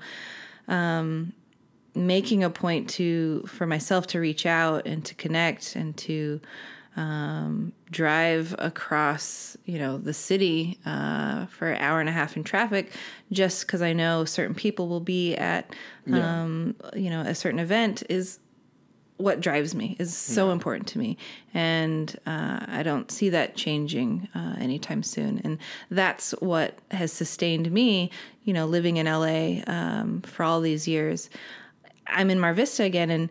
making 1.95 2.43
a 2.45 2.51
point 2.51 2.91
to 2.91 3.43
for 3.47 3.67
myself 3.67 4.07
to 4.09 4.21
reach 4.21 4.47
out 4.47 4.87
and 4.87 5.05
to 5.05 5.15
connect 5.15 5.77
and 5.77 5.97
to 5.97 6.41
um, 6.97 7.73
drive 7.91 8.55
across 8.59 9.57
you 9.65 9.79
know 9.79 9.99
the 9.99 10.15
city 10.15 10.79
uh, 10.87 11.47
for 11.47 11.71
an 11.71 11.81
hour 11.81 12.01
and 12.01 12.09
a 12.09 12.13
half 12.13 12.37
in 12.37 12.45
traffic 12.45 12.93
just 13.33 13.67
because 13.67 13.83
I 13.83 13.93
know 13.93 14.25
certain 14.25 14.55
people 14.55 14.89
will 14.89 15.01
be 15.01 15.35
at 15.37 15.75
Yeah. 16.07 16.43
um, 16.43 16.77
you 16.95 17.11
know 17.11 17.21
a 17.23 17.35
certain 17.35 17.59
event 17.61 18.03
is 18.09 18.39
what 19.17 19.41
drives 19.41 19.77
me 19.77 19.95
is 20.01 20.13
so 20.17 20.51
important 20.51 20.89
to 20.89 20.99
me. 20.99 21.17
And 21.55 22.15
uh, 22.27 22.59
i 22.67 22.83
don't 22.83 23.13
see 23.13 23.29
that 23.29 23.55
changing 23.55 24.29
uh, 24.35 24.57
anytime 24.59 25.05
soon. 25.05 25.41
And 25.45 25.59
that's 25.89 26.33
what 26.41 26.79
has 26.91 27.13
sustained 27.13 27.71
me 27.71 28.11
you 28.45 28.53
know 28.53 28.67
living 28.67 28.97
in 28.99 29.07
la 29.07 29.63
um, 29.73 30.21
for 30.23 30.43
all 30.45 30.61
these 30.61 30.87
years 30.89 31.31
i'm 32.07 32.31
in 32.31 32.39
mar 32.41 32.53
vista 32.55 32.83
again 32.83 33.11
and 33.11 33.31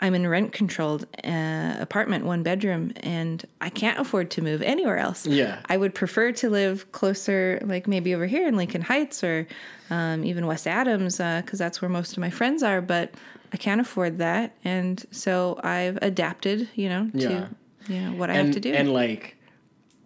i'm 0.00 0.14
in 0.14 0.24
a 0.24 0.28
rent 0.28 0.52
controlled 0.52 1.06
uh, 1.24 1.74
apartment 1.80 2.24
one 2.24 2.42
bedroom 2.42 2.92
and 2.98 3.44
i 3.60 3.68
can't 3.68 3.98
afford 3.98 4.30
to 4.30 4.42
move 4.42 4.62
anywhere 4.62 4.98
else 4.98 5.26
Yeah. 5.26 5.60
i 5.66 5.76
would 5.76 5.94
prefer 5.94 6.32
to 6.32 6.48
live 6.50 6.90
closer 6.92 7.58
like 7.64 7.86
maybe 7.88 8.14
over 8.14 8.26
here 8.26 8.46
in 8.48 8.56
lincoln 8.56 8.82
heights 8.82 9.22
or 9.24 9.46
um, 9.90 10.24
even 10.24 10.46
west 10.46 10.66
adams 10.66 11.16
because 11.18 11.58
that's 11.58 11.80
where 11.82 11.88
most 11.88 12.12
of 12.12 12.18
my 12.18 12.30
friends 12.30 12.62
are 12.62 12.80
but 12.80 13.14
I 13.50 13.56
can't 13.56 13.80
afford 13.80 14.18
that, 14.18 14.54
and 14.62 15.02
so 15.10 15.58
I've 15.64 15.96
adapted, 16.02 16.68
you 16.74 16.90
know, 16.90 17.08
to 17.12 17.18
Yeah. 17.18 17.46
you 17.88 18.00
know 18.02 18.12
what 18.12 18.28
I 18.28 18.34
and 18.34 18.48
have 18.48 18.54
to 18.56 18.60
do. 18.60 18.74
and 18.74 18.92
like 18.92 19.38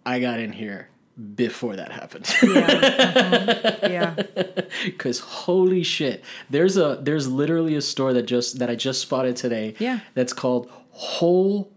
I 0.05 0.21
got 0.21 0.39
in 0.39 0.53
here 0.53 0.87
before 1.35 1.75
that 1.75 1.91
happened. 1.91 2.25
yeah, 2.43 2.67
mm-hmm. 2.67 3.91
yeah, 3.91 4.91
Cause 4.97 5.19
holy 5.19 5.83
shit, 5.83 6.23
there's 6.49 6.77
a 6.77 6.99
there's 7.01 7.27
literally 7.27 7.75
a 7.75 7.81
store 7.81 8.13
that 8.13 8.23
just 8.23 8.59
that 8.59 8.69
I 8.69 8.75
just 8.75 9.01
spotted 9.01 9.35
today. 9.35 9.75
Yeah. 9.79 9.99
That's 10.13 10.33
called 10.33 10.69
Whole 10.91 11.72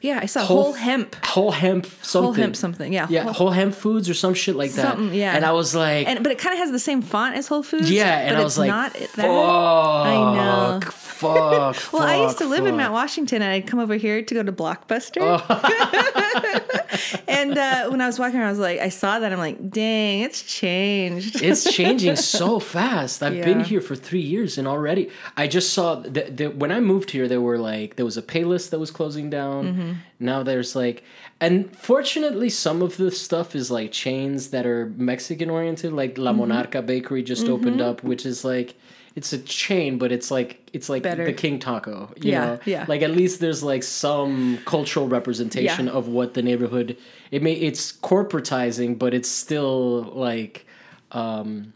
yeah. 0.00 0.18
I 0.22 0.26
saw 0.26 0.44
whole, 0.44 0.72
hemp, 0.72 1.14
Whole 1.24 1.50
Hemp 1.52 1.86
something. 2.02 2.22
whole 2.24 2.32
hemp 2.32 2.56
something. 2.56 2.92
Yeah, 2.92 3.06
Yeah, 3.10 3.24
whole- 3.24 3.32
Whole 3.32 3.50
Hemp 3.50 3.74
Foods 3.74 4.08
or 4.10 4.14
some 4.14 4.34
shit 4.34 4.56
like 4.56 4.72
that. 4.72 4.96
Something, 4.96 5.14
yeah. 5.14 5.34
And 5.36 5.44
I 5.44 5.52
was 5.52 5.74
like, 5.74 6.06
and 6.08 6.22
but 6.22 6.32
it 6.32 6.38
kind 6.38 6.52
of 6.54 6.58
has 6.58 6.70
the 6.72 6.78
same 6.78 7.02
font 7.02 7.36
as 7.36 7.46
Whole 7.48 7.62
Foods. 7.62 7.90
yeah, 7.90 8.18
and 8.20 8.34
but 8.34 8.40
I 8.40 8.44
was 8.44 8.54
it's 8.54 8.58
like, 8.58 8.68
not 8.68 8.96
fuck, 8.96 9.12
that. 9.16 9.30
I 9.30 10.34
know. 10.34 10.80
fuck. 10.90 11.20
Well, 11.92 12.02
I 12.02 12.22
used 12.22 12.38
to 12.38 12.44
fuck, 12.44 12.50
live 12.50 12.64
in. 12.66 12.76
Mount 12.78 12.94
Washington, 12.94 13.42
and 13.42 13.52
I'd 13.52 13.66
come 13.66 13.78
over 13.78 13.94
here 13.96 14.22
to 14.22 14.34
go 14.34 14.42
to 14.42 14.52
Blockbuster. 14.52 15.20
and 17.28 17.56
uh, 17.58 17.88
when 17.90 18.00
I 18.00 18.06
was 18.06 18.18
walking 18.18 18.38
around, 18.38 18.48
I 18.48 18.50
was 18.50 18.58
like, 18.58 18.80
I 18.80 18.88
saw 18.88 19.18
that, 19.18 19.30
I'm 19.32 19.38
like, 19.38 19.70
dang, 19.70 20.20
it's 20.20 20.42
changed. 20.42 21.42
it's 21.42 21.70
changing 21.72 22.16
so 22.40 22.58
fast. 22.58 23.22
I've 23.22 23.44
been 23.44 23.60
here 23.60 23.80
for 23.82 23.94
three 23.96 24.20
years, 24.20 24.56
and 24.58 24.66
already 24.66 25.10
I 25.36 25.46
just 25.46 25.72
saw 25.72 25.96
that 25.96 26.36
that 26.38 26.56
when 26.56 26.72
I 26.72 26.80
moved 26.80 27.10
here, 27.10 27.28
there 27.28 27.40
were 27.40 27.58
like 27.58 27.96
there 27.96 28.04
was 28.06 28.16
a 28.16 28.22
Payless 28.22 28.70
that 28.70 28.78
was 28.78 28.90
closing 28.90 29.28
down. 29.30 29.64
Mm-hmm. 29.66 29.89
Now 30.18 30.42
there's 30.42 30.74
like, 30.76 31.02
and 31.40 31.74
fortunately, 31.76 32.50
some 32.50 32.82
of 32.82 32.96
the 32.96 33.10
stuff 33.10 33.54
is 33.56 33.70
like 33.70 33.92
chains 33.92 34.50
that 34.50 34.66
are 34.66 34.86
Mexican 34.96 35.50
oriented. 35.50 35.92
Like 35.92 36.18
La 36.18 36.32
Mm-hmm. 36.32 36.52
Monarca 36.52 36.84
Bakery 36.84 37.22
just 37.22 37.46
opened 37.48 37.80
up, 37.80 38.02
which 38.04 38.24
is 38.26 38.44
like. 38.44 38.74
It's 39.16 39.32
a 39.32 39.38
chain, 39.38 39.98
but 39.98 40.12
it's 40.12 40.30
like 40.30 40.70
it's 40.72 40.88
like 40.88 41.02
Better. 41.02 41.24
the 41.24 41.32
King 41.32 41.58
Taco. 41.58 42.12
You 42.16 42.30
Yeah, 42.30 42.44
know? 42.46 42.58
yeah. 42.64 42.84
Like 42.86 43.02
at 43.02 43.10
least 43.10 43.40
there's 43.40 43.60
like 43.60 43.82
some 43.82 44.60
cultural 44.66 45.08
representation 45.08 45.86
Yeah. 45.86 45.92
of 45.92 46.06
what 46.06 46.34
the 46.34 46.42
neighborhood. 46.42 46.96
It 47.32 47.42
may 47.42 47.54
it's 47.54 47.90
corporatizing, 47.92 49.00
but 49.00 49.12
it's 49.12 49.28
still 49.28 50.02
like 50.14 50.64
um, 51.10 51.72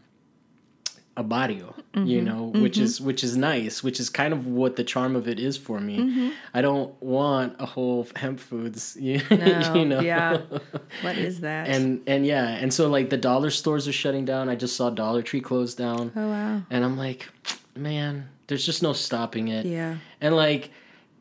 a 1.17 1.23
barrio, 1.23 1.73
you 1.93 2.19
Mm-hmm. 2.21 2.25
know, 2.25 2.43
which 2.61 2.77
is 2.77 2.99
which 2.99 3.23
is 3.23 3.37
nice, 3.37 3.81
which 3.81 3.99
is 4.01 4.09
kind 4.09 4.33
of 4.33 4.47
what 4.47 4.75
the 4.75 4.83
charm 4.83 5.15
of 5.15 5.27
it 5.29 5.39
is 5.39 5.55
for 5.57 5.79
me. 5.79 5.97
Mm-hmm. 5.99 6.29
I 6.53 6.61
don't 6.61 6.93
want 7.01 7.55
a 7.59 7.65
whole 7.65 8.05
hemp 8.17 8.39
foods, 8.39 8.97
you, 8.99 9.21
No, 9.31 9.73
you 9.79 9.85
know. 9.85 10.01
yeah. 10.01 10.41
What 11.01 11.17
is 11.17 11.39
that? 11.41 11.67
And 11.69 12.01
and 12.07 12.25
yeah, 12.25 12.47
and 12.61 12.73
so 12.73 12.89
like 12.89 13.09
the 13.09 13.17
dollar 13.17 13.49
stores 13.49 13.87
are 13.87 13.93
shutting 13.93 14.25
down. 14.25 14.49
I 14.49 14.55
just 14.55 14.75
saw 14.75 14.89
Dollar 14.89 15.21
Tree 15.21 15.41
close 15.41 15.73
down, 15.75 16.11
oh 16.15 16.27
wow, 16.29 16.61
and 16.69 16.83
I'm 16.83 16.97
like, 16.97 17.27
man, 17.75 18.27
there's 18.47 18.65
just 18.65 18.83
no 18.83 18.93
stopping 18.93 19.47
it. 19.47 19.65
yeah, 19.65 19.97
And 20.21 20.35
like, 20.35 20.69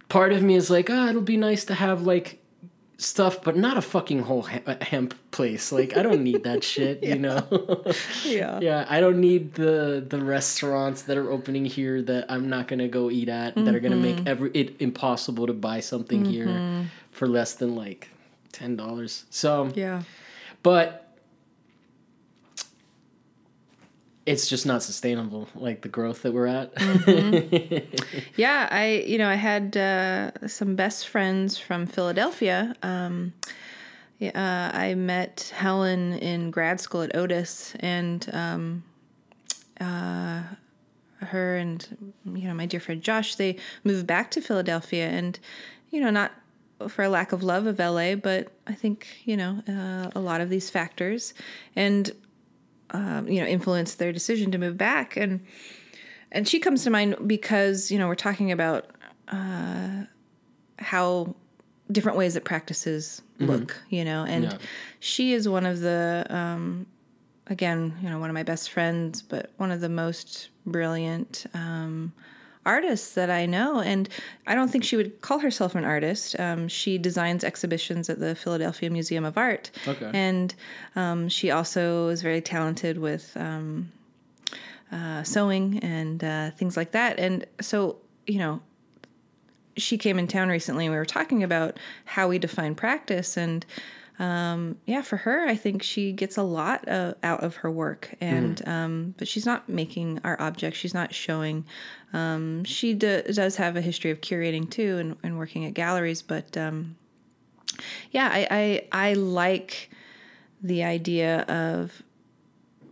part 0.08 0.32
of 0.32 0.42
me 0.42 0.54
is 0.56 0.70
like, 0.70 0.90
ah, 0.90 1.08
it'll 1.08 1.22
be 1.22 1.36
nice 1.36 1.64
to 1.66 1.74
have 1.74 2.02
like 2.02 2.40
stuff, 3.04 3.42
but 3.42 3.56
not 3.56 3.76
a 3.76 3.82
fucking 3.82 4.20
whole 4.20 4.42
hemp 4.42 5.14
place. 5.30 5.70
Like, 5.72 5.96
I 5.96 6.02
don't 6.02 6.22
need 6.24 6.44
that 6.44 6.64
shit, 6.64 7.02
you 7.02 7.16
know. 7.26 7.46
yeah, 8.24 8.58
yeah, 8.60 8.86
I 8.88 9.00
don't 9.00 9.20
need 9.20 9.54
the 9.54 10.04
the 10.08 10.18
restaurants 10.24 11.02
that 11.02 11.16
are 11.16 11.30
opening 11.30 11.64
here 11.64 12.02
that 12.02 12.26
I'm 12.28 12.48
not 12.48 12.66
gonna 12.68 12.88
go 12.88 13.10
eat 13.10 13.28
at 13.28 13.54
that 13.54 13.74
are 13.74 13.80
gonna 13.80 13.96
Mm-hmm. 13.96 14.16
make 14.24 14.26
every 14.26 14.50
it 14.54 14.80
impossible 14.80 15.46
to 15.46 15.52
buy 15.52 15.80
something 15.80 16.24
here 16.24 16.86
for 17.12 17.28
less 17.28 17.54
than 17.54 17.76
like 17.76 18.08
ten 18.52 18.76
dollars. 18.76 19.24
So, 19.30 19.70
yeah. 19.74 20.02
but. 20.62 21.00
It's 24.26 24.48
just 24.48 24.64
not 24.64 24.82
sustainable, 24.82 25.48
like 25.54 25.82
the 25.82 25.88
growth 25.88 26.22
that 26.22 26.32
we're 26.32 26.46
at. 26.46 26.72
Yeah, 28.36 28.68
I 28.70 29.04
you 29.06 29.18
know 29.18 29.28
I 29.28 29.34
had 29.34 29.76
uh, 29.76 30.48
some 30.48 30.76
best 30.76 31.08
friends 31.08 31.58
from 31.58 31.86
Philadelphia. 31.86 32.74
Um, 32.82 33.34
uh, 34.22 34.70
I 34.72 34.94
met 34.94 35.52
Helen 35.54 36.14
in 36.14 36.50
grad 36.50 36.80
school 36.80 37.02
at 37.02 37.14
Otis, 37.14 37.74
and 37.80 38.28
um, 38.32 38.84
uh, 39.80 40.42
her 41.18 41.56
and 41.56 42.12
you 42.24 42.48
know 42.48 42.54
my 42.54 42.66
dear 42.66 42.80
friend 42.80 43.02
Josh 43.02 43.34
they 43.34 43.56
moved 43.82 44.06
back 44.06 44.30
to 44.32 44.40
Philadelphia, 44.40 45.08
and 45.08 45.38
you 45.90 46.00
know 46.00 46.10
not 46.10 46.32
for 46.88 47.02
a 47.02 47.08
lack 47.08 47.32
of 47.32 47.42
love 47.42 47.66
of 47.66 47.78
LA, 47.78 48.14
but 48.14 48.48
I 48.66 48.74
think 48.74 49.06
you 49.24 49.36
know 49.36 49.62
uh, 49.68 50.10
a 50.14 50.20
lot 50.20 50.40
of 50.40 50.48
these 50.48 50.70
factors 50.70 51.34
and 51.76 52.10
um, 52.94 53.28
you 53.28 53.40
know 53.40 53.46
influenced 53.46 53.98
their 53.98 54.12
decision 54.12 54.50
to 54.52 54.58
move 54.58 54.76
back 54.78 55.16
and 55.16 55.40
and 56.32 56.48
she 56.48 56.58
comes 56.58 56.82
to 56.84 56.90
mind 56.90 57.16
because 57.26 57.90
you 57.90 57.98
know 57.98 58.08
we're 58.08 58.14
talking 58.28 58.50
about 58.52 58.86
uh, 59.28 60.04
how 60.78 61.34
different 61.92 62.16
ways 62.16 62.32
that 62.34 62.44
practices 62.44 63.20
look 63.40 63.82
you 63.90 64.04
know 64.04 64.24
and 64.24 64.44
Yeah. 64.44 64.58
she 65.00 65.32
is 65.34 65.46
one 65.48 65.66
of 65.66 65.80
the 65.80 66.24
um, 66.30 66.86
again 67.48 67.94
you 68.00 68.08
know 68.08 68.18
one 68.18 68.30
of 68.30 68.34
my 68.34 68.42
best 68.44 68.70
friends 68.70 69.20
but 69.22 69.50
one 69.58 69.70
of 69.70 69.80
the 69.80 69.88
most 69.88 70.48
brilliant 70.64 71.44
um, 71.52 72.12
artists 72.66 73.14
that 73.14 73.30
i 73.30 73.44
know 73.46 73.80
and 73.80 74.08
i 74.46 74.54
don't 74.54 74.68
think 74.70 74.84
she 74.84 74.96
would 74.96 75.20
call 75.20 75.38
herself 75.40 75.74
an 75.74 75.84
artist 75.84 76.38
um, 76.40 76.66
she 76.68 76.96
designs 76.98 77.44
exhibitions 77.44 78.08
at 78.08 78.18
the 78.20 78.34
philadelphia 78.34 78.88
museum 78.90 79.24
of 79.24 79.36
art 79.36 79.70
Okay. 79.86 80.10
and 80.14 80.54
um, 80.96 81.28
she 81.28 81.50
also 81.50 82.08
is 82.08 82.22
very 82.22 82.40
talented 82.40 82.98
with 82.98 83.36
um, 83.36 83.90
uh, 84.92 85.22
sewing 85.24 85.78
and 85.80 86.22
uh, 86.22 86.50
things 86.52 86.76
like 86.76 86.92
that. 86.92 87.18
And 87.18 87.44
so, 87.60 87.96
you 88.28 88.38
know, 88.38 88.60
she 89.76 89.98
came 89.98 90.18
in 90.20 90.28
town 90.28 90.48
recently 90.48 90.86
and 90.86 90.92
we 90.92 90.98
were 90.98 91.04
talking 91.04 91.42
about 91.42 91.78
how 92.04 92.28
we 92.28 92.38
define 92.38 92.76
practice. 92.76 93.36
And 93.36 93.66
um, 94.18 94.76
yeah, 94.86 95.02
for 95.02 95.18
her, 95.18 95.46
I 95.46 95.56
think 95.56 95.82
she 95.82 96.12
gets 96.12 96.36
a 96.36 96.42
lot 96.42 96.86
uh, 96.88 97.14
out 97.22 97.42
of 97.42 97.56
her 97.56 97.70
work. 97.70 98.14
And, 98.20 98.66
um, 98.68 99.14
but 99.18 99.26
she's 99.26 99.44
not 99.44 99.68
making 99.68 100.20
art 100.22 100.40
objects, 100.40 100.78
she's 100.78 100.94
not 100.94 101.14
showing. 101.14 101.64
Um, 102.12 102.64
she 102.64 102.94
do, 102.94 103.22
does 103.22 103.56
have 103.56 103.76
a 103.76 103.80
history 103.80 104.10
of 104.10 104.20
curating 104.20 104.70
too 104.70 104.98
and, 104.98 105.16
and 105.22 105.36
working 105.36 105.64
at 105.64 105.74
galleries. 105.74 106.22
But 106.22 106.56
um, 106.56 106.96
yeah, 108.12 108.30
I, 108.32 108.46
I, 108.92 109.10
I 109.10 109.12
like 109.14 109.90
the 110.62 110.84
idea 110.84 111.40
of 111.42 112.02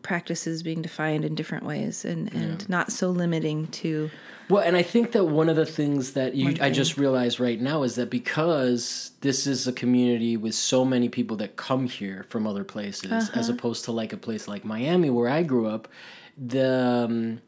practices 0.03 0.63
being 0.63 0.83
defined 0.83 1.25
in 1.25 1.35
different 1.35 1.65
ways 1.65 2.05
and, 2.05 2.33
and 2.35 2.69
not 2.69 2.91
so 2.93 3.09
limiting 3.11 3.67
to 3.69 4.11
Well, 4.49 4.63
and 4.63 4.77
I 4.77 4.83
think 4.83 5.13
that 5.13 5.25
one 5.25 5.49
of 5.49 5.57
the 5.57 5.65
things 5.67 6.13
that 6.13 6.35
you, 6.35 6.57
I 6.61 6.71
just 6.71 6.97
realized 6.99 7.39
right 7.41 7.61
now 7.61 7.83
is 7.85 7.95
that 7.95 8.11
because 8.11 9.13
this 9.21 9.47
is 9.47 9.67
a 9.69 9.73
community 9.73 10.37
with 10.37 10.55
so 10.55 10.85
many 10.85 11.09
people 11.09 11.37
that 11.39 11.57
come 11.57 11.87
here 11.87 12.25
from 12.29 12.47
other 12.47 12.65
places, 12.65 13.11
as 13.13 13.29
Uh-huh. 13.49 13.53
opposed 13.53 13.85
to 13.87 13.93
like 13.93 14.13
a 14.13 14.17
place 14.17 14.49
like 14.49 14.65
Miami 14.65 15.11
where 15.11 15.29
I 15.29 15.43
grew 15.43 15.67
up, 15.69 15.89
the 16.37 17.07
um, 17.09 17.41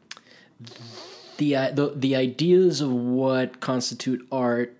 the, 1.37 1.55
uh, 1.55 1.71
the 1.71 1.93
the 1.95 2.15
ideas 2.15 2.81
of 2.81 2.91
what 2.91 3.59
constitute 3.59 4.25
art 4.31 4.75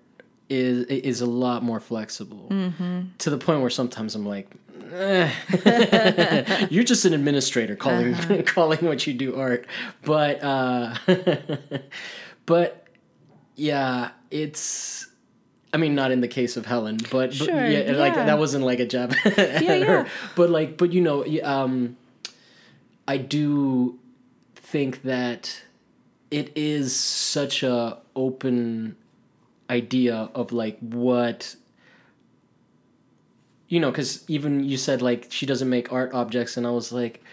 is 0.50 0.86
is 0.88 1.22
a 1.22 1.26
lot 1.26 1.64
more 1.64 1.80
flexible 1.80 2.48
Mm-hmm. 2.50 3.02
to 3.18 3.30
the 3.30 3.38
point 3.38 3.62
where 3.62 3.70
sometimes 3.70 4.16
I'm 4.16 4.26
like. 4.26 4.50
You're 6.70 6.84
just 6.84 7.06
an 7.06 7.14
administrator 7.14 7.76
calling 7.76 8.14
Uh-huh. 8.14 8.42
calling 8.46 8.80
what 8.86 9.06
you 9.08 9.14
do 9.14 9.36
art, 9.36 9.66
but 10.04 10.44
uh, 10.44 10.96
but 12.46 12.88
yeah, 13.56 14.12
it's. 14.32 15.08
I 15.74 15.78
mean, 15.78 15.94
not 15.94 16.12
in 16.12 16.22
the 16.22 16.30
case 16.30 16.56
of 16.56 16.66
Helen, 16.66 16.96
but, 17.12 17.12
but 17.12 17.34
Sure, 17.34 17.66
yeah, 17.66 17.92
like 17.98 18.16
that 18.16 18.40
wasn't 18.40 18.64
like 18.64 18.80
a 18.80 18.86
jab 18.86 19.14
at 19.26 19.62
Yeah, 19.62 19.80
her. 19.80 20.04
yeah. 20.04 20.08
But 20.38 20.50
like, 20.50 20.78
but 20.78 20.94
you 20.94 21.02
know, 21.02 21.26
um, 21.44 21.98
I 23.10 23.18
do 23.18 24.00
think 24.56 25.02
that 25.04 25.64
it 26.32 26.54
is 26.56 26.96
such 26.96 27.62
a 27.62 27.98
open 28.16 28.96
idea 29.70 30.30
of 30.34 30.54
like 30.54 30.80
what 30.80 31.58
you 33.68 33.80
know 33.80 33.92
because 33.92 34.24
even 34.28 34.64
you 34.64 34.78
said 34.78 35.02
like 35.02 35.28
she 35.30 35.46
doesn't 35.46 35.70
make 35.70 35.92
art 35.92 36.14
objects 36.14 36.58
and 36.58 36.66
i 36.68 36.72
was 36.72 36.92
like 36.92 37.24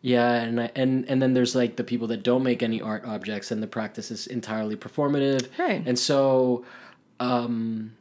Yeah, 0.00 0.32
and 0.34 0.60
I, 0.60 0.70
and 0.76 1.04
and 1.10 1.20
then 1.20 1.34
there's 1.34 1.54
like 1.56 1.74
the 1.74 1.82
people 1.82 2.06
that 2.08 2.22
don't 2.22 2.44
make 2.44 2.62
any 2.62 2.80
art 2.80 3.04
objects, 3.04 3.50
and 3.50 3.60
the 3.60 3.66
practice 3.66 4.12
is 4.12 4.28
entirely 4.28 4.76
performative. 4.76 5.48
Right. 5.58 5.82
And 5.88 5.98
so, 5.98 6.64
um, 7.18 7.96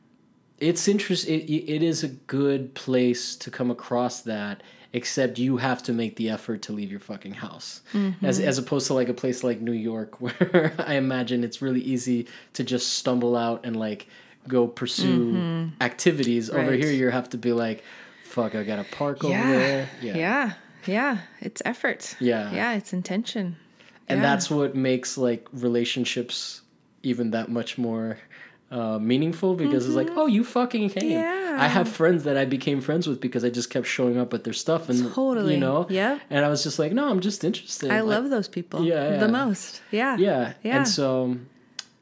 it's 0.60 0.88
interest. 0.88 1.28
It, 1.28 1.52
it 1.52 1.82
is 1.82 2.04
a 2.04 2.08
good 2.08 2.74
place 2.76 3.36
to 3.38 3.50
come 3.50 3.72
across 3.72 4.22
that. 4.22 4.62
Except 4.94 5.40
you 5.40 5.58
have 5.58 5.82
to 5.84 5.92
make 5.94 6.16
the 6.16 6.30
effort 6.30 6.62
to 6.68 6.72
leave 6.72 6.92
your 6.92 7.00
fucking 7.02 7.34
house, 7.34 7.82
as 8.22 8.40
as 8.40 8.58
opposed 8.60 8.88
to 8.88 8.94
like 8.94 9.10
a 9.10 9.14
place 9.14 9.44
like 9.44 9.60
New 9.60 9.74
York, 9.92 10.22
where 10.22 10.74
I 10.78 10.94
imagine 10.96 11.44
it's 11.44 11.62
really 11.64 11.82
easy 11.82 12.28
to 12.54 12.64
just 12.64 12.94
stumble 12.94 13.36
out 13.36 13.66
and 13.66 13.76
like 13.76 14.08
go 14.48 14.68
pursue 14.68 15.70
activities. 15.82 16.50
Over 16.50 16.72
here, 16.74 16.92
you 16.92 17.10
have 17.10 17.30
to 17.30 17.38
be 17.38 17.52
like, 17.54 17.84
"Fuck, 18.24 18.56
I 18.56 18.64
gotta 18.64 18.86
park 18.92 19.24
over 19.24 19.34
Yeah. 19.34 19.52
there." 19.52 19.90
yeah. 20.02 20.54
Yeah. 20.86 21.18
It's 21.42 21.62
effort. 21.66 22.16
Yeah. 22.20 22.52
Yeah. 22.54 22.74
It's 22.74 22.94
intention. 22.94 23.58
and 24.10 24.22
Yeah. 24.22 24.30
that's 24.30 24.50
what 24.50 24.74
makes 24.74 25.18
like 25.18 25.46
relationships 25.52 26.62
even 27.04 27.32
that 27.32 27.50
much 27.50 27.78
more 27.78 28.18
uh, 28.72 28.98
meaningful 29.00 29.54
because 29.56 29.86
it's 29.86 29.96
like 29.96 30.10
oh 30.16 30.28
you 30.28 30.44
fucking 30.44 30.90
came 30.90 31.04
Mm-hmm. 31.12 31.22
Yeah. 31.22 31.58
i 31.60 31.68
have 31.68 31.88
friends 31.88 32.24
that 32.26 32.36
i 32.38 32.44
became 32.46 32.80
friends 32.82 33.08
with 33.08 33.20
because 33.22 33.44
i 33.46 33.50
just 33.50 33.70
kept 33.70 33.88
showing 33.88 34.18
up 34.18 34.34
at 34.34 34.44
their 34.44 34.54
stuff 34.66 34.90
and 34.90 35.00
Totally. 35.14 35.54
you 35.56 35.60
know 35.60 35.88
yeah. 35.90 36.20
and 36.30 36.44
i 36.46 36.50
was 36.50 36.64
just 36.64 36.78
like 36.80 36.92
no 36.92 37.04
i'm 37.10 37.22
just 37.22 37.44
interested 37.46 37.92
I 37.92 38.00
Like, 38.02 38.10
love 38.16 38.30
those 38.30 38.48
people. 38.58 38.84
Yeah, 38.84 39.12
yeah. 39.12 39.18
The 39.26 39.28
most. 39.42 39.82
Yeah. 39.92 40.18
yeah 40.18 40.54
Yeah. 40.64 40.78
and 40.78 40.88
so 40.88 41.38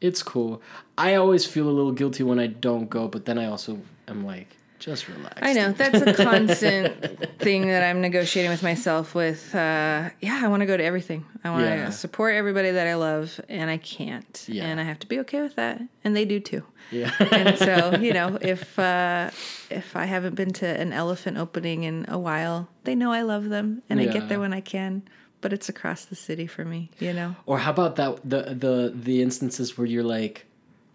it's 0.05 0.23
cool 0.23 0.61
i 0.97 1.15
always 1.15 1.45
feel 1.45 1.67
a 1.67 1.75
little 1.79 1.91
guilty 1.91 2.23
when 2.23 2.39
i 2.39 2.47
don't 2.47 2.89
go 2.89 3.07
but 3.07 3.25
then 3.25 3.37
i 3.37 3.45
also 3.45 3.79
am 4.07 4.25
like 4.25 4.49
just 4.77 5.07
relax 5.07 5.39
I 5.41 5.53
know 5.53 5.71
that's 5.71 6.01
a 6.01 6.13
constant 6.13 6.93
thing 7.39 7.67
that 7.67 7.81
I'm 7.81 8.01
negotiating 8.01 8.51
with 8.51 8.61
myself. 8.61 9.15
With 9.15 9.55
uh, 9.55 10.09
yeah, 10.19 10.41
I 10.43 10.47
want 10.49 10.61
to 10.61 10.65
go 10.67 10.75
to 10.77 10.83
everything. 10.83 11.25
I 11.45 11.49
want 11.49 11.63
to 11.63 11.69
Yeah. 11.69 11.89
support 11.89 12.35
everybody 12.35 12.71
that 12.71 12.85
I 12.85 12.95
love, 12.95 13.39
and 13.47 13.69
I 13.71 13.77
can't. 13.77 14.45
Yeah. 14.47 14.65
And 14.65 14.79
I 14.79 14.83
have 14.83 14.99
to 14.99 15.07
be 15.07 15.17
okay 15.21 15.41
with 15.41 15.55
that, 15.55 15.81
and 16.03 16.15
they 16.15 16.25
do 16.25 16.39
too. 16.41 16.63
yeah 16.91 17.09
And 17.31 17.57
so 17.57 17.95
you 18.05 18.13
know, 18.13 18.37
if 18.41 18.77
uh, 18.77 19.31
if 19.71 19.95
I 19.95 20.05
haven't 20.05 20.35
been 20.35 20.51
to 20.53 20.67
an 20.67 20.91
elephant 20.93 21.37
opening 21.37 21.83
in 21.83 22.05
a 22.09 22.19
while, 22.19 22.67
they 22.83 22.95
know 22.95 23.11
I 23.13 23.21
love 23.21 23.45
them, 23.49 23.81
and 23.89 23.99
I 24.01 24.05
get 24.07 24.27
there 24.29 24.41
when 24.41 24.53
I 24.53 24.61
can. 24.61 25.03
But 25.45 25.53
it's 25.53 25.69
across 25.69 26.05
the 26.05 26.15
city 26.15 26.47
for 26.47 26.65
me, 26.65 26.89
you 26.97 27.13
know. 27.13 27.35
Or 27.45 27.59
how 27.59 27.69
about 27.69 27.97
that 27.97 28.27
the 28.27 28.55
the 28.55 28.91
the 28.95 29.21
instances 29.21 29.77
where 29.77 29.85
you're 29.85 30.03
like, 30.03 30.47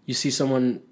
you 0.07 0.12
see 0.12 0.28
someone 0.28 0.82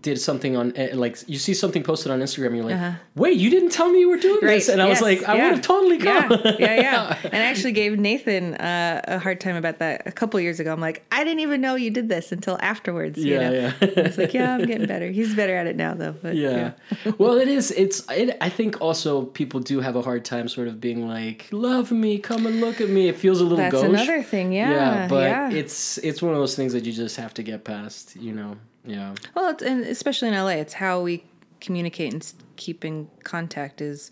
did 0.00 0.20
something 0.20 0.56
on 0.56 0.76
eh, 0.76 0.90
like 0.94 1.16
you 1.28 1.38
see 1.38 1.54
something 1.54 1.82
posted 1.82 2.10
on 2.10 2.20
Instagram 2.20 2.54
you're 2.56 2.64
like, 2.64 2.74
Uh-huh. 2.74 2.92
wait, 3.14 3.36
you 3.38 3.50
didn't 3.50 3.70
tell 3.70 3.88
me 3.90 4.00
you 4.00 4.08
were 4.10 4.16
doing 4.18 4.40
this, 4.40 4.68
and 4.68 4.82
I 4.82 4.88
was 4.88 5.00
like, 5.00 5.26
I 5.28 5.36
yeah. 5.36 5.44
would 5.44 5.52
have 5.56 5.62
totally 5.62 5.98
come. 5.98 6.30
Yeah, 6.44 6.56
yeah, 6.58 6.74
yeah. 6.80 7.18
And 7.24 7.34
I 7.36 7.46
actually 7.46 7.72
gave 7.72 7.98
Nathan 7.98 8.54
uh, 8.54 9.00
a 9.04 9.18
hard 9.18 9.40
time 9.40 9.54
about 9.56 9.78
that 9.78 10.02
a 10.06 10.12
couple 10.12 10.40
years 10.40 10.58
ago. 10.60 10.72
I'm 10.72 10.80
like, 10.80 11.04
I 11.12 11.22
didn't 11.24 11.40
even 11.40 11.60
know 11.60 11.76
you 11.76 11.90
did 11.90 12.08
this 12.08 12.32
until 12.32 12.58
afterwards. 12.60 13.16
you 13.18 13.34
Yeah, 13.34 13.48
know? 13.48 13.52
yeah. 13.52 13.72
It's 13.80 14.18
like, 14.18 14.34
yeah, 14.34 14.54
I'm 14.54 14.66
getting 14.66 14.86
better. 14.88 15.08
He's 15.10 15.34
better 15.34 15.54
at 15.54 15.66
it 15.68 15.76
now, 15.76 15.94
though. 15.94 16.12
But, 16.20 16.34
yeah. 16.36 16.72
well, 17.18 17.38
it 17.38 17.48
is. 17.48 17.70
It's. 17.70 18.02
It, 18.10 18.36
I 18.40 18.48
think 18.48 18.80
also 18.80 19.26
people 19.26 19.60
do 19.60 19.80
have 19.80 19.94
a 19.96 20.02
hard 20.02 20.24
time 20.24 20.48
sort 20.48 20.66
of 20.68 20.80
being 20.80 21.06
like, 21.08 21.46
"Love 21.52 21.92
me, 21.92 22.18
come 22.18 22.46
and 22.46 22.60
look 22.60 22.80
at 22.80 22.88
me." 22.88 23.08
It 23.08 23.16
feels 23.16 23.40
a 23.40 23.44
little 23.44 23.58
That's 23.58 23.72
gauche. 23.74 23.84
another 23.88 24.22
thing. 24.22 24.52
Yeah, 24.52 24.70
yeah, 24.70 25.08
but 25.08 25.30
yeah. 25.30 25.50
it's 25.50 25.98
it's 25.98 26.20
one 26.22 26.32
of 26.32 26.38
those 26.38 26.56
things 26.56 26.72
that 26.72 26.84
you 26.84 26.92
just 26.92 27.16
have 27.16 27.32
to 27.34 27.42
get 27.44 27.64
past. 27.64 28.16
You 28.16 28.32
know. 28.32 28.56
Yeah. 28.86 29.14
Well, 29.34 29.50
it's, 29.50 29.62
and 29.62 29.84
especially 29.84 30.28
in 30.28 30.34
LA, 30.34 30.50
it's 30.60 30.72
how 30.74 31.00
we 31.00 31.24
communicate 31.60 32.12
and 32.12 32.32
keep 32.56 32.84
in 32.84 33.08
contact. 33.24 33.80
Is 33.80 34.10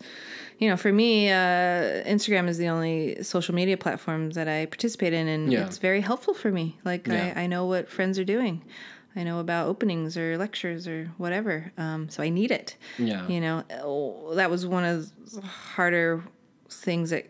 you 0.59 0.69
know, 0.69 0.77
for 0.77 0.91
me, 0.91 1.29
uh, 1.29 2.03
Instagram 2.05 2.47
is 2.47 2.57
the 2.57 2.67
only 2.69 3.21
social 3.23 3.53
media 3.55 3.77
platform 3.77 4.31
that 4.31 4.47
I 4.47 4.65
participate 4.65 5.13
in, 5.13 5.27
and 5.27 5.51
Yeah. 5.51 5.65
it's 5.65 5.77
very 5.77 6.01
helpful 6.01 6.33
for 6.33 6.51
me. 6.51 6.77
Like 6.85 7.07
Yeah. 7.07 7.33
I, 7.35 7.43
I 7.43 7.47
know 7.47 7.65
what 7.65 7.89
friends 7.89 8.17
are 8.19 8.23
doing. 8.25 8.63
I 9.17 9.23
know 9.23 9.39
about 9.39 9.67
openings 9.67 10.17
or 10.17 10.37
lectures 10.37 10.87
or 10.89 11.09
whatever. 11.17 11.71
Um, 11.77 12.09
so 12.09 12.21
I 12.21 12.27
need 12.29 12.51
it. 12.51 12.75
Yeah. 12.99 13.25
You 13.29 13.39
know, 13.39 13.63
oh, 13.81 14.35
that 14.35 14.49
was 14.49 14.65
one 14.67 14.83
of 14.83 15.09
the 15.33 15.41
harder 15.41 16.21
things 16.69 17.11
that 17.11 17.27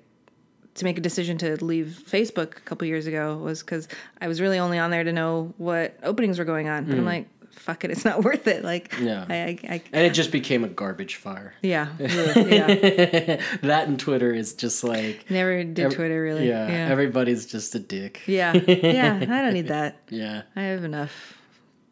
to 0.76 0.84
make 0.84 0.98
a 0.98 1.02
decision 1.02 1.38
to 1.38 1.64
leave 1.64 2.04
Facebook 2.10 2.58
a 2.58 2.62
couple 2.62 2.86
years 2.88 3.06
ago 3.08 3.38
was 3.38 3.62
because 3.62 3.88
I 4.20 4.28
was 4.28 4.42
really 4.42 4.58
only 4.60 4.78
on 4.78 4.90
there 4.92 5.04
to 5.06 5.14
know 5.14 5.54
what 5.58 5.96
openings 6.04 6.38
were 6.40 6.44
going 6.44 6.68
on. 6.68 6.86
But 6.86 6.98
I'm 6.98 7.06
like, 7.06 7.28
fuck 7.56 7.84
it, 7.84 7.92
it's 7.92 8.06
not 8.06 8.24
worth 8.24 8.48
it. 8.48 8.64
Like. 8.64 8.94
Yeah. 9.00 9.26
I, 9.28 9.36
I, 9.36 9.60
I 9.70 9.82
And 9.92 10.06
it 10.06 10.14
just 10.14 10.32
became 10.32 10.64
a 10.64 10.68
garbage 10.68 11.16
fire. 11.16 11.54
yeah, 11.62 11.90
yeah. 12.00 13.42
that 13.64 13.88
and 13.88 14.00
Twitter 14.00 14.34
is 14.34 14.54
just 14.54 14.84
like 14.84 15.30
Never 15.30 15.64
did 15.64 15.92
Twitter 15.92 16.22
really. 16.22 16.48
Yeah, 16.48 16.68
yeah, 16.68 16.88
everybody's 16.90 17.46
just 17.46 17.74
a 17.76 17.80
dick. 17.80 18.22
yeah, 18.28 18.54
yeah. 18.54 19.20
I 19.22 19.42
don't 19.42 19.54
need 19.54 19.68
that. 19.70 19.98
Yeah. 20.10 20.44
I 20.56 20.62
have 20.64 20.84
enough 20.84 21.38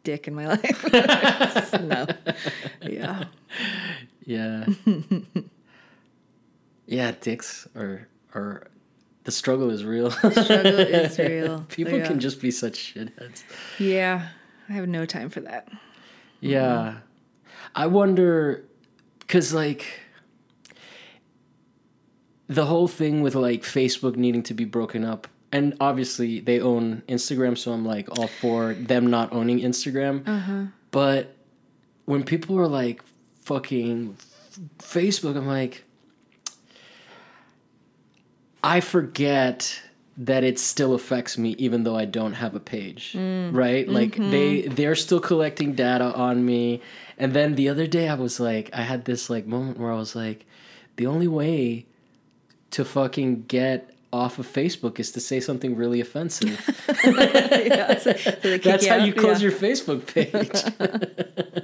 dick 0.04 0.28
in 0.28 0.34
my 0.34 0.46
life. 0.46 0.84
no, 0.92 2.06
yeah, 2.82 3.24
Yeah. 4.24 4.66
yeah, 6.86 7.12
dicks 7.20 7.66
are 7.76 8.08
are 8.34 8.68
the 9.24 9.32
struggle 9.32 9.70
is 9.70 9.84
real. 9.84 10.10
struggle 10.10 10.78
is 10.78 11.18
real. 11.18 11.64
People 11.68 11.98
yeah. 11.98 12.06
can 12.06 12.20
just 12.20 12.40
be 12.40 12.50
such 12.50 12.94
shitheads. 12.94 13.42
yeah. 13.78 14.28
I 14.68 14.72
have 14.72 14.88
no 14.88 15.06
time 15.06 15.28
for 15.28 15.40
that. 15.40 15.68
Yeah. 16.40 16.96
I 17.74 17.86
wonder 17.86 18.64
cuz 19.28 19.54
like 19.54 20.00
the 22.46 22.66
whole 22.66 22.88
thing 22.88 23.22
with 23.22 23.34
like 23.34 23.62
Facebook 23.62 24.16
needing 24.16 24.42
to 24.44 24.54
be 24.54 24.64
broken 24.64 25.04
up 25.04 25.26
and 25.50 25.74
obviously 25.80 26.40
they 26.40 26.60
own 26.60 27.02
Instagram 27.08 27.56
so 27.56 27.72
I'm 27.72 27.84
like 27.84 28.10
all 28.18 28.26
for 28.26 28.74
them 28.74 29.08
not 29.08 29.32
owning 29.32 29.60
Instagram. 29.60 30.26
Uh-huh. 30.26 30.64
But 30.90 31.34
when 32.04 32.22
people 32.22 32.58
are 32.58 32.68
like 32.68 33.02
fucking 33.40 34.16
Facebook 34.78 35.36
I'm 35.36 35.46
like 35.46 35.84
I 38.62 38.80
forget 38.80 39.82
that 40.16 40.44
it 40.44 40.58
still 40.60 40.94
affects 40.94 41.36
me 41.36 41.50
even 41.58 41.82
though 41.84 41.96
I 41.96 42.04
don't 42.04 42.34
have 42.34 42.54
a 42.54 42.60
page. 42.60 43.14
Right? 43.16 43.88
Like 43.88 44.16
they 44.16 44.62
they're 44.62 44.94
still 44.94 45.20
collecting 45.20 45.74
data 45.74 46.04
on 46.14 46.44
me. 46.46 46.80
And 47.18 47.32
then 47.32 47.54
the 47.56 47.68
other 47.68 47.86
day 47.86 48.08
I 48.08 48.14
was 48.14 48.38
like 48.38 48.70
I 48.72 48.82
had 48.82 49.04
this 49.06 49.28
like 49.28 49.46
moment 49.46 49.78
where 49.78 49.90
I 49.92 49.96
was 49.96 50.14
like 50.14 50.46
the 50.96 51.06
only 51.06 51.26
way 51.28 51.86
to 52.70 52.84
fucking 52.84 53.44
get 53.48 53.90
off 54.12 54.38
of 54.38 54.46
Facebook 54.46 55.00
is 55.00 55.10
to 55.10 55.20
say 55.20 55.40
something 55.40 55.74
really 55.74 56.00
offensive. 56.00 56.60
yeah, 57.04 57.98
so 57.98 58.12
That's 58.58 58.86
how 58.86 58.96
you 59.04 59.12
close 59.12 59.42
Yeah. 59.42 59.48
your 59.48 59.58
Facebook 59.58 60.06
page. 60.06 60.52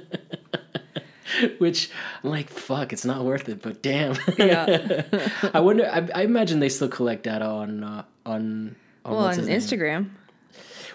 Which 1.59 1.89
I'm 2.23 2.29
like, 2.29 2.49
fuck, 2.49 2.93
it's 2.93 3.05
not 3.05 3.23
worth 3.25 3.49
it. 3.49 3.61
But 3.61 3.81
damn, 3.81 4.15
Yeah. 4.37 5.03
I 5.53 5.59
wonder. 5.59 5.89
I, 5.91 6.07
I 6.19 6.23
imagine 6.23 6.59
they 6.59 6.69
still 6.69 6.89
collect 6.89 7.23
data 7.23 7.45
on 7.45 7.83
uh, 7.83 8.03
on. 8.25 8.75
on 9.05 9.11
Well, 9.15 9.25
on 9.25 9.37
name? 9.37 9.47
Instagram. 9.59 10.09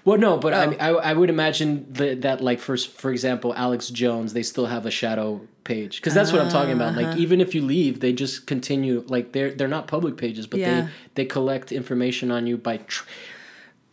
Well, 0.05 0.19
no, 0.19 0.37
but 0.37 0.55
I, 0.55 0.65
Oh. 0.67 0.71
mean, 0.71 0.81
I 0.81 0.89
I 0.91 1.13
would 1.15 1.31
imagine 1.31 1.87
that 1.95 2.23
that 2.23 2.41
like 2.41 2.61
for 2.61 2.77
for 2.77 3.11
example, 3.11 3.53
Alex 3.57 3.89
Jones, 3.89 4.33
they 4.35 4.43
still 4.45 4.67
have 4.67 4.87
a 4.87 4.91
shadow 4.91 5.41
page 5.65 5.97
because 5.97 6.15
that's 6.15 6.31
what 6.31 6.41
I'm 6.41 6.49
talking 6.49 6.75
about. 6.75 6.91
Uh-huh. 6.97 7.09
Like 7.09 7.17
even 7.19 7.41
if 7.41 7.55
you 7.57 7.63
leave, 7.63 7.99
they 7.99 8.13
just 8.13 8.47
continue. 8.47 9.05
Like 9.09 9.33
they're 9.33 9.51
they're 9.53 9.67
not 9.67 9.89
public 9.89 10.17
pages, 10.17 10.47
but 10.47 10.61
Yeah. 10.61 10.83
they 10.83 10.89
they 11.17 11.25
collect 11.25 11.73
information 11.73 12.31
on 12.31 12.47
you 12.47 12.57
by. 12.57 12.77
Tr- 12.79 13.05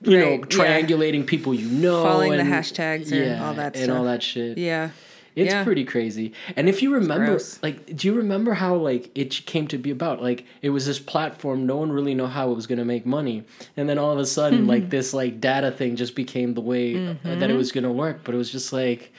you 0.06 0.20
know, 0.20 0.30
Right, 0.32 0.40
yeah. 0.40 0.82
triangulating 0.82 1.26
people 1.26 1.54
you 1.54 1.70
know, 1.70 2.04
Following 2.04 2.32
the 2.36 2.44
hashtags 2.44 3.10
and 3.14 3.42
all 3.42 3.54
that 3.54 3.78
and 3.78 3.90
all 3.90 4.04
that 4.04 4.22
shit. 4.22 4.58
Yeah. 4.58 4.90
It's 5.36 5.52
Yeah. 5.52 5.64
pretty 5.64 5.84
crazy. 5.84 6.34
And 6.56 6.70
if 6.70 6.82
you 6.84 6.94
remember, 6.94 7.40
like, 7.64 7.96
do 7.96 8.08
you 8.08 8.14
remember 8.14 8.54
how 8.54 8.76
like 8.76 9.10
it 9.16 9.32
came 9.46 9.68
to 9.68 9.78
be 9.78 9.90
about? 9.92 10.22
Like, 10.22 10.46
it 10.62 10.70
was 10.70 10.86
this 10.86 11.00
platform. 11.00 11.66
No 11.66 11.78
one 11.78 11.92
really 11.92 12.14
knew 12.14 12.28
how 12.28 12.52
it 12.52 12.56
was 12.56 12.68
going 12.68 12.78
to 12.80 12.86
make 12.86 13.06
money, 13.06 13.44
and 13.76 13.90
then 13.90 13.98
all 13.98 14.12
of 14.12 14.20
a 14.20 14.26
sudden, 14.26 14.68
like 14.74 14.90
this 14.90 15.14
like 15.14 15.42
data 15.42 15.72
thing 15.72 15.96
just 15.96 16.16
became 16.16 16.54
the 16.54 16.62
way 16.62 16.96
uh, 16.96 17.14
that 17.24 17.40
Mm-hmm. 17.40 17.44
it 17.52 17.56
was 17.56 17.72
going 17.72 17.84
to 17.84 17.92
work. 17.92 18.20
But 18.24 18.36
it 18.36 18.38
was 18.38 18.52
just 18.52 18.72
like. 18.74 19.12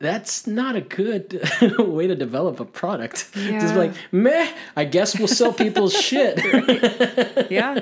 That's 0.00 0.46
not 0.46 0.76
a 0.76 0.80
good 0.80 1.40
way 1.80 2.06
to 2.06 2.14
develop 2.14 2.60
a 2.60 2.64
product. 2.64 3.32
Just 3.34 3.74
like, 3.74 3.92
meh, 4.12 4.48
I 4.76 4.84
guess 4.84 5.18
we'll 5.18 5.26
sell 5.26 5.52
people's 5.52 5.92
shit. 6.00 6.38
Yeah. 7.50 7.80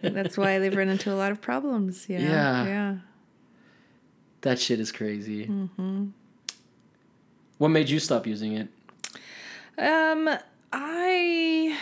That's 0.00 0.38
why 0.38 0.58
they've 0.60 0.74
run 0.74 0.88
into 0.88 1.12
a 1.12 1.14
lot 1.14 1.30
of 1.30 1.42
problems. 1.42 2.08
You 2.08 2.20
know? 2.20 2.24
Yeah. 2.24 2.64
Yeah. 2.64 2.94
That 4.42 4.58
shit 4.60 4.78
is 4.78 4.92
crazy. 4.92 5.50
What 7.58 7.68
made 7.68 7.88
you 7.88 7.98
stop 7.98 8.26
using 8.26 8.52
it? 8.52 8.68
Um, 9.78 10.28
I 10.72 11.78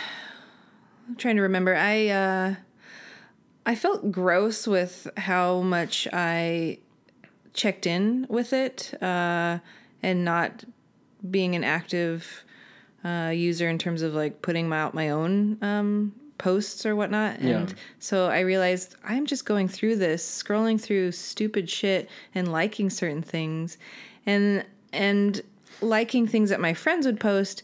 I'm 1.07 1.15
trying 1.15 1.35
to 1.35 1.41
remember. 1.41 1.75
I 1.75 2.07
uh 2.07 2.55
I 3.65 3.75
felt 3.75 4.11
gross 4.11 4.67
with 4.67 5.07
how 5.17 5.61
much 5.61 6.07
I 6.13 6.79
checked 7.53 7.85
in 7.85 8.25
with 8.29 8.53
it 8.53 8.93
uh 9.01 9.59
and 10.01 10.23
not 10.23 10.63
being 11.29 11.53
an 11.53 11.63
active 11.63 12.43
uh 13.03 13.31
user 13.35 13.67
in 13.67 13.77
terms 13.77 14.01
of 14.01 14.13
like 14.13 14.41
putting 14.41 14.69
my, 14.69 14.79
out 14.79 14.93
my 14.93 15.09
own 15.09 15.57
um 15.61 16.13
posts 16.41 16.85
or 16.87 16.95
whatnot. 16.95 17.37
And 17.39 17.69
Yeah. 17.69 17.75
so 17.99 18.27
I 18.27 18.39
realized 18.39 18.95
I'm 19.07 19.25
just 19.27 19.45
going 19.45 19.67
through 19.67 19.97
this, 19.97 20.23
scrolling 20.43 20.81
through 20.81 21.11
stupid 21.11 21.69
shit 21.69 22.09
and 22.33 22.51
liking 22.51 22.89
certain 22.89 23.21
things 23.21 23.77
and 24.25 24.65
and 24.91 25.41
liking 25.81 26.27
things 26.27 26.49
that 26.49 26.59
my 26.59 26.73
friends 26.73 27.05
would 27.05 27.19
post. 27.19 27.63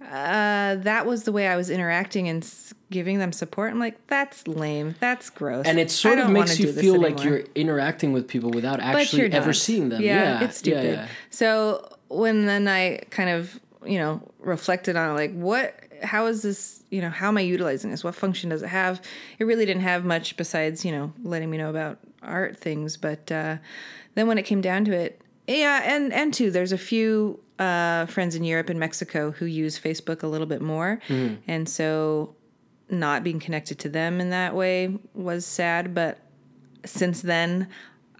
Uh, 0.00 0.74
that 0.76 1.06
was 1.06 1.24
the 1.24 1.32
way 1.32 1.46
I 1.46 1.56
was 1.56 1.70
interacting 1.70 2.28
and 2.28 2.46
giving 2.90 3.18
them 3.18 3.32
support. 3.32 3.72
I'm 3.72 3.78
like, 3.78 4.06
that's 4.06 4.46
lame. 4.48 4.94
That's 5.00 5.30
gross. 5.30 5.66
and 5.66 5.78
it 5.78 5.90
sort 5.90 6.18
of 6.18 6.30
makes 6.30 6.58
you 6.58 6.72
feel 6.72 7.00
like 7.00 7.22
you're 7.24 7.44
interacting 7.54 8.12
with 8.12 8.26
people 8.28 8.50
without 8.50 8.80
actually 8.80 9.32
ever 9.32 9.52
seeing 9.52 9.88
them. 9.90 10.02
Yeah, 10.02 10.40
Yeah, 10.40 10.44
it's 10.44 10.58
stupid. 10.58 10.84
Yeah, 10.84 10.92
yeah. 10.92 11.06
So 11.30 11.88
when 12.08 12.46
then 12.46 12.68
I 12.68 12.98
kind 13.10 13.30
of 13.30 13.60
you 13.86 13.98
know 13.98 14.20
reflected 14.40 14.96
on 14.96 15.10
it, 15.10 15.14
like 15.14 15.32
what, 15.34 15.74
how 16.02 16.26
is 16.26 16.42
this? 16.42 16.82
You 16.90 17.00
know, 17.00 17.10
how 17.10 17.28
am 17.28 17.36
I 17.36 17.42
utilizing 17.42 17.90
this? 17.90 18.02
What 18.04 18.14
function 18.14 18.50
does 18.50 18.62
it 18.62 18.68
have? 18.68 19.00
It 19.38 19.44
really 19.44 19.66
didn't 19.66 19.82
have 19.82 20.04
much 20.04 20.36
besides 20.36 20.84
you 20.84 20.92
know 20.92 21.12
letting 21.22 21.50
me 21.50 21.58
know 21.58 21.70
about 21.70 21.98
art 22.22 22.56
things. 22.58 22.96
But 22.96 23.30
uh, 23.30 23.56
then 24.14 24.26
when 24.26 24.38
it 24.38 24.42
came 24.44 24.60
down 24.60 24.84
to 24.86 24.92
it, 24.92 25.20
yeah, 25.46 25.80
and 25.84 26.12
and 26.12 26.32
two, 26.34 26.50
there's 26.50 26.72
a 26.72 26.78
few 26.78 27.40
uh, 27.58 28.06
friends 28.06 28.34
in 28.34 28.44
Europe 28.44 28.68
and 28.68 28.80
Mexico 28.80 29.30
who 29.32 29.46
use 29.46 29.78
Facebook 29.78 30.22
a 30.22 30.26
little 30.26 30.46
bit 30.46 30.60
more, 30.62 31.00
Mm-hmm. 31.08 31.34
and 31.46 31.68
so 31.68 32.34
not 32.90 33.24
being 33.24 33.40
connected 33.40 33.78
to 33.80 33.88
them 33.88 34.20
in 34.20 34.30
that 34.30 34.54
way 34.54 34.98
was 35.14 35.46
sad. 35.46 35.94
But 35.94 36.18
since 36.84 37.22
then, 37.22 37.68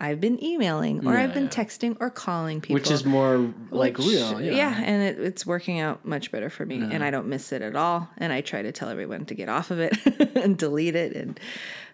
I've 0.04 0.20
been 0.20 0.42
emailing 0.42 1.06
or 1.06 1.14
Yeah, 1.14 1.22
I've 1.22 1.34
been 1.34 1.44
yeah. 1.44 1.48
texting 1.50 1.96
or 2.00 2.10
calling 2.10 2.60
people. 2.60 2.74
Which 2.74 2.90
is 2.90 3.04
more 3.04 3.52
like 3.70 3.96
Which- 3.98 4.06
real. 4.08 4.40
Yeah. 4.40 4.74
and 4.84 5.02
it, 5.02 5.18
it's 5.18 5.44
working 5.46 5.80
out 5.80 6.04
much 6.04 6.30
better 6.30 6.50
for 6.50 6.64
me, 6.66 6.76
and 6.82 7.02
I 7.02 7.10
don't 7.10 7.26
miss 7.28 7.52
it 7.52 7.62
at 7.62 7.74
all. 7.76 8.08
And 8.18 8.32
I 8.32 8.40
try 8.40 8.62
to 8.62 8.72
tell 8.72 8.88
everyone 8.88 9.24
to 9.26 9.34
get 9.34 9.48
off 9.48 9.70
of 9.70 9.78
it 9.80 9.96
and 10.36 10.56
delete 10.58 10.94
it, 10.96 11.14
and 11.16 11.40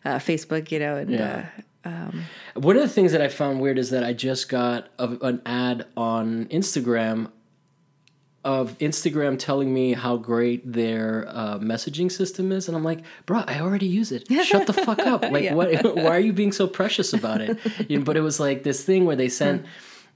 uh, 0.04 0.18
Facebook, 0.18 0.70
you 0.72 0.78
know, 0.78 0.96
and 0.96 1.10
Yeah. 1.10 1.46
uh, 1.84 2.10
One 2.54 2.76
of 2.76 2.82
the 2.82 2.88
things 2.88 3.12
that 3.12 3.20
I 3.22 3.28
found 3.28 3.60
weird 3.60 3.78
is 3.78 3.90
that 3.90 4.04
I 4.04 4.12
just 4.12 4.48
got 4.48 4.88
a, 4.98 5.08
an 5.22 5.40
ad 5.46 5.86
on 5.96 6.46
Instagram 6.46 7.30
of 8.44 8.76
Instagram 8.78 9.38
telling 9.38 9.72
me 9.74 9.92
how 9.92 10.16
great 10.16 10.70
their 10.72 11.26
uh, 11.28 11.58
messaging 11.58 12.10
system 12.10 12.52
is, 12.52 12.68
and 12.68 12.76
I'm 12.76 12.84
like, 12.84 13.00
bro, 13.26 13.44
I 13.46 13.60
already 13.60 13.86
use 13.86 14.12
it. 14.12 14.26
Shut 14.44 14.66
the 14.66 14.72
fuck 14.72 14.98
up. 15.00 15.24
Like, 15.30 15.44
Yeah. 15.44 15.54
what? 15.54 15.84
Why 15.96 16.06
are 16.16 16.20
you 16.20 16.32
being 16.32 16.52
so 16.52 16.66
precious 16.66 17.12
about 17.12 17.40
it? 17.42 17.58
You 17.88 17.98
know, 17.98 18.04
but 18.04 18.16
it 18.16 18.22
was 18.22 18.40
like 18.40 18.62
this 18.62 18.82
thing 18.84 19.04
where 19.04 19.16
they 19.16 19.28
sent. 19.28 19.66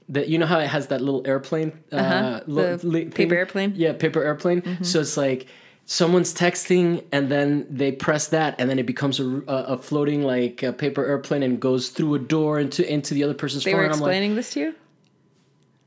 That 0.09 0.27
you 0.29 0.37
know 0.37 0.45
how 0.45 0.59
it 0.59 0.67
has 0.67 0.87
that 0.87 1.01
little 1.01 1.23
airplane, 1.25 1.71
uh, 1.91 1.95
Uh-huh. 1.95 2.77
li- 2.83 3.05
paper 3.05 3.33
airplane? 3.33 3.71
Mm-hmm. 3.71 3.81
Yeah, 3.81 3.93
paper 3.93 4.23
airplane. 4.23 4.61
So 4.83 4.99
it's 4.99 5.17
like 5.17 5.47
someone's 5.85 6.31
texting, 6.31 7.03
and 7.11 7.29
then 7.31 7.65
they 7.71 7.91
press 7.91 8.27
that, 8.27 8.53
and 8.59 8.69
then 8.69 8.77
it 8.77 8.85
becomes 8.85 9.19
a, 9.19 9.25
a, 9.47 9.77
floating 9.79 10.21
like 10.21 10.61
a 10.61 10.71
paper 10.73 11.03
airplane 11.05 11.41
and 11.41 11.59
goes 11.59 11.89
through 11.89 12.13
a 12.15 12.19
door 12.19 12.59
into 12.59 12.87
into 12.87 13.15
the 13.15 13.23
other 13.23 13.33
person's 13.33 13.63
they 13.63 13.71
phone. 13.71 13.79
were 13.79 13.85
and 13.85 13.93
I'm 13.93 13.99
like, 13.99 14.09
explaining 14.09 14.35
this 14.35 14.51
to 14.53 14.59
you. 14.59 14.75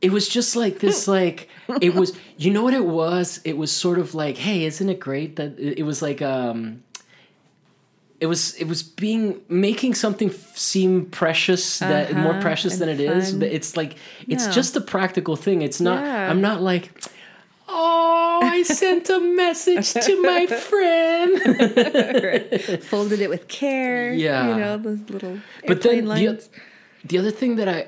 It 0.01 0.13
was 0.13 0.29
just 0.29 0.55
like 0.57 0.79
this 0.79 1.09
like 1.19 1.49
it 1.81 1.95
was 1.95 2.13
you 2.37 2.51
know 2.53 2.63
what 2.63 2.75
it 2.75 2.85
was 2.85 3.41
it 3.45 3.57
was 3.57 3.71
sort 3.73 3.99
of 3.99 4.15
like 4.15 4.37
hey 4.37 4.65
isn't 4.65 4.89
it 4.89 5.01
great 5.01 5.37
that 5.37 5.59
it 5.59 5.79
it 5.81 5.83
was 5.85 6.01
like 6.03 6.21
um 6.23 6.83
it 8.21 8.27
was 8.27 8.55
it 8.57 8.65
was 8.67 8.83
being 8.83 9.41
making 9.49 9.95
something 9.95 10.29
f- 10.31 10.57
seem 10.57 11.07
precious 11.07 11.79
that 11.79 12.13
more 12.15 12.33
Uh-huh, 12.33 12.41
precious 12.43 12.77
than 12.79 12.89
it 12.89 13.01
and 13.01 13.19
is 13.23 13.33
but 13.33 13.49
it's 13.49 13.77
like 13.77 13.97
it's 14.27 14.47
Yeah. 14.47 14.53
just 14.53 14.77
a 14.77 14.81
practical 14.81 15.37
thing 15.37 15.63
it's 15.63 15.81
not 15.81 16.01
Yeah. 16.05 16.31
i'm 16.31 16.41
not 16.41 16.61
like 16.63 16.91
oh 17.69 18.41
i 18.43 18.63
sent 18.83 19.09
a 19.11 19.21
message 19.21 19.93
to 19.93 20.23
my 20.23 20.47
friend 20.69 21.39
Folded 22.83 23.21
it 23.21 23.29
with 23.31 23.47
care. 23.49 24.13
Yeah. 24.13 24.49
you 24.49 24.55
know 24.61 24.79
those 24.79 25.01
little 25.11 25.39
But 25.67 25.83
then 25.83 25.97
airplane 25.99 26.27
the, 26.27 26.49
the 27.05 27.19
other 27.19 27.31
thing 27.31 27.57
that 27.57 27.69
I 27.69 27.87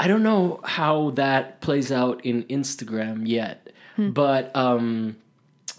I 0.00 0.08
don't 0.08 0.22
know 0.22 0.60
how 0.64 1.10
that 1.10 1.60
plays 1.60 1.92
out 1.92 2.24
in 2.24 2.44
Instagram 2.44 3.28
yet, 3.28 3.70
but 4.12 4.56
um, 4.56 5.16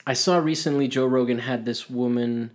I 0.06 0.14
saw 0.14 0.38
recently 0.38 0.88
Joe 0.88 1.08
Rogan 1.08 1.40
had 1.40 1.66
this 1.66 1.90
woman. 1.90 2.52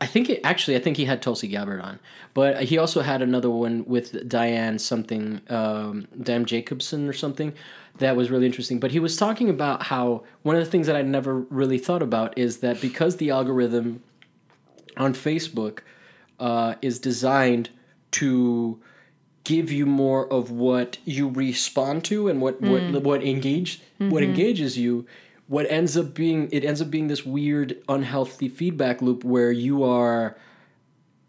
I 0.00 0.06
think 0.06 0.30
it 0.30 0.40
actually 0.42 0.74
I 0.74 0.80
think 0.80 0.96
he 0.96 1.04
had 1.04 1.20
Tulsi 1.20 1.48
Gabbard 1.48 1.82
on, 1.82 2.00
but 2.32 2.62
he 2.62 2.78
also 2.78 3.02
had 3.02 3.20
another 3.20 3.50
one 3.50 3.84
with 3.86 4.26
Diane 4.26 4.78
something, 4.78 5.42
um, 5.50 6.08
Diane 6.18 6.46
Jacobson 6.46 7.10
or 7.10 7.12
something. 7.12 7.52
That 7.98 8.16
was 8.16 8.30
really 8.30 8.46
interesting. 8.46 8.80
But 8.80 8.90
he 8.90 8.98
was 8.98 9.18
talking 9.18 9.50
about 9.50 9.82
how 9.82 10.24
one 10.44 10.56
of 10.56 10.64
the 10.64 10.70
things 10.70 10.86
that 10.86 10.96
I 10.96 11.02
never 11.02 11.40
really 11.40 11.78
thought 11.78 12.02
about 12.02 12.38
is 12.38 12.58
that 12.58 12.80
because 12.80 13.16
the 13.16 13.28
algorithm 13.28 14.02
on 14.96 15.12
Facebook 15.12 15.80
uh, 16.40 16.76
is 16.80 16.98
designed 16.98 17.68
to 18.12 18.80
give 19.46 19.70
you 19.70 19.86
more 19.86 20.30
of 20.32 20.50
what 20.50 20.98
you 21.04 21.28
respond 21.28 22.04
to 22.04 22.26
and 22.28 22.40
what 22.40 22.60
what 22.60 22.82
mm. 22.82 23.00
what 23.02 23.22
engage 23.22 23.80
what 23.98 24.22
mm-hmm. 24.22 24.30
engages 24.30 24.76
you 24.76 25.06
what 25.46 25.70
ends 25.70 25.96
up 25.96 26.12
being 26.14 26.48
it 26.50 26.64
ends 26.64 26.82
up 26.82 26.90
being 26.90 27.06
this 27.06 27.24
weird 27.24 27.76
unhealthy 27.88 28.48
feedback 28.48 29.00
loop 29.00 29.22
where 29.22 29.52
you 29.52 29.84
are 29.84 30.36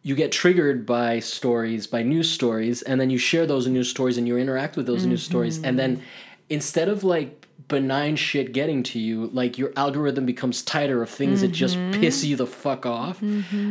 you 0.02 0.16
get 0.16 0.32
triggered 0.32 0.84
by 0.84 1.20
stories 1.20 1.86
by 1.86 2.02
news 2.02 2.32
stories 2.32 2.82
and 2.82 3.00
then 3.00 3.12
you 3.12 3.20
share 3.20 3.46
those 3.46 3.68
news 3.68 3.88
stories 3.88 4.18
and 4.18 4.28
you 4.28 4.36
interact 4.38 4.78
with 4.78 4.88
those 4.88 5.06
news 5.06 5.22
stories. 5.22 5.62
And 5.62 5.78
then 5.78 5.98
mm-hmm. 5.98 6.06
instead 6.50 6.90
of 6.90 7.04
like 7.04 7.48
benign 7.68 8.16
shit 8.16 8.54
getting 8.54 8.82
to 8.84 9.00
you 9.00 9.28
like 9.28 9.58
your 9.58 9.74
algorithm 9.76 10.26
becomes 10.26 10.64
tighter 10.64 11.04
of 11.04 11.10
things 11.10 11.42
that 11.42 11.50
just 11.50 11.76
mm-hmm. 11.76 12.00
piss 12.00 12.24
you 12.24 12.36
the 12.36 12.48
fuck 12.48 12.86
off. 12.86 13.22
Um 13.22 13.30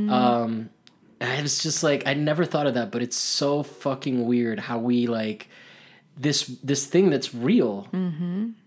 and 0.09 0.71
I 1.21 1.41
was 1.43 1.63
just 1.63 1.83
like, 1.83 2.07
I 2.07 2.15
never 2.15 2.45
thought 2.45 2.67
of 2.67 2.75
that, 2.75 2.91
but 2.91 3.03
it's 3.03 3.17
so 3.17 3.63
fucking 3.63 4.27
weird 4.27 4.61
how 4.61 4.79
we 4.79 5.07
like 5.07 5.49
this 6.19 6.47
this 6.65 6.87
thing 6.87 7.11
that's 7.11 7.35
real, 7.35 7.89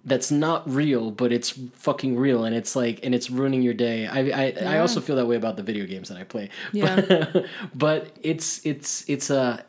that's 0.06 0.30
not 0.30 0.70
real, 0.70 1.10
but 1.10 1.32
it's 1.32 1.50
fucking 1.74 2.16
real, 2.18 2.44
and 2.46 2.56
it's 2.56 2.76
like, 2.76 3.00
and 3.04 3.16
it's 3.16 3.30
ruining 3.32 3.64
your 3.64 3.74
day. 3.74 4.06
I 4.06 4.20
I, 4.20 4.76
I 4.76 4.80
also 4.80 5.02
feel 5.02 5.16
that 5.16 5.26
way 5.26 5.36
about 5.36 5.58
the 5.58 5.64
video 5.64 5.86
games 5.88 6.10
that 6.10 6.18
I 6.18 6.24
play. 6.24 6.50
Yeah. 6.74 7.02
But, 7.02 7.46
but 7.74 8.08
it's 8.22 8.64
it's 8.66 9.04
it's 9.10 9.30
a 9.32 9.66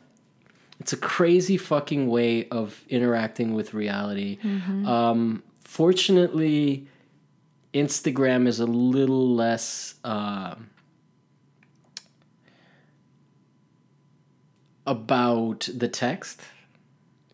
it's 0.79 0.93
a 0.93 0.97
crazy 0.97 1.57
fucking 1.57 2.07
way 2.07 2.47
of 2.49 2.83
interacting 2.89 3.53
with 3.55 3.73
reality. 3.73 4.37
Um, 4.87 5.41
fortunately, 5.63 6.87
Instagram 7.73 8.47
is 8.47 8.59
a 8.59 8.65
little 8.65 9.33
less. 9.35 9.95
Um, 10.03 10.69
about 14.91 15.67
the 15.73 15.87
text 15.87 16.41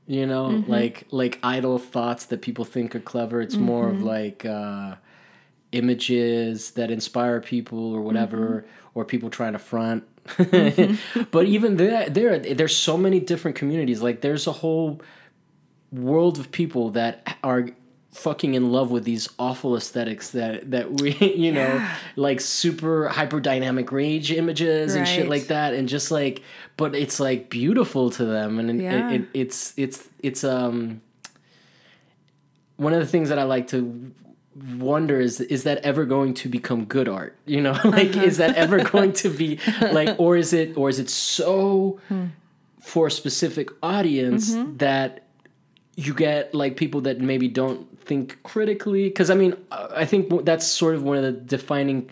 you 0.08 0.26
know 0.26 0.48
mm-hmm. 0.48 0.72
like 0.72 1.06
like 1.12 1.38
idle 1.44 1.78
thoughts 1.78 2.26
that 2.28 2.42
people 2.42 2.66
think 2.66 2.96
are 2.96 3.00
clever. 3.02 3.42
It's 3.42 3.58
more 3.58 3.90
of 3.90 3.98
mm-hmm. 3.98 4.06
like 4.06 4.46
uh 4.46 4.96
images 5.74 6.72
that 6.72 6.90
inspire 6.90 7.42
people 7.42 7.94
or 7.94 8.02
whatever 8.02 8.66
mm-hmm. 8.66 9.00
or 9.00 9.06
people 9.06 9.30
trying 9.30 9.54
to 9.54 9.60
front. 9.60 10.06
But 11.32 11.46
even 11.46 11.76
there 11.76 12.10
there 12.10 12.40
there's 12.40 12.76
so 12.76 12.98
many 12.98 13.20
different 13.20 13.58
communities. 13.58 14.02
Like 14.02 14.22
there's 14.22 14.48
a 14.48 14.54
whole 14.54 15.02
world 15.92 16.40
of 16.40 16.52
people 16.52 16.92
that 16.92 17.38
are 17.44 17.68
fucking 18.18 18.56
in 18.56 18.72
love 18.72 18.90
with 18.90 19.04
these 19.04 19.30
awful 19.38 19.76
aesthetics 19.76 20.32
that 20.32 20.72
that 20.72 21.02
we 21.02 21.12
you 21.36 21.52
know 21.52 21.76
Yeah. 21.76 21.96
like 22.16 22.42
super 22.42 23.08
hyper 23.08 23.40
dynamic 23.40 23.92
rage 23.92 24.32
images 24.32 24.96
and 24.96 25.08
shit 25.08 25.30
like 25.30 25.48
that. 25.48 25.74
And 25.74 25.88
just 25.88 26.10
like 26.10 26.42
but 26.78 26.96
it's 26.96 27.20
like 27.20 27.50
beautiful 27.50 28.10
to 28.12 28.26
them. 28.26 28.60
And 28.60 28.82
Yeah. 28.82 29.12
it, 29.12 29.28
it's 29.34 29.74
it's 29.78 30.08
it's 30.24 30.44
um 30.44 31.02
one 32.78 32.94
of 32.94 33.00
the 33.00 33.08
things 33.08 33.30
that 33.30 33.40
I 33.40 33.44
like 33.44 33.68
to 33.68 34.12
wonder 34.78 35.20
is 35.20 35.40
is 35.40 35.64
that 35.64 35.78
ever 35.80 36.04
going 36.06 36.34
to 36.36 36.50
become 36.50 36.86
good 36.86 37.08
art? 37.08 37.38
You 37.46 37.62
know 37.62 37.80
like 37.86 38.18
is 38.18 38.38
that 38.38 38.52
uh-huh. 38.52 38.60
ever 38.60 38.84
going 38.84 39.14
to 39.14 39.30
be 39.30 39.60
like 39.82 40.20
or 40.20 40.36
is 40.38 40.54
it 40.54 40.76
or 40.76 40.90
is 40.90 40.98
it 40.98 41.10
so 41.10 42.00
hmm. 42.08 42.26
for 42.82 43.08
a 43.08 43.12
specific 43.12 43.70
audience 43.84 44.56
mm-hmm. 44.56 44.78
that 44.78 45.27
you 46.00 46.14
get 46.14 46.54
like 46.54 46.78
people 46.78 47.02
that 47.02 47.20
maybe 47.20 47.48
don't 47.48 48.00
think 48.06 48.38
critically 48.44 49.06
because 49.10 49.30
i 49.30 49.36
mean 49.36 49.54
i 49.72 50.06
think 50.06 50.46
that's 50.46 50.66
sort 50.66 50.94
of 50.96 51.02
one 51.04 51.18
of 51.18 51.24
the 51.24 51.32
defining 51.34 52.08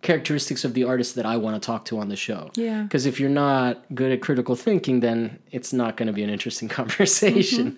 characteristics 0.00 0.64
of 0.64 0.72
the 0.74 0.84
artists 0.84 1.14
that 1.14 1.26
i 1.26 1.36
want 1.36 1.60
to 1.60 1.66
talk 1.66 1.84
to 1.84 1.98
on 1.98 2.08
the 2.08 2.14
show. 2.16 2.48
Yeah. 2.54 2.82
because 2.84 3.04
if 3.04 3.18
you're 3.18 3.28
not 3.28 3.84
good 3.94 4.12
at 4.12 4.20
critical 4.20 4.54
thinking 4.54 5.00
then 5.00 5.40
it's 5.50 5.72
not 5.72 5.96
going 5.96 6.06
to 6.06 6.12
be 6.12 6.22
an 6.22 6.30
interesting 6.30 6.68
conversation. 6.80 7.76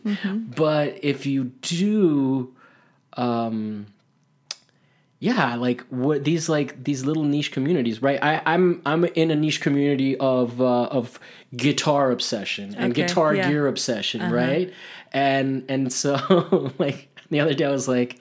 But 0.55 1.03
if 1.03 1.25
you 1.27 1.45
do 1.63 2.55
um 3.17 3.87
yeah 5.21 5.57
like 5.57 5.81
what 5.89 6.23
these 6.25 6.49
like 6.49 6.85
these 6.85 7.05
little 7.05 7.25
niche 7.25 7.51
communities 7.51 8.01
right? 8.03 8.23
I, 8.23 8.41
i'm 8.47 8.81
i'm 8.87 9.05
in 9.05 9.31
a 9.33 9.35
niche 9.35 9.61
community 9.61 10.17
of 10.19 10.61
uh, 10.61 10.85
of 10.85 11.19
guitar 11.57 12.11
obsession 12.13 12.75
and 12.77 12.93
Okay, 12.93 13.03
guitar 13.03 13.35
yeah. 13.35 13.49
gear 13.49 13.67
obsession 13.67 14.31
right 14.31 14.73
and 15.13 15.65
and 15.69 15.93
so 15.93 16.73
like 16.79 17.09
the 17.31 17.41
other 17.41 17.55
day 17.55 17.65
i 17.65 17.71
was 17.71 17.89
like 17.89 18.19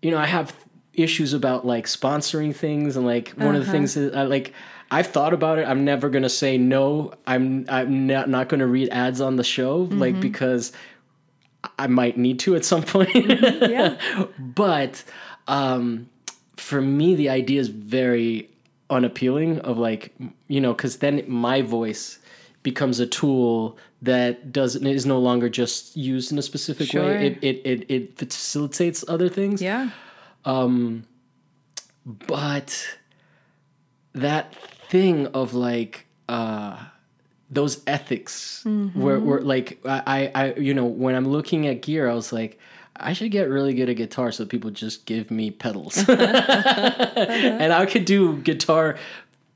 you 0.00 0.10
know 0.10 0.18
i 0.18 0.26
have 0.26 0.56
issues 0.94 1.32
about 1.32 1.66
like 1.66 1.86
sponsoring 1.86 2.54
things 2.54 2.96
and 2.96 3.06
like 3.06 3.30
one 3.30 3.54
of 3.54 3.62
the 3.62 3.66
uh-huh. 3.66 3.72
things 3.72 3.94
that 3.94 4.14
I 4.14 4.24
like 4.24 4.52
I've 4.90 5.06
thought 5.06 5.32
about 5.32 5.58
it. 5.58 5.66
I'm 5.66 5.84
never 5.84 6.10
gonna 6.10 6.28
say 6.28 6.58
no. 6.58 7.14
I'm 7.26 7.64
I'm 7.68 8.06
not, 8.06 8.28
not 8.28 8.48
gonna 8.48 8.66
read 8.66 8.90
ads 8.90 9.20
on 9.20 9.36
the 9.36 9.44
show 9.44 9.88
like 9.90 10.12
mm-hmm. 10.12 10.20
because 10.20 10.72
I 11.78 11.86
might 11.86 12.18
need 12.18 12.40
to 12.40 12.56
at 12.56 12.64
some 12.64 12.82
point. 12.82 13.08
Mm-hmm. 13.10 13.70
Yeah. 13.70 14.26
but 14.38 15.02
um, 15.48 16.10
for 16.56 16.80
me, 16.80 17.14
the 17.14 17.30
idea 17.30 17.60
is 17.60 17.68
very 17.68 18.50
unappealing. 18.90 19.60
Of 19.60 19.78
like 19.78 20.12
you 20.48 20.60
know, 20.60 20.74
because 20.74 20.98
then 20.98 21.24
my 21.26 21.62
voice 21.62 22.18
becomes 22.62 23.00
a 23.00 23.06
tool 23.06 23.76
that 24.02 24.52
doesn't 24.52 24.86
is 24.86 25.04
no 25.06 25.18
longer 25.18 25.48
just 25.48 25.96
used 25.96 26.32
in 26.32 26.38
a 26.38 26.42
specific 26.42 26.88
Sure. 26.88 27.04
way. 27.04 27.26
It, 27.26 27.38
it 27.42 27.60
it 27.64 27.86
it 27.90 28.18
facilitates 28.18 29.04
other 29.08 29.28
things. 29.28 29.60
Yeah. 29.62 29.90
Um 30.44 31.04
But 32.04 32.98
that 34.14 34.54
thing 34.90 35.26
of 35.28 35.54
like 35.54 36.06
uh 36.28 36.76
those 37.50 37.82
ethics 37.86 38.62
where 38.94 39.18
where 39.20 39.40
like 39.40 39.78
I, 39.84 40.30
I 40.34 40.42
I 40.44 40.54
you 40.54 40.74
know 40.74 40.84
when 40.86 41.14
I'm 41.14 41.28
looking 41.28 41.66
at 41.66 41.82
gear 41.82 42.08
I 42.08 42.14
was 42.14 42.32
like 42.32 42.58
I 42.96 43.12
should 43.14 43.30
get 43.30 43.48
really 43.48 43.74
good 43.74 43.88
at 43.88 43.96
guitar 43.96 44.30
so 44.32 44.44
people 44.44 44.70
just 44.70 45.06
give 45.06 45.30
me 45.30 45.50
pedals. 45.50 45.96
and 46.08 47.72
I 47.72 47.86
could 47.86 48.04
do 48.04 48.36
guitar 48.38 48.96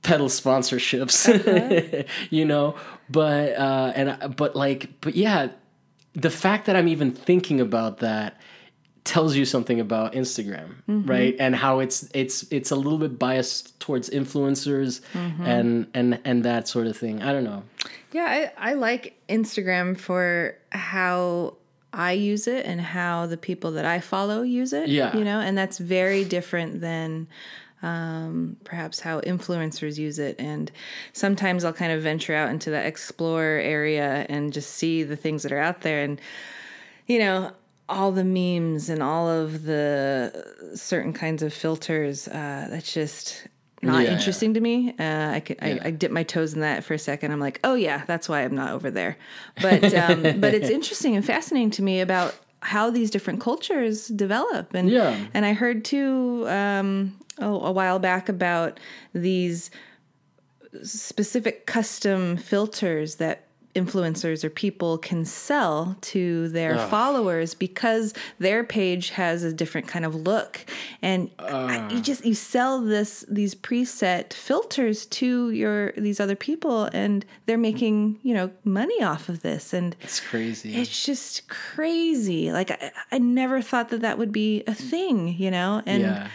pedal 0.07 0.29
sponsorships. 0.29 2.07
you 2.31 2.45
know, 2.45 2.77
but 3.11 3.53
uh 3.57 3.93
and 3.95 4.37
but 4.37 4.57
like 4.57 5.01
but 5.01 5.15
yeah, 5.17 5.49
the 6.15 6.31
fact 6.31 6.67
that 6.67 6.77
I'm 6.77 6.89
even 6.89 7.13
thinking 7.13 7.61
about 7.61 7.99
that 7.99 8.41
tells 9.05 9.37
you 9.37 9.45
something 9.45 9.79
about 9.79 10.15
Instagram, 10.15 10.75
right? 10.87 11.37
And 11.39 11.55
how 11.55 11.79
it's 11.79 12.09
it's 12.13 12.45
it's 12.51 12.71
a 12.71 12.77
little 12.77 12.99
bit 12.99 13.19
biased 13.19 13.79
towards 13.79 14.11
influencers 14.11 15.01
and 15.15 15.87
and 15.95 16.19
and 16.25 16.45
that 16.45 16.69
sort 16.69 16.87
of 16.87 16.97
thing. 16.97 17.23
I 17.23 17.33
don't 17.33 17.45
know. 17.45 17.63
Yeah, 18.13 18.51
I, 18.57 18.71
I 18.71 18.75
like 18.75 19.21
Instagram 19.29 19.99
for 19.99 20.57
how 20.71 21.57
I 21.93 22.13
use 22.13 22.47
it 22.47 22.67
and 22.67 22.81
how 22.81 23.27
the 23.27 23.37
people 23.37 23.73
that 23.73 23.85
I 23.85 24.01
follow 24.01 24.43
use 24.43 24.73
it. 24.73 24.89
Yeah. 24.89 25.17
You 25.17 25.25
know, 25.25 25.41
and 25.41 25.57
that's 25.57 25.79
very 25.79 26.25
different 26.25 26.81
than 26.81 27.29
um, 27.87 28.57
perhaps 28.65 29.01
how 29.01 29.21
influencers 29.21 29.97
use 29.97 30.19
it. 30.19 30.35
And 30.41 30.73
sometimes 31.13 31.65
I'll 31.65 31.73
kind 31.73 31.93
of 31.93 32.03
venture 32.03 32.35
out 32.35 32.51
into 32.51 32.71
the 32.71 32.85
explore 32.85 33.43
area 33.45 34.27
and 34.29 34.53
just 34.53 34.71
see 34.71 35.05
the 35.05 35.17
things 35.17 35.43
that 35.45 35.53
are 35.53 35.59
out 35.61 35.83
there. 35.83 36.03
And, 36.03 36.21
you 37.07 37.21
know, 37.21 37.53
all 37.89 38.11
the 38.11 38.25
memes 38.25 38.89
and 38.89 39.03
all 39.03 39.29
of 39.29 39.63
the 39.63 40.73
certain 40.75 41.13
kinds 41.13 41.43
of 41.45 41.55
filters, 41.55 42.27
uh, 42.27 42.67
that's 42.71 42.93
just 42.93 43.47
not 43.83 44.03
Yeah, 44.03 44.09
yeah. 44.11 44.17
interesting 44.17 44.55
to 44.55 44.61
me. 44.61 44.93
Uh, 44.99 45.31
I, 45.37 45.41
could, 45.41 45.59
Yeah. 45.63 45.79
I, 45.85 45.89
I 45.89 45.91
dip 45.93 46.11
my 46.11 46.25
toes 46.25 46.55
in 46.55 46.61
that 46.63 46.83
for 46.83 46.95
a 46.95 46.99
second. 46.99 47.31
I'm 47.31 47.39
like, 47.39 47.61
oh 47.63 47.75
yeah, 47.75 48.03
that's 48.07 48.29
why 48.29 48.43
I'm 48.43 48.55
not 48.57 48.73
over 48.73 48.91
there. 48.91 49.17
But 49.63 49.95
um, 49.95 50.23
but 50.41 50.55
it's 50.55 50.71
interesting 50.71 51.15
and 51.15 51.25
fascinating 51.25 51.71
to 51.73 51.83
me 51.83 52.01
about 52.01 52.35
how 52.67 52.91
these 52.91 53.11
different 53.11 53.41
cultures 53.41 54.09
develop. 54.09 54.75
And 54.75 54.91
Yeah. 54.91 55.17
and 55.33 55.47
I 55.47 55.53
heard 55.53 55.85
too 55.85 56.45
um, 56.49 57.15
oh, 57.39 57.61
a 57.61 57.73
while 57.73 57.99
back 57.99 58.29
about 58.29 58.81
these 59.15 59.71
specific 60.83 61.67
custom 61.67 62.37
filters 62.37 63.17
that 63.17 63.46
influencers 63.77 64.43
or 64.43 64.51
people 64.51 64.99
can 64.99 65.25
sell 65.25 65.97
to 66.01 66.49
their 66.49 66.75
followers 66.89 67.55
because 67.55 68.13
their 68.39 68.65
page 68.65 69.11
has 69.11 69.45
a 69.45 69.53
different 69.53 69.87
kind 69.87 70.05
of 70.05 70.15
look. 70.15 70.65
And 71.01 71.31
I- 71.39 71.89
you 71.93 72.01
just 72.01 72.25
you 72.25 72.35
sell 72.35 72.81
this 72.81 73.25
these 73.29 73.55
preset 73.55 74.33
filters 74.33 75.07
to 75.07 75.51
your 75.51 75.93
these 75.93 76.19
other 76.19 76.35
people 76.37 76.85
and 76.93 77.25
they're 77.47 77.59
making 77.71 78.19
you 78.23 78.35
know 78.35 78.51
money 78.65 79.03
off 79.03 79.29
of 79.29 79.43
this. 79.43 79.73
And 79.73 79.95
It's 80.03 80.19
crazy. 80.21 80.75
it's 80.75 81.05
just 81.05 81.49
crazy. 81.49 82.51
Like 82.53 82.71
I, 82.71 82.91
I 83.13 83.19
never 83.19 83.63
thought 83.63 83.91
that 83.91 84.01
that 84.01 84.19
would 84.19 84.33
be 84.33 84.65
a 84.67 84.75
thing 84.75 85.37
you 85.39 85.51
know? 85.51 85.83
And 85.87 86.03
yeah. 86.03 86.29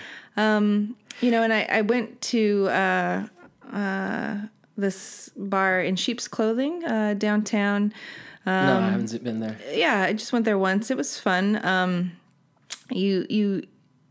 you 1.22 1.30
know, 1.32 1.44
and 1.44 1.54
I, 1.54 1.68
I 1.70 1.82
went 1.82 2.22
to 2.34 2.68
uh, 2.70 3.28
uh, 3.74 4.38
this 4.78 5.30
bar 5.36 5.82
in 5.82 5.95
sheep's 5.95 6.28
clothing 6.28 6.84
uh, 6.86 7.13
downtown. 7.15 7.93
no, 8.45 8.51
I 8.51 8.89
haven't 8.89 9.24
been 9.24 9.39
there. 9.39 9.57
Yeah, 9.72 10.01
I 10.01 10.13
just 10.13 10.34
went 10.34 10.45
there 10.45 10.57
once. 10.57 10.89
It 10.89 10.97
was 10.97 11.19
fun. 11.19 11.63
Um, 11.65 12.13
you 12.89 13.26
you 13.30 13.63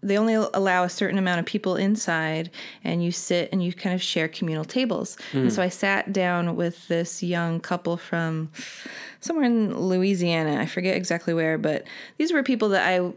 they 0.02 0.16
only 0.16 0.34
allow 0.34 0.84
a 0.84 0.88
certain 0.88 1.18
amount 1.18 1.40
of 1.40 1.46
people 1.46 1.76
inside, 1.76 2.50
and 2.82 3.04
you 3.04 3.12
sit 3.12 3.50
and 3.52 3.62
you 3.62 3.72
kind 3.72 3.94
of 3.94 4.02
share 4.02 4.28
communal 4.28 4.64
tables. 4.64 5.18
And 5.32 5.52
so 5.52 5.62
I 5.62 5.68
sat 5.68 6.12
down 6.12 6.56
with 6.56 6.88
this 6.88 7.22
young 7.22 7.61
couple 7.61 7.96
from 7.96 8.50
somewhere 9.20 9.44
in 9.44 9.76
Louisiana. 9.76 10.58
I 10.58 10.66
forget 10.66 10.96
exactly 10.96 11.34
where, 11.34 11.58
but 11.58 11.84
these 12.16 12.32
were 12.32 12.42
people 12.42 12.70
that 12.70 12.86
I 12.86 13.12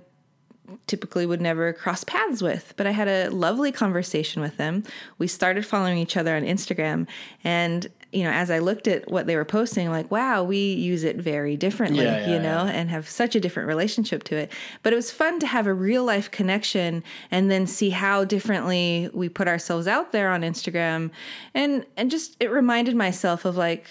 typically 0.87 1.25
would 1.25 1.41
never 1.41 1.73
cross 1.73 2.03
paths 2.03 2.41
with. 2.41 2.73
But 2.77 2.87
I 2.87 2.91
had 2.91 3.07
a 3.07 3.29
lovely 3.29 3.71
conversation 3.71 4.41
with 4.41 4.57
them. 4.57 4.83
We 5.17 5.27
started 5.27 5.65
following 5.65 5.97
each 5.97 6.15
other 6.17 6.35
on 6.35 6.43
Instagram. 6.43 7.07
And, 7.43 7.87
you 8.11 8.23
know, 8.23 8.31
as 8.31 8.49
I 8.49 8.59
looked 8.59 8.87
at 8.87 9.09
what 9.11 9.27
they 9.27 9.35
were 9.35 9.45
posting, 9.45 9.89
like, 9.89 10.09
wow, 10.09 10.43
we 10.43 10.73
use 10.73 11.03
it 11.03 11.17
very 11.17 11.57
differently, 11.57 12.05
Yeah, 12.05 12.21
yeah, 12.21 12.33
you 12.33 12.39
know, 12.39 12.63
yeah. 12.65 12.71
and 12.71 12.89
have 12.89 13.09
such 13.09 13.35
a 13.35 13.39
different 13.39 13.67
relationship 13.67 14.23
to 14.25 14.37
it. 14.37 14.51
But 14.83 14.93
it 14.93 14.95
was 14.95 15.11
fun 15.11 15.39
to 15.39 15.47
have 15.47 15.67
a 15.67 15.73
real 15.73 16.05
life 16.05 16.31
connection 16.31 17.03
and 17.29 17.51
then 17.51 17.67
see 17.67 17.89
how 17.89 18.23
differently 18.23 19.09
we 19.13 19.29
put 19.29 19.47
ourselves 19.47 19.87
out 19.87 20.11
there 20.11 20.31
on 20.31 20.41
Instagram. 20.41 21.11
And 21.53 21.85
and 21.97 22.09
just 22.09 22.37
it 22.39 22.49
reminded 22.51 22.95
myself 22.95 23.45
of 23.45 23.57
like, 23.57 23.85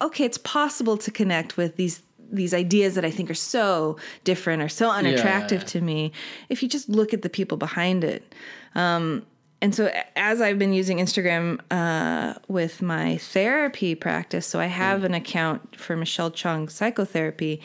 okay, 0.00 0.24
it's 0.24 0.38
possible 0.38 0.96
to 0.98 1.10
connect 1.10 1.56
with 1.56 1.76
these 1.76 2.02
these 2.34 2.52
ideas 2.54 2.94
that 2.94 3.04
I 3.04 3.10
think 3.10 3.30
are 3.30 3.34
so 3.34 3.96
different 4.24 4.62
or 4.62 4.68
so 4.68 4.90
unattractive 4.90 5.62
yeah. 5.62 5.68
to 5.68 5.80
me 5.80 6.12
if 6.48 6.62
you 6.62 6.68
just 6.68 6.88
look 6.88 7.14
at 7.14 7.22
the 7.22 7.30
people 7.30 7.56
behind 7.56 8.04
it. 8.04 8.34
Um, 8.74 9.24
and 9.60 9.74
so 9.74 9.90
as 10.14 10.42
I've 10.42 10.58
been 10.58 10.74
using 10.74 10.98
Instagram 10.98 11.58
uh, 11.70 12.34
with 12.48 12.82
my 12.82 13.16
therapy 13.16 13.94
practice, 13.94 14.46
so 14.46 14.60
I 14.60 14.66
have 14.66 15.04
an 15.04 15.14
account 15.14 15.76
for 15.76 15.96
Michelle 15.96 16.30
Chung 16.30 16.68
Psychotherapy, 16.68 17.62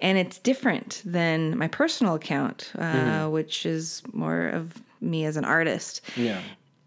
and 0.00 0.16
it's 0.16 0.38
different 0.38 1.02
than 1.04 1.58
my 1.58 1.68
personal 1.68 2.14
account, 2.14 2.72
uh, 2.78 3.28
which 3.28 3.66
is 3.66 4.02
more 4.12 4.48
of 4.48 4.80
me 5.00 5.24
as 5.26 5.36
an 5.36 5.44
artist 5.44 6.00
Yeah. 6.16 6.40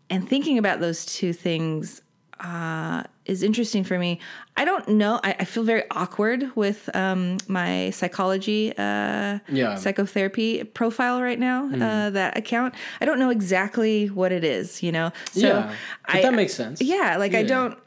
and 0.09 0.27
thinking 0.27 0.57
about 0.57 0.79
those 0.79 1.05
two 1.05 1.31
things 1.31 2.01
uh, 2.39 3.03
is 3.25 3.41
interesting 3.43 3.83
for 3.83 3.97
me. 3.97 4.19
I 4.55 4.65
don't 4.65 4.87
know. 4.87 5.19
I, 5.23 5.35
I 5.39 5.45
feel 5.45 5.63
very 5.63 5.83
awkward 5.91 6.55
with 6.55 6.89
um, 6.95 7.37
my 7.47 7.89
psychology, 7.91 8.71
uh, 8.77 9.39
Yeah. 9.49 9.75
psychotherapy 9.75 10.63
profile 10.63 11.21
right 11.21 11.39
now. 11.39 11.65
Uh, 11.73 12.09
that 12.11 12.37
account. 12.37 12.75
I 13.01 13.05
don't 13.05 13.19
know 13.19 13.29
exactly 13.31 14.07
what 14.07 14.31
it 14.31 14.43
is. 14.43 14.81
You 14.83 14.91
know. 14.91 15.11
So 15.31 15.47
yeah. 15.47 15.73
But 16.07 16.15
I, 16.15 16.21
that 16.21 16.33
makes 16.33 16.53
sense. 16.53 16.81
yeah, 16.81 17.17
like 17.17 17.33
I 17.33 17.43
don't. 17.43 17.77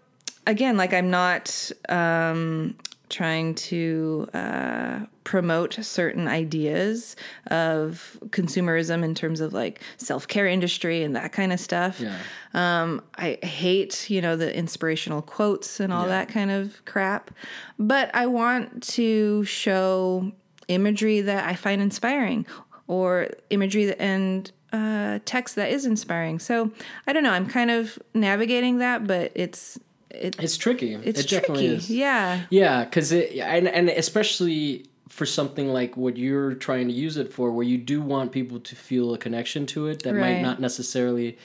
Again, 0.47 0.77
like 0.79 0.95
I'm 0.95 1.11
not 1.11 1.71
um, 1.89 2.75
trying 3.09 3.55
to 3.55 4.29
uh, 4.35 5.01
promote 5.25 5.75
certain 5.85 6.29
ideas 6.29 7.17
of 7.49 8.19
consumerism 8.31 9.03
in 9.05 9.15
terms 9.15 9.41
of 9.41 9.53
like 9.53 9.81
self 9.97 10.27
care 10.29 10.47
industry 10.47 11.03
and 11.03 11.15
that 11.17 11.33
kind 11.33 11.53
of 11.53 11.61
stuff. 11.61 12.01
Yeah. 12.01 12.17
Um, 12.55 13.03
I 13.17 13.39
hate, 13.43 14.09
you 14.11 14.21
know, 14.21 14.37
the 14.37 14.55
inspirational 14.57 15.23
quotes 15.23 15.81
and 15.81 15.93
all 15.93 16.03
Yeah. 16.05 16.09
that 16.25 16.29
kind 16.29 16.51
of 16.51 16.85
crap. 16.85 17.31
But 17.79 18.11
I 18.15 18.27
want 18.27 18.83
to 18.95 19.45
show 19.45 20.33
imagery 20.69 21.21
that 21.23 21.47
I 21.49 21.55
find 21.55 21.81
inspiring 21.81 22.47
or 22.87 23.29
imagery 23.51 23.85
that, 23.87 24.01
and 24.01 24.51
uh, 24.73 25.19
text 25.25 25.55
that 25.57 25.71
is 25.71 25.87
inspiring. 25.87 26.39
So 26.39 26.71
I 27.07 27.13
don't 27.13 27.23
know. 27.23 27.33
I'm 27.33 27.47
kind 27.47 27.71
of 27.71 27.99
navigating 28.15 28.79
that, 28.79 29.07
but 29.07 29.33
it's 29.35 29.79
it, 30.21 30.37
It's 30.43 30.57
tricky. 30.57 30.95
it's 30.95 31.21
it 31.21 31.29
definitely 31.29 31.69
tricky. 31.69 31.77
is. 31.77 31.91
Yeah. 31.91 32.43
Yeah, 32.51 32.85
because 32.85 33.13
it 33.13 33.37
and 33.37 33.69
and 33.69 33.89
especially 33.89 34.87
for 35.09 35.25
something 35.27 35.69
like 35.73 35.97
what 35.97 36.17
you're 36.17 36.55
trying 36.55 36.87
to 36.89 36.95
use 36.95 37.17
it 37.17 37.33
for, 37.33 37.51
where 37.51 37.65
you 37.65 37.79
do 37.79 38.03
want 38.03 38.31
people 38.33 38.61
to 38.61 38.77
feel 38.77 39.15
a 39.15 39.19
connection 39.19 39.65
to 39.67 39.87
it 39.89 40.03
that 40.03 40.15
might 40.15 40.41
not 40.43 40.61
necessarily 40.61 41.39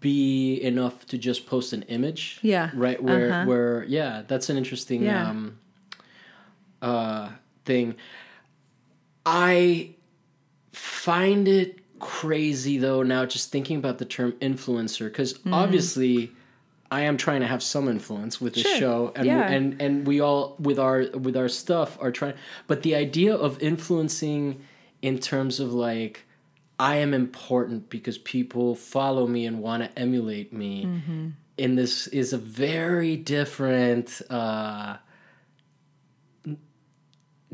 be 0.00 0.60
enough 0.62 1.06
to 1.06 1.16
just 1.16 1.46
post 1.46 1.72
an 1.72 1.82
image. 1.82 2.38
Yeah. 2.42 2.70
Right. 2.74 3.02
Where 3.02 3.32
Uh-huh. 3.32 3.44
where 3.46 3.84
yeah, 3.84 4.22
that's 4.26 4.50
an 4.50 4.56
interesting 4.56 5.02
Yeah. 5.04 5.30
um 5.30 5.58
uh 6.82 7.30
thing. 7.64 7.94
I 9.26 9.94
find 10.72 11.46
it 11.48 11.78
crazy 11.98 12.78
though 12.78 13.02
now 13.02 13.26
just 13.26 13.52
thinking 13.52 13.76
about 13.76 13.98
the 13.98 14.04
term 14.04 14.32
influencer 14.40 15.04
because 15.06 15.34
Mm-hmm. 15.34 15.54
obviously 15.54 16.32
I 16.90 17.02
am 17.02 17.16
trying 17.16 17.40
to 17.40 17.46
have 17.46 17.62
some 17.62 17.88
influence 17.88 18.40
with 18.40 18.54
this 18.54 18.64
Sure. 18.64 18.78
show 18.78 19.12
and 19.14 19.26
Yeah. 19.26 19.48
and 19.50 19.80
and 19.80 20.06
we 20.06 20.20
all 20.20 20.56
with 20.58 20.78
our 20.78 21.06
with 21.14 21.36
our 21.36 21.48
stuff 21.48 21.96
are 22.00 22.10
trying 22.10 22.34
but 22.66 22.82
the 22.82 22.94
idea 22.94 23.34
of 23.34 23.62
influencing 23.62 24.60
in 25.02 25.18
terms 25.18 25.60
of 25.60 25.72
like 25.72 26.26
I 26.78 26.96
am 26.96 27.12
important 27.12 27.90
because 27.90 28.16
people 28.18 28.74
follow 28.74 29.26
me 29.26 29.44
and 29.44 29.60
want 29.60 29.82
to 29.82 29.98
emulate 29.98 30.50
me. 30.50 30.86
Mm-hmm. 30.86 31.26
And 31.58 31.76
this 31.76 32.06
is 32.06 32.32
a 32.32 32.38
very 32.38 33.16
different 33.18 34.22
uh, 34.30 34.96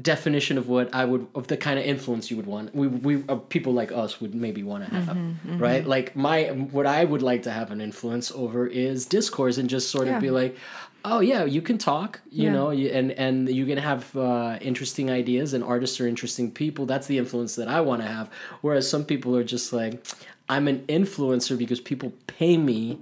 definition 0.01 0.59
of 0.59 0.69
what 0.69 0.95
I 0.95 1.05
would 1.05 1.27
of 1.35 1.47
the 1.47 1.57
kind 1.57 1.79
of 1.79 1.85
influence 1.85 2.31
you 2.31 2.37
would 2.37 2.47
want. 2.47 2.75
We 2.75 2.87
we 2.89 3.25
uh, 3.29 3.37
people 3.37 3.73
like 3.73 3.91
us 3.93 4.21
would 4.21 4.35
maybe 4.35 4.63
want 4.63 4.85
to 4.89 4.95
have, 4.95 5.17
Mm-hmm, 5.17 5.59
right? 5.59 5.87
Like 5.87 6.15
my 6.15 6.45
what 6.49 6.87
I 6.87 7.05
would 7.05 7.23
like 7.23 7.43
to 7.45 7.51
have 7.51 7.71
an 7.71 7.81
influence 7.81 8.31
over 8.33 8.67
is 8.67 9.07
discourse 9.07 9.57
and 9.59 9.69
just 9.71 9.91
sort 9.91 10.07
Yeah. 10.07 10.17
of 10.17 10.21
be 10.23 10.31
like, 10.31 10.57
oh 11.05 11.21
yeah, 11.21 11.45
you 11.45 11.63
can 11.63 11.79
talk, 11.79 12.21
you 12.31 12.45
Yeah. 12.45 12.53
know, 12.53 12.71
you, 12.71 12.89
and 12.91 13.11
and 13.13 13.49
you 13.49 13.65
can 13.65 13.79
have 13.79 14.15
uh, 14.17 14.59
interesting 14.61 15.11
ideas 15.11 15.55
and 15.55 15.65
artists 15.65 15.99
are 16.01 16.07
interesting 16.09 16.51
people. 16.51 16.85
That's 16.85 17.07
the 17.07 17.17
influence 17.19 17.55
that 17.57 17.69
I 17.69 17.81
want 17.81 18.03
to 18.03 18.09
have. 18.09 18.29
Whereas 18.61 18.89
some 18.91 19.05
people 19.05 19.35
are 19.37 19.45
just 19.45 19.73
like, 19.73 20.05
I'm 20.49 20.69
an 20.69 20.85
influencer 20.89 21.57
because 21.57 21.81
people 21.81 22.13
pay 22.27 22.57
me 22.59 22.99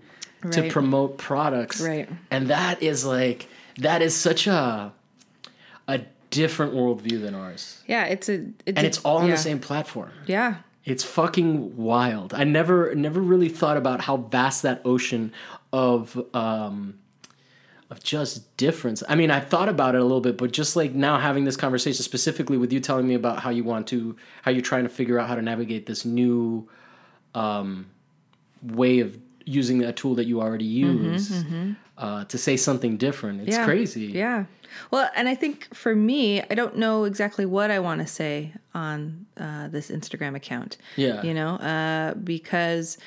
to 0.53 0.71
promote 0.71 1.17
products, 1.19 1.81
Right. 1.81 2.09
And 2.31 2.49
that 2.49 2.83
is 2.83 3.05
like 3.05 3.49
that 3.79 4.01
is 4.03 4.15
such 4.15 4.47
a 4.47 4.93
a 5.89 6.01
different 6.35 6.75
worldview 6.75 7.21
than 7.23 7.35
ours. 7.35 7.81
Yeah, 7.87 8.05
it's 8.05 8.29
a 8.29 8.35
it's 8.67 8.77
And 8.77 8.87
it's 8.87 8.99
all 8.99 9.19
on 9.19 9.29
yeah. 9.29 9.33
the 9.33 9.41
same 9.41 9.61
platform. 9.61 10.11
Yeah. 10.27 10.57
It's 10.85 11.03
fucking 11.03 11.77
wild. 11.77 12.35
I 12.35 12.45
never 12.45 12.95
never 12.95 13.21
really 13.21 13.49
thought 13.49 13.77
about 13.77 14.03
how 14.03 14.19
vast 14.19 14.63
that 14.63 14.83
ocean 14.85 15.33
of 15.73 16.21
um 16.35 16.99
of 17.91 18.03
just 18.03 18.57
difference. 18.57 19.03
I 19.09 19.15
mean, 19.15 19.31
I 19.31 19.41
thought 19.41 19.69
about 19.69 19.95
it 19.95 20.01
a 20.01 20.05
little 20.05 20.21
bit, 20.21 20.37
but 20.37 20.53
just 20.53 20.75
like 20.75 20.93
now 20.93 21.19
having 21.19 21.45
this 21.45 21.57
conversation 21.57 22.03
specifically 22.03 22.57
with 22.57 22.73
you 22.73 22.81
telling 22.81 23.07
me 23.07 23.15
about 23.15 23.39
how 23.39 23.51
you 23.51 23.65
want 23.65 23.87
to 23.89 24.17
how 24.43 24.51
you're 24.51 24.63
trying 24.63 24.85
to 24.85 24.91
figure 24.91 25.19
out 25.19 25.29
how 25.29 25.37
to 25.37 25.43
navigate 25.43 25.87
this 25.87 26.05
new 26.05 26.69
um 27.35 27.87
way 28.63 29.01
of 29.01 29.19
using 29.45 29.83
a 29.85 29.93
tool 29.93 30.15
that 30.15 30.27
you 30.27 30.41
already 30.41 30.65
use 30.65 31.45
Uh, 31.97 32.25
to 32.25 32.37
say 32.37 32.57
something 32.57 32.97
different. 32.97 33.41
It's 33.43 33.51
Mm-hmm, 33.51 33.61
Yeah. 33.61 33.65
crazy. 33.67 34.07
Yeah. 34.07 34.45
Well, 34.91 35.09
and 35.15 35.29
I 35.29 35.37
think 35.37 35.73
for 35.73 35.95
me, 35.95 36.43
I 36.51 36.55
don't 36.57 36.77
know 36.77 37.05
exactly 37.05 37.47
what 37.47 37.71
I 37.71 37.79
want 37.79 38.01
to 38.01 38.07
say 38.09 38.53
on 38.75 39.27
uh, 39.37 39.69
this 39.69 39.91
Instagram 39.91 40.35
account. 40.35 40.77
Yeah. 40.97 41.23
You 41.23 41.35
know, 41.35 41.51
uh, 41.57 42.15
because, 42.15 42.99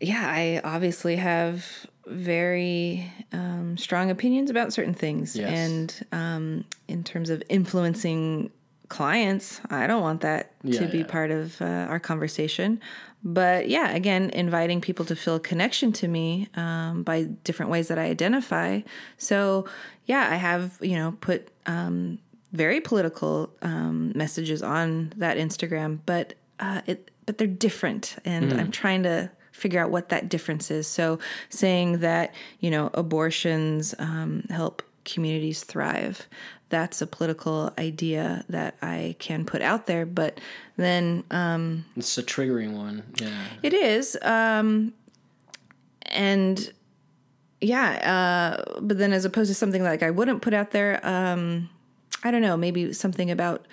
yeah, 0.00 0.24
I 0.26 0.60
obviously 0.64 1.16
have 1.16 1.86
very 2.06 3.12
um, 3.32 3.76
strong 3.78 4.10
opinions 4.10 4.50
about 4.50 4.72
certain 4.72 4.94
things. 4.94 5.36
Yes. 5.36 5.50
And 5.56 6.06
um, 6.10 6.64
in 6.88 7.04
terms 7.04 7.30
of 7.30 7.42
influencing 7.48 8.50
clients, 8.88 9.60
I 9.70 9.86
don't 9.86 10.02
want 10.02 10.22
that 10.22 10.50
Yeah, 10.64 10.80
to 10.80 10.86
be 10.88 10.98
yeah. 10.98 11.04
part 11.06 11.30
of 11.30 11.60
uh, 11.62 11.64
our 11.64 12.00
conversation. 12.00 12.80
But 13.22 13.68
yeah, 13.68 13.90
again, 13.90 14.30
inviting 14.30 14.80
people 14.80 15.04
to 15.06 15.16
feel 15.16 15.36
a 15.36 15.40
connection 15.40 15.92
to 15.92 16.08
me 16.08 16.48
um, 16.54 17.02
by 17.02 17.24
different 17.44 17.70
ways 17.70 17.88
that 17.88 17.98
I 17.98 18.04
identify. 18.04 18.80
So 19.18 19.66
yeah, 20.06 20.28
I 20.30 20.36
have 20.36 20.78
you 20.80 20.96
know 20.96 21.16
put 21.20 21.48
um, 21.66 22.18
very 22.52 22.80
political 22.80 23.50
um, 23.62 24.12
messages 24.14 24.62
on 24.62 25.12
that 25.16 25.36
Instagram, 25.36 26.00
but 26.06 26.34
uh, 26.58 26.80
it 26.86 27.10
but 27.26 27.38
they're 27.38 27.46
different, 27.46 28.16
and 28.24 28.52
I'm 28.58 28.70
trying 28.70 29.02
to 29.04 29.30
figure 29.52 29.80
out 29.80 29.90
what 29.90 30.08
that 30.08 30.28
difference 30.28 30.70
is. 30.70 30.86
So 30.86 31.18
saying 31.50 31.98
that 31.98 32.34
you 32.60 32.70
know 32.70 32.90
abortions 32.94 33.94
um, 33.98 34.44
help 34.48 34.82
communities 35.04 35.62
thrive. 35.62 36.28
That's 36.70 37.02
a 37.02 37.06
political 37.06 37.72
idea 37.78 38.44
that 38.48 38.76
I 38.80 39.16
can 39.18 39.44
put 39.44 39.60
out 39.60 39.86
there, 39.86 40.06
but 40.06 40.40
then 40.76 41.24
um, 41.30 41.84
It's 41.96 42.16
a 42.16 42.22
triggering 42.22 42.72
one. 42.72 43.02
Yeah. 43.20 43.44
it 43.62 43.74
is. 43.74 44.16
Um, 44.22 44.94
and 46.06 46.72
yeah, 47.60 48.62
uh, 48.64 48.78
but 48.80 48.98
then 48.98 49.12
as 49.12 49.24
opposed 49.24 49.50
to 49.50 49.54
something 49.54 49.82
like 49.82 50.02
I 50.02 50.10
wouldn't 50.10 50.42
put 50.42 50.54
out 50.54 50.70
there, 50.70 51.04
um, 51.06 51.68
I 52.24 52.30
don't 52.30 52.42
know, 52.42 52.56
maybe 52.56 52.92
something 52.92 53.30
about 53.30 53.66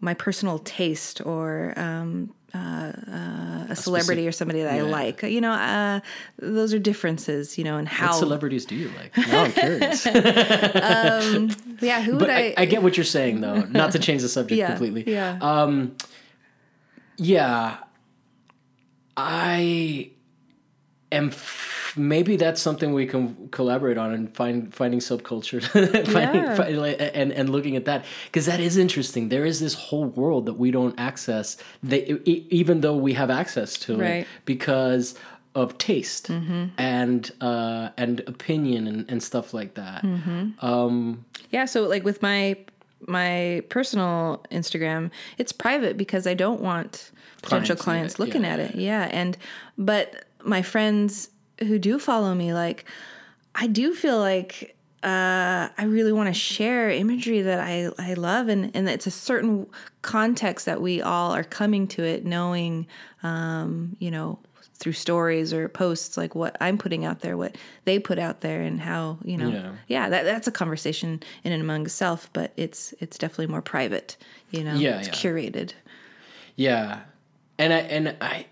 my 0.00 0.14
personal 0.14 0.58
taste 0.60 1.24
or 1.26 1.72
um, 1.76 2.34
uh, 2.54 2.92
uh, 3.10 3.66
a 3.70 3.76
celebrity 3.76 4.28
or 4.28 4.32
somebody 4.32 4.62
that 4.62 4.72
I 4.72 4.82
like. 4.82 5.22
You 5.22 5.40
know, 5.40 5.52
uh, 5.52 6.00
those 6.38 6.72
are 6.72 6.78
differences, 6.78 7.58
you 7.58 7.64
know, 7.64 7.76
and 7.76 7.88
how. 7.88 8.08
What 8.08 8.18
celebrities 8.18 8.64
do 8.64 8.74
you 8.76 8.90
like? 8.96 9.16
Now 9.16 9.44
I'm 9.44 9.52
curious. 9.52 10.06
yeah, 11.80 12.02
who 12.02 12.12
would 12.12 12.20
but 12.20 12.30
I. 12.30 12.48
I, 12.48 12.54
I 12.58 12.64
get 12.66 12.82
what 12.82 12.96
you're 12.96 13.04
saying 13.04 13.40
though. 13.40 13.62
Not 13.62 13.92
to 13.92 13.98
change 13.98 14.22
the 14.22 14.28
subject 14.28 14.58
yeah, 14.58 14.68
completely. 14.68 15.10
Yeah. 15.10 15.38
Um, 15.40 15.96
yeah, 17.16 17.78
I 19.16 20.10
am. 21.16 21.28
F- 21.28 21.92
maybe 21.96 22.36
that's 22.36 22.60
something 22.60 22.92
we 22.92 23.06
can 23.06 23.48
collaborate 23.50 23.98
on 23.98 24.12
and 24.12 24.34
find 24.34 24.74
finding 24.74 25.00
subculture, 25.00 25.62
finding, 26.12 26.42
Yeah. 26.42 26.54
find- 26.56 26.76
and 27.20 27.32
and 27.32 27.48
looking 27.50 27.76
at 27.76 27.84
that 27.84 28.04
because 28.26 28.46
that 28.46 28.60
is 28.60 28.76
interesting. 28.76 29.28
There 29.28 29.44
is 29.46 29.58
this 29.60 29.74
whole 29.74 30.06
world 30.06 30.46
that 30.46 30.54
we 30.58 30.70
don't 30.70 30.98
access. 30.98 31.56
That 31.84 32.02
e- 32.28 32.46
even 32.50 32.80
though 32.80 32.96
we 32.96 33.12
have 33.14 33.30
access 33.30 33.78
to 33.86 33.96
Right. 33.96 34.10
it 34.22 34.26
because 34.44 35.14
of 35.54 35.78
taste 35.78 36.30
and 36.78 37.30
uh, 37.40 37.90
and 37.96 38.20
opinion 38.26 38.88
and, 38.88 39.00
and 39.10 39.22
stuff 39.22 39.54
like 39.54 39.74
that. 39.74 40.02
Um, 40.60 41.24
Yeah, 41.50 41.66
so 41.66 41.86
like 41.94 42.04
with 42.04 42.20
my 42.22 42.56
my 43.06 43.62
personal 43.68 44.44
Instagram, 44.50 45.10
it's 45.38 45.52
private 45.52 45.96
because 45.96 46.26
I 46.26 46.34
don't 46.34 46.60
want 46.60 47.12
potential 47.42 47.76
Clients 47.76 47.84
clients 47.84 48.18
looking 48.18 48.42
yeah. 48.42 48.52
at 48.54 48.58
it. 48.60 48.74
Yeah, 48.74 49.08
and 49.12 49.36
but 49.78 50.24
my 50.44 50.62
friends 50.62 51.30
who 51.60 51.78
do 51.78 51.98
follow 51.98 52.34
me 52.34 52.52
like 52.52 52.84
I 53.54 53.66
do 53.68 53.94
feel 53.94 54.18
like 54.18 54.76
uh, 55.04 55.68
I 55.76 55.84
really 55.84 56.12
want 56.12 56.28
to 56.28 56.32
share 56.34 56.90
imagery 56.90 57.42
that 57.42 57.60
I, 57.60 57.90
I 57.98 58.14
love, 58.14 58.48
and, 58.48 58.74
and 58.74 58.88
it's 58.88 59.06
a 59.06 59.10
certain 59.10 59.66
context 60.00 60.64
that 60.64 60.80
we 60.80 61.02
all 61.02 61.32
are 61.32 61.44
coming 61.44 61.86
to 61.88 62.02
it 62.02 62.24
knowing, 62.24 62.86
um, 63.22 63.96
you 63.98 64.10
know, 64.10 64.38
through 64.78 64.94
stories 64.94 65.52
or 65.52 65.68
posts, 65.68 66.16
like 66.16 66.34
what 66.34 66.56
I'm 66.58 66.78
putting 66.78 67.04
out 67.04 67.20
there, 67.20 67.36
what 67.36 67.56
they 67.84 67.98
put 67.98 68.18
out 68.18 68.40
there, 68.40 68.62
and 68.62 68.80
how 68.80 69.18
you 69.22 69.36
know, 69.36 69.50
Yeah. 69.50 69.72
yeah, 69.88 70.08
that 70.08 70.24
that's 70.24 70.48
a 70.48 70.52
conversation 70.52 71.22
in 71.44 71.52
and 71.52 71.62
among 71.62 71.84
itself, 71.84 72.30
but 72.32 72.52
it's 72.56 72.92
it's 72.98 73.18
definitely 73.18 73.48
more 73.48 73.62
private, 73.62 74.16
you 74.50 74.64
know, 74.64 74.74
Yeah, 74.74 74.98
it's 74.98 75.08
yeah. 75.08 75.14
curated. 75.14 75.72
Yeah, 76.56 77.00
and 77.58 77.72
I 77.72 77.78
and 77.78 78.16
I, 78.20 78.46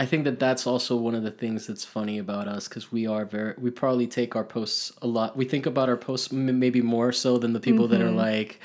I 0.00 0.06
think 0.06 0.24
that 0.24 0.38
that's 0.40 0.66
also 0.66 0.96
one 0.96 1.14
of 1.14 1.24
the 1.24 1.30
things 1.30 1.66
that's 1.66 1.84
funny 1.84 2.16
about 2.16 2.48
us 2.48 2.66
because 2.68 2.90
we 2.90 3.06
are 3.06 3.26
very 3.26 3.52
we 3.58 3.70
probably 3.70 4.06
take 4.06 4.34
our 4.34 4.44
posts 4.44 4.92
a 5.02 5.06
lot. 5.06 5.36
We 5.36 5.44
think 5.44 5.66
about 5.66 5.90
our 5.90 5.96
posts 5.98 6.32
maybe 6.32 6.80
more 6.80 7.12
so 7.12 7.36
than 7.36 7.52
the 7.52 7.60
people 7.60 7.86
that 7.88 8.00
are 8.00 8.06
Mm-hmm. 8.06 8.16
like, 8.16 8.60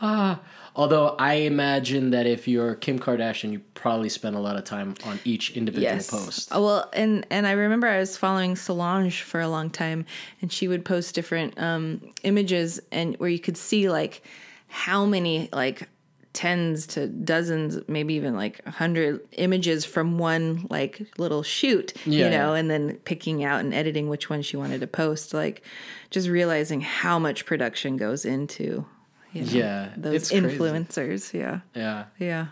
ah. 0.00 0.40
Although 0.74 1.14
I 1.20 1.34
imagine 1.34 2.10
that 2.10 2.26
if 2.26 2.48
you're 2.48 2.74
Kim 2.74 2.98
Kardashian, 2.98 3.52
you 3.52 3.60
probably 3.74 4.08
spend 4.08 4.34
a 4.34 4.40
lot 4.40 4.56
of 4.56 4.64
time 4.64 4.96
on 5.04 5.20
each 5.24 5.54
individual 5.56 5.94
post. 6.18 6.48
Oh, 6.50 6.64
well, 6.64 6.90
and 6.94 7.26
and 7.30 7.46
I 7.46 7.52
remember 7.52 7.86
I 7.86 7.98
was 7.98 8.16
following 8.16 8.56
Solange 8.56 9.22
for 9.22 9.40
a 9.40 9.48
long 9.48 9.70
time, 9.70 10.04
and 10.40 10.50
she 10.50 10.66
would 10.66 10.84
post 10.84 11.14
different 11.14 11.60
um, 11.60 12.00
images, 12.24 12.80
and 12.90 13.16
where 13.18 13.28
you 13.28 13.38
could 13.38 13.56
see 13.56 13.88
like 13.88 14.22
how 14.66 15.04
many 15.04 15.48
like 15.52 15.88
tens 16.32 16.86
to 16.86 17.06
dozens, 17.08 17.78
maybe 17.88 18.14
even 18.14 18.34
like 18.34 18.60
a 18.64 18.70
hundred 18.70 19.20
images 19.32 19.84
from 19.84 20.18
one 20.18 20.66
like 20.70 21.06
little 21.18 21.42
shoot, 21.42 21.92
Yeah, 22.06 22.24
you 22.24 22.30
know, 22.30 22.54
yeah. 22.54 22.60
and 22.60 22.70
then 22.70 22.96
picking 23.04 23.44
out 23.44 23.60
and 23.60 23.74
editing 23.74 24.08
which 24.08 24.30
one 24.30 24.42
she 24.42 24.56
wanted 24.56 24.80
to 24.80 24.86
post. 24.86 25.34
Like 25.34 25.62
just 26.10 26.28
realizing 26.28 26.80
how 26.80 27.18
much 27.18 27.44
production 27.46 27.96
goes 27.96 28.24
into. 28.24 28.86
You 29.32 29.42
know, 29.42 29.50
Yeah, 29.52 29.88
those 29.96 30.14
it's 30.14 30.30
crazy. 30.30 30.46
influencers. 30.58 31.32
Yeah, 31.32 31.60
Yeah. 31.74 32.04
yeah. 32.18 32.46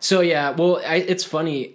So 0.00 0.20
yeah, 0.20 0.50
well, 0.50 0.80
I, 0.86 0.96
it's 0.96 1.24
funny. 1.24 1.74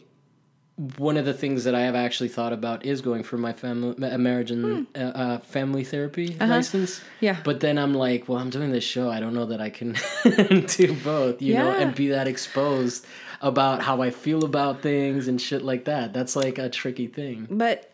One 0.97 1.17
of 1.17 1.25
the 1.25 1.33
things 1.35 1.65
that 1.65 1.75
I 1.75 1.81
have 1.81 1.95
actually 1.95 2.29
thought 2.29 2.51
about 2.51 2.83
is 2.83 3.01
going 3.01 3.21
for 3.23 3.37
my 3.37 3.53
family 3.53 3.93
marriage 4.17 4.49
and 4.49 4.87
uh, 4.95 4.99
uh, 4.99 5.37
family 5.39 5.83
therapy 5.83 6.35
license. 6.39 6.97
Hmm. 6.97 7.03
Uh-huh. 7.05 7.15
Yeah. 7.19 7.37
But 7.43 7.59
then 7.59 7.77
I'm 7.77 7.93
like, 7.93 8.27
well, 8.27 8.39
I'm 8.39 8.49
doing 8.49 8.71
this 8.71 8.83
show. 8.83 9.09
I 9.09 9.19
don't 9.19 9.35
know 9.35 9.45
that 9.45 9.61
I 9.61 9.69
can 9.69 9.95
do 10.67 10.95
both, 11.03 11.41
you 11.41 11.53
know, 11.53 11.69
and 11.71 11.93
be 11.93 12.07
that 12.09 12.27
exposed 12.27 13.05
about 13.41 13.81
how 13.83 14.01
I 14.01 14.09
feel 14.09 14.43
about 14.45 14.81
things 14.81 15.27
and 15.27 15.39
shit 15.39 15.61
like 15.61 15.85
that. 15.85 16.11
That's 16.11 16.35
like 16.35 16.57
a 16.57 16.69
tricky 16.69 17.07
thing. 17.07 17.47
But 17.51 17.91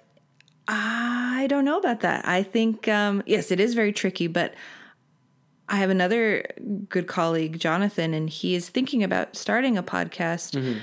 I 0.67 1.47
don't 1.49 1.65
know 1.65 1.79
about 1.79 1.99
that. 2.01 2.25
I 2.27 2.43
think 2.43 2.87
um, 2.87 3.23
yes, 3.25 3.51
it 3.51 3.59
is 3.59 3.73
very 3.73 3.91
tricky. 3.91 4.27
But 4.27 4.53
I 5.67 5.77
have 5.77 5.89
another 5.89 6.45
good 6.87 7.07
colleague, 7.07 7.59
Jonathan, 7.59 8.13
and 8.13 8.29
he 8.29 8.55
is 8.55 8.69
thinking 8.69 9.03
about 9.03 9.35
starting 9.35 9.77
a 9.77 9.83
podcast 9.83 10.79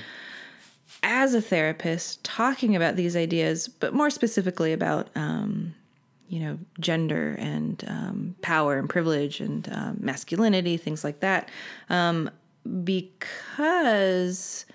as 1.03 1.33
a 1.33 1.41
therapist, 1.41 2.23
talking 2.23 2.75
about 2.75 2.95
these 2.95 3.15
ideas, 3.15 3.67
but 3.67 3.93
more 3.93 4.09
specifically 4.09 4.73
about 4.73 5.09
um, 5.15 5.75
you 6.27 6.39
know 6.39 6.59
gender 6.79 7.35
and 7.39 7.83
um, 7.87 8.35
power 8.41 8.77
and 8.77 8.89
privilege 8.89 9.39
and 9.39 9.69
um, 9.71 9.97
masculinity, 9.99 10.77
things 10.77 11.03
like 11.03 11.19
that. 11.21 11.49
Um, 11.89 12.29
because 12.83 14.65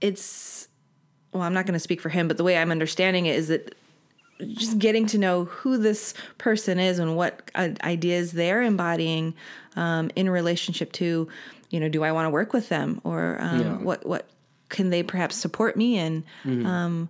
it's 0.00 0.68
well, 1.32 1.42
I'm 1.42 1.54
not 1.54 1.66
going 1.66 1.74
to 1.74 1.80
speak 1.80 2.00
for 2.00 2.10
him, 2.10 2.28
but 2.28 2.36
the 2.36 2.44
way 2.44 2.58
I'm 2.58 2.70
understanding 2.70 3.26
it 3.26 3.36
is 3.36 3.48
that 3.48 3.74
just 4.48 4.78
getting 4.78 5.06
to 5.06 5.18
know 5.18 5.44
who 5.44 5.78
this 5.78 6.14
person 6.38 6.78
is 6.78 6.98
and 6.98 7.16
what 7.16 7.50
uh, 7.54 7.70
ideas 7.84 8.32
they're 8.32 8.62
embodying 8.62 9.34
um, 9.76 10.10
in 10.16 10.28
relationship 10.28 10.92
to, 10.92 11.28
you 11.72 11.80
know, 11.80 11.88
do 11.88 12.04
I 12.04 12.12
want 12.12 12.26
to 12.26 12.30
work 12.30 12.52
with 12.52 12.68
them 12.68 13.00
or 13.02 13.38
um, 13.40 13.60
Yeah. 13.60 13.72
what 13.78 14.06
what 14.06 14.26
can 14.68 14.90
they 14.90 15.02
perhaps 15.02 15.34
support 15.36 15.76
me 15.76 15.98
in? 15.98 16.24
Um, 16.44 17.08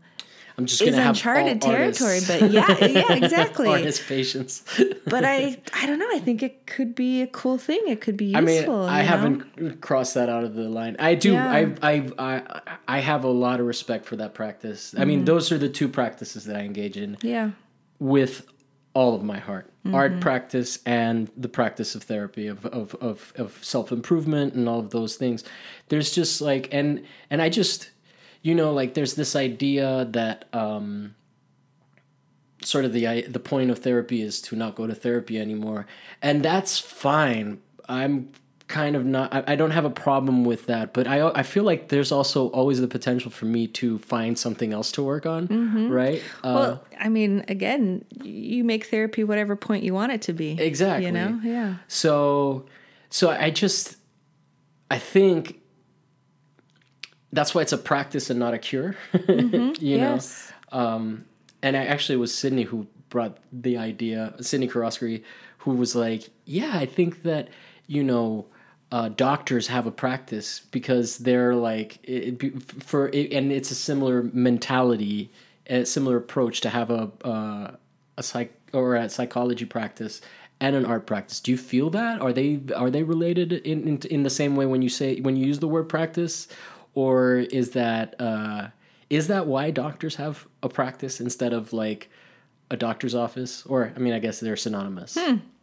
I'm 0.59 0.67
just 0.67 0.83
is 0.83 0.91
gonna 0.91 1.03
have 1.03 1.11
uncharted 1.17 1.63
territory, 1.63 2.21
but 2.27 2.51
yeah, 2.51 2.85
yeah, 2.85 3.15
exactly. 3.15 3.69
artist 3.69 4.07
patience. 4.07 4.63
but 5.07 5.25
I, 5.25 5.57
I 5.75 5.87
don't 5.87 5.99
know. 5.99 6.09
I 6.13 6.19
think 6.19 6.43
it 6.43 6.67
could 6.67 6.95
be 6.95 7.23
a 7.23 7.27
cool 7.27 7.57
thing. 7.59 7.81
It 7.87 8.01
could 8.03 8.17
be 8.19 8.27
useful. 8.27 8.43
I 8.45 8.51
mean, 8.51 8.89
I 8.91 9.03
haven't 9.03 9.81
crossed 9.81 10.15
that 10.15 10.29
out 10.29 10.45
of 10.45 10.55
the 10.55 10.69
line. 10.69 10.97
I 10.99 11.15
do. 11.15 11.33
Yeah. 11.33 11.51
I, 11.51 11.75
I, 11.95 12.11
I, 12.19 12.61
I 12.87 12.99
have 13.01 13.25
a 13.25 13.31
lot 13.31 13.61
of 13.61 13.67
respect 13.67 14.05
for 14.05 14.17
that 14.17 14.35
practice. 14.35 14.95
I 14.99 15.05
mean, 15.07 15.25
those 15.25 15.51
are 15.53 15.59
the 15.59 15.71
two 15.71 15.89
practices 15.89 16.45
that 16.45 16.57
I 16.57 16.61
engage 16.61 16.97
in 16.99 17.17
Yeah. 17.23 17.53
with 17.99 18.47
all 18.95 19.15
of 19.15 19.23
my 19.23 19.39
heart. 19.39 19.67
Mm-hmm. 19.85 19.95
Art 19.95 20.21
practice 20.21 20.79
and 20.87 21.31
the 21.37 21.49
practice 21.49 21.95
of 21.95 22.03
therapy 22.05 22.47
of 22.47 22.65
of 22.67 22.95
of, 22.97 23.33
of 23.37 23.59
self 23.65 23.91
improvement 23.93 24.55
and 24.55 24.69
all 24.69 24.79
of 24.79 24.91
those 24.91 25.17
things. 25.17 25.43
There's 25.89 26.13
just 26.15 26.41
like 26.41 26.69
and 26.73 27.05
and 27.31 27.41
I 27.43 27.49
just 27.49 27.91
you 28.43 28.55
know 28.55 28.73
like 28.73 28.95
there's 28.95 29.15
this 29.15 29.35
idea 29.35 30.07
that 30.11 30.47
um 30.53 31.15
sort 32.65 32.85
of 32.85 32.93
the 32.93 33.09
i- 33.09 33.23
the 33.29 33.41
point 33.41 33.71
of 33.71 33.81
therapy 33.81 34.23
is 34.23 34.41
to 34.43 34.55
not 34.57 34.75
go 34.77 34.87
to 34.87 34.95
therapy 34.95 35.37
anymore 35.39 35.85
and 36.21 36.45
that's 36.45 36.79
fine 36.79 37.61
i'm 37.89 38.29
kind 38.73 38.97
of 38.97 39.05
not 39.05 39.33
I, 39.35 39.45
I 39.49 39.57
don't 39.57 39.73
have 39.73 39.85
a 39.85 39.91
problem 39.91 40.45
with 40.45 40.67
that 40.67 40.93
but 40.93 41.07
i 41.07 41.29
i 41.31 41.43
feel 41.43 41.65
like 41.65 41.89
there's 41.89 42.11
also 42.11 42.49
always 42.49 42.81
the 42.81 42.89
potential 42.89 43.31
for 43.31 43.45
me 43.45 43.67
to 43.69 43.99
find 43.99 44.39
something 44.39 44.73
else 44.73 44.93
to 44.93 45.03
work 45.03 45.27
on 45.27 45.47
right 45.91 46.23
uh, 46.43 46.53
Mm-hmm. 46.53 46.55
Well, 46.55 46.85
I 47.01 47.09
mean, 47.09 47.45
again, 47.49 48.05
you 48.23 48.65
make 48.65 48.87
therapy 48.87 49.25
whatever 49.25 49.57
point 49.57 49.85
you 49.85 49.95
want 49.95 50.13
it 50.13 50.23
to 50.23 50.33
be. 50.33 50.53
Exactly. 50.61 51.07
You 51.07 51.13
know? 51.13 51.41
Yeah. 51.43 51.77
So, 51.89 52.67
so 53.11 53.31
I 53.31 53.51
just, 53.51 53.97
I 54.91 54.99
think 54.99 55.61
that's 57.33 57.55
why 57.55 57.63
it's 57.63 57.73
a 57.73 57.79
practice 57.79 58.31
and 58.31 58.39
not 58.39 58.55
a 58.55 58.59
cure. 58.59 58.97
you 59.29 59.99
know, 59.99 60.19
um, 60.71 61.25
and 61.63 61.77
I 61.77 61.85
actually 61.87 62.17
it 62.17 62.21
was 62.21 62.35
Sydney 62.35 62.65
who 62.65 62.87
brought 63.09 63.39
the 63.53 63.79
idea. 63.79 64.35
Sydney 64.41 64.69
Karosky, 64.69 65.23
who 65.59 65.73
was 65.73 65.95
like, 65.95 66.31
"Yeah, 66.45 66.73
I 66.75 66.87
think 66.87 67.23
that 67.23 67.49
you 67.87 68.03
know." 68.05 68.47
Uh, 68.93 69.09
doctors 69.09 69.69
have 69.69 69.87
a 69.87 69.91
practice 69.91 70.61
because 70.71 71.17
they're 71.19 71.55
like 71.55 71.99
it, 72.03 72.63
for 72.83 73.09
it, 73.09 73.33
and 73.33 73.51
it's 73.51 73.71
a 73.71 73.75
similar 73.75 74.23
mentality, 74.35 75.33
a 75.67 75.87
similar 75.87 76.19
approach 76.19 76.61
to 76.61 76.69
have 76.69 76.91
a 76.91 77.11
uh, 77.25 77.71
a 78.19 78.23
psych 78.23 78.53
or 78.75 78.97
a 78.97 79.09
psychology 79.09 79.65
practice 79.65 80.21
and 80.61 80.77
an 80.77 80.85
art 80.85 81.07
practice. 81.07 81.41
Do 81.41 81.51
you 81.51 81.57
feel 81.57 81.89
that? 81.91 82.21
Are 82.21 82.35
they 82.35 82.61
are 82.77 82.91
they 82.91 83.03
related 83.03 83.53
in 83.53 83.89
in, 83.89 83.99
in 84.11 84.23
the 84.25 84.31
same 84.31 84.57
way 84.57 84.67
when 84.67 84.83
you 84.83 84.91
say 84.91 85.21
when 85.21 85.37
you 85.37 85.47
use 85.47 85.59
the 85.59 85.69
word 85.69 85.89
practice, 85.89 86.49
or 86.95 87.37
is 87.37 87.71
that 87.71 88.15
uh, 88.21 88.69
is 89.09 89.29
that 89.29 89.47
why 89.47 89.71
doctors 89.71 90.17
have 90.17 90.47
a 90.63 90.69
practice 90.69 91.19
instead 91.19 91.55
of 91.55 91.73
like 91.73 92.11
a 92.71 92.77
doctor's 92.77 93.15
office? 93.15 93.65
Or 93.65 93.91
I 93.97 93.99
mean, 93.99 94.13
I 94.13 94.19
guess 94.19 94.39
they're 94.39 94.57
synonymous. 94.57 95.17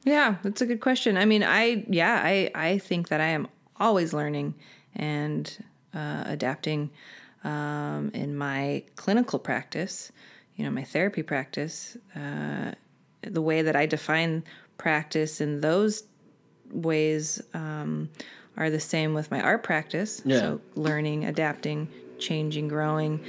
Yeah, 0.03 0.35
that's 0.43 0.61
a 0.61 0.65
good 0.65 0.79
question. 0.79 1.17
I 1.17 1.25
mean, 1.25 1.43
I 1.43 1.85
yeah, 1.89 2.21
I 2.23 2.51
I 2.55 2.77
think 2.77 3.09
that 3.09 3.21
I 3.21 3.27
am 3.27 3.47
always 3.77 4.13
learning 4.13 4.55
and 4.95 5.65
uh, 5.93 6.23
adapting 6.25 6.89
um, 7.43 8.11
in 8.13 8.35
my 8.35 8.83
clinical 8.95 9.39
practice. 9.39 10.11
You 10.55 10.65
know, 10.65 10.71
my 10.71 10.83
therapy 10.83 11.23
practice. 11.23 11.97
Uh, 12.15 12.71
the 13.21 13.41
way 13.41 13.61
that 13.61 13.75
I 13.75 13.85
define 13.85 14.43
practice 14.77 15.41
in 15.41 15.61
those 15.61 16.03
ways 16.71 17.41
um, 17.53 18.09
are 18.57 18.69
the 18.69 18.79
same 18.79 19.13
with 19.13 19.31
my 19.31 19.41
art 19.41 19.63
practice. 19.63 20.21
Yeah. 20.25 20.39
So 20.39 20.61
learning, 20.75 21.25
adapting, 21.25 21.87
changing, 22.19 22.67
growing. 22.67 23.19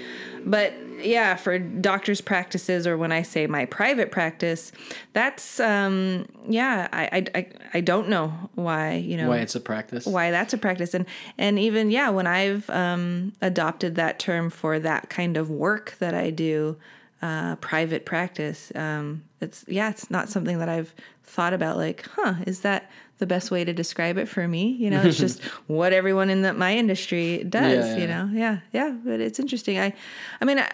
But 0.45 0.75
yeah, 1.03 1.37
for 1.37 1.59
doctors' 1.59 2.21
practices 2.21 2.87
or 2.87 2.97
when 2.99 3.13
I 3.13 3.23
say 3.23 3.47
my 3.47 3.65
private 3.65 4.11
practice, 4.11 4.73
that's 5.13 5.59
um, 5.61 6.27
yeah, 6.49 6.89
I, 6.93 7.27
I 7.35 7.47
I 7.75 7.81
don't 7.81 8.09
know 8.09 8.51
why 8.55 8.95
you 8.95 9.17
know 9.17 9.29
Why 9.29 9.39
it's 9.39 9.55
a 9.55 9.61
practice? 9.61 10.07
why 10.07 10.31
that's 10.31 10.53
a 10.53 10.59
practice 10.59 10.95
and 10.95 11.07
and 11.39 11.59
even 11.59 11.91
yeah 11.91 12.09
when 12.11 12.27
i've 12.27 12.69
um, 12.71 13.33
adopted 13.41 13.95
that 13.95 14.19
term 14.19 14.51
for 14.51 14.79
that 14.79 15.09
kind 15.09 15.37
of 15.37 15.51
work 15.51 15.97
that 15.99 16.15
i 16.15 16.31
do 16.31 16.77
uh, 17.23 17.57
private 17.57 18.05
practice 18.07 18.73
um, 18.75 19.23
it's 19.41 19.65
yeah 19.69 19.91
it's 19.91 20.11
not 20.11 20.29
something 20.29 20.59
that 20.59 20.69
i've 20.69 20.95
thought 21.25 21.53
about 21.53 21.77
like 21.77 22.07
huh 22.17 22.35
is 22.47 22.61
that 22.61 22.91
the 23.21 23.27
best 23.27 23.51
way 23.51 23.63
to 23.65 23.73
describe 23.73 24.17
it 24.19 24.29
for 24.29 24.47
me 24.49 24.65
you 24.73 24.91
know 24.91 25.01
it's 25.03 25.19
just 25.27 25.41
what 25.69 25.93
everyone 25.93 26.29
in 26.31 26.43
the, 26.43 26.53
my 26.53 26.75
industry 26.77 27.45
does 27.45 27.87
Yeah, 27.89 27.97
you 27.97 28.07
know 28.09 28.29
yeah 28.33 28.59
yeah 28.73 28.91
but 29.05 29.21
it's 29.21 29.39
interesting 29.39 29.79
i 29.79 29.95
i 30.41 30.45
mean 30.45 30.59
I, 30.59 30.69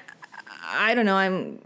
I 0.69 0.95
don't 0.97 1.07
know. 1.07 1.15
I'm 1.17 1.61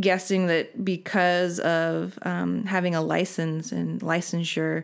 guessing 0.00 0.48
that 0.48 0.84
because 0.84 1.60
of 1.60 2.18
um, 2.22 2.64
having 2.64 2.96
a 2.96 3.00
license 3.00 3.70
and 3.70 4.00
licensure 4.00 4.82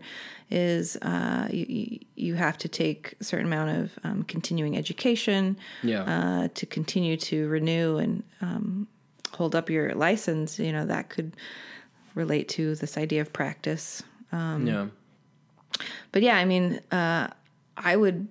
is 0.50 0.96
uh, 1.02 1.48
you, 1.50 1.66
you 1.68 1.98
you 2.14 2.34
have 2.36 2.56
to 2.58 2.68
take 2.68 3.14
a 3.20 3.24
certain 3.24 3.46
amount 3.46 3.70
of 3.80 3.98
um, 4.04 4.22
continuing 4.22 4.76
education 4.76 5.56
Yeah. 5.82 6.02
uh, 6.04 6.48
to 6.54 6.64
continue 6.66 7.16
to 7.16 7.48
renew 7.48 7.96
and 7.96 8.22
um, 8.40 8.86
hold 9.32 9.56
up 9.56 9.68
your 9.68 9.94
license. 9.94 10.60
You 10.60 10.70
know 10.72 10.86
that 10.86 11.08
could 11.08 11.32
relate 12.14 12.48
to 12.50 12.76
this 12.76 12.96
idea 12.96 13.20
of 13.20 13.32
practice. 13.32 14.04
yeah. 14.32 14.86
But 16.12 16.22
yeah, 16.22 16.36
I 16.36 16.44
mean, 16.44 16.80
uh, 16.90 17.28
I 17.76 17.96
would 17.96 18.28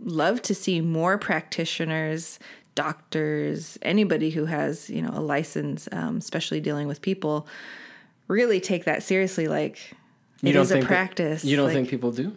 love 0.00 0.42
to 0.42 0.54
see 0.54 0.80
more 0.80 1.18
practitioners, 1.18 2.38
doctors, 2.74 3.78
anybody 3.82 4.30
who 4.30 4.46
has 4.46 4.88
you 4.90 5.02
know 5.02 5.10
a 5.12 5.20
license, 5.20 5.88
um, 5.92 6.16
especially 6.18 6.60
dealing 6.60 6.88
with 6.88 7.02
people, 7.02 7.46
really 8.28 8.60
take 8.60 8.84
that 8.84 9.02
seriously. 9.02 9.48
Like 9.48 9.92
it 10.42 10.54
is 10.56 10.70
a 10.70 10.74
think 10.74 10.84
that- 10.84 10.88
practice. 10.88 11.44
you 11.44 11.56
don't 11.56 11.66
Like, 11.66 11.74
think 11.74 11.88
people 11.88 12.12
do? 12.12 12.36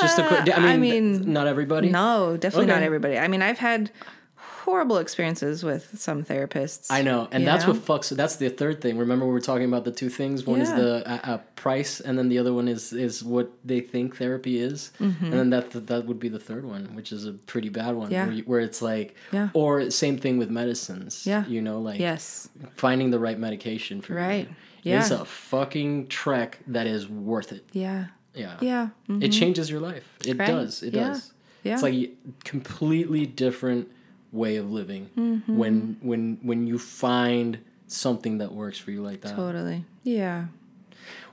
Just 0.00 0.18
a 0.18 0.24
uh, 0.24 0.28
quick. 0.28 0.56
I 0.58 0.60
mean, 0.60 0.68
I 0.68 0.76
mean, 0.76 1.32
not 1.32 1.46
everybody. 1.46 1.90
No, 1.90 2.36
definitely 2.36 2.66
not 2.66 2.82
everybody. 2.82 3.18
I 3.18 3.28
mean, 3.28 3.42
I've 3.42 3.58
had 3.58 3.90
horrible 4.66 4.98
experiences 4.98 5.62
with 5.64 5.98
some 5.98 6.22
therapists. 6.24 6.88
I 6.90 7.00
know, 7.00 7.28
and 7.30 7.46
that's 7.46 7.66
know? 7.66 7.72
what 7.72 7.80
fucks. 7.82 8.14
That's 8.14 8.36
the 8.36 8.50
third 8.50 8.82
thing. 8.82 8.98
Remember, 8.98 9.24
we 9.24 9.32
were 9.32 9.40
talking 9.40 9.64
about 9.72 9.84
the 9.84 9.92
two 9.92 10.10
things. 10.10 10.44
One 10.44 10.60
is 10.60 10.70
the 10.70 11.08
uh, 11.10 11.20
uh, 11.32 11.38
price, 11.54 12.00
and 12.00 12.18
then 12.18 12.28
the 12.28 12.38
other 12.38 12.52
one 12.52 12.68
is 12.68 12.92
is 12.92 13.24
what 13.24 13.50
they 13.64 13.80
think 13.80 14.16
therapy 14.16 14.58
is, 14.58 14.90
Mm-hmm. 15.00 15.24
and 15.24 15.32
then 15.32 15.50
that 15.50 15.70
that 15.86 16.04
would 16.06 16.20
be 16.20 16.28
the 16.28 16.38
third 16.48 16.64
one, 16.66 16.94
which 16.94 17.10
is 17.12 17.24
a 17.26 17.32
pretty 17.32 17.70
bad 17.70 17.94
one. 17.94 18.10
Yeah. 18.10 18.26
Where, 18.26 18.34
you, 18.34 18.42
where 18.44 18.60
it's 18.60 18.82
like, 18.82 19.14
Yeah. 19.32 19.48
or 19.54 19.90
same 19.90 20.18
thing 20.18 20.36
with 20.38 20.50
medicines. 20.50 21.26
Yeah. 21.26 21.46
You 21.46 21.62
know, 21.62 21.78
like 21.80 21.98
Yes. 22.00 22.48
finding 22.74 23.10
the 23.10 23.18
right 23.26 23.38
medication 23.38 24.02
for 24.02 24.14
Right. 24.14 24.48
you. 24.48 24.90
Yeah. 24.92 25.00
It's 25.00 25.10
a 25.10 25.24
fucking 25.24 26.08
trek 26.08 26.58
that 26.68 26.86
is 26.86 27.08
worth 27.08 27.50
it. 27.52 27.64
Yeah. 27.72 28.06
Yeah. 28.34 28.56
Yeah. 28.60 28.88
mm, 29.08 29.22
It 29.24 29.30
changes 29.30 29.70
your 29.70 29.80
life. 29.80 30.06
It 30.24 30.38
Right. 30.38 30.46
does. 30.48 30.82
It 30.82 30.92
Yeah. 30.94 31.08
does. 31.08 31.32
Yeah. 31.64 31.72
It's 31.74 31.82
like 31.82 32.10
completely 32.44 33.26
different 33.26 33.88
way 34.32 34.56
of 34.56 34.70
living 34.70 35.10
Mm-hmm. 35.16 35.56
when 35.56 35.96
when 36.02 36.38
when 36.42 36.66
you 36.66 36.78
find 36.78 37.58
something 37.86 38.38
that 38.38 38.52
works 38.52 38.78
for 38.78 38.90
you 38.90 39.02
like 39.02 39.20
that. 39.22 39.36
Totally. 39.36 39.84
Yeah. 40.02 40.46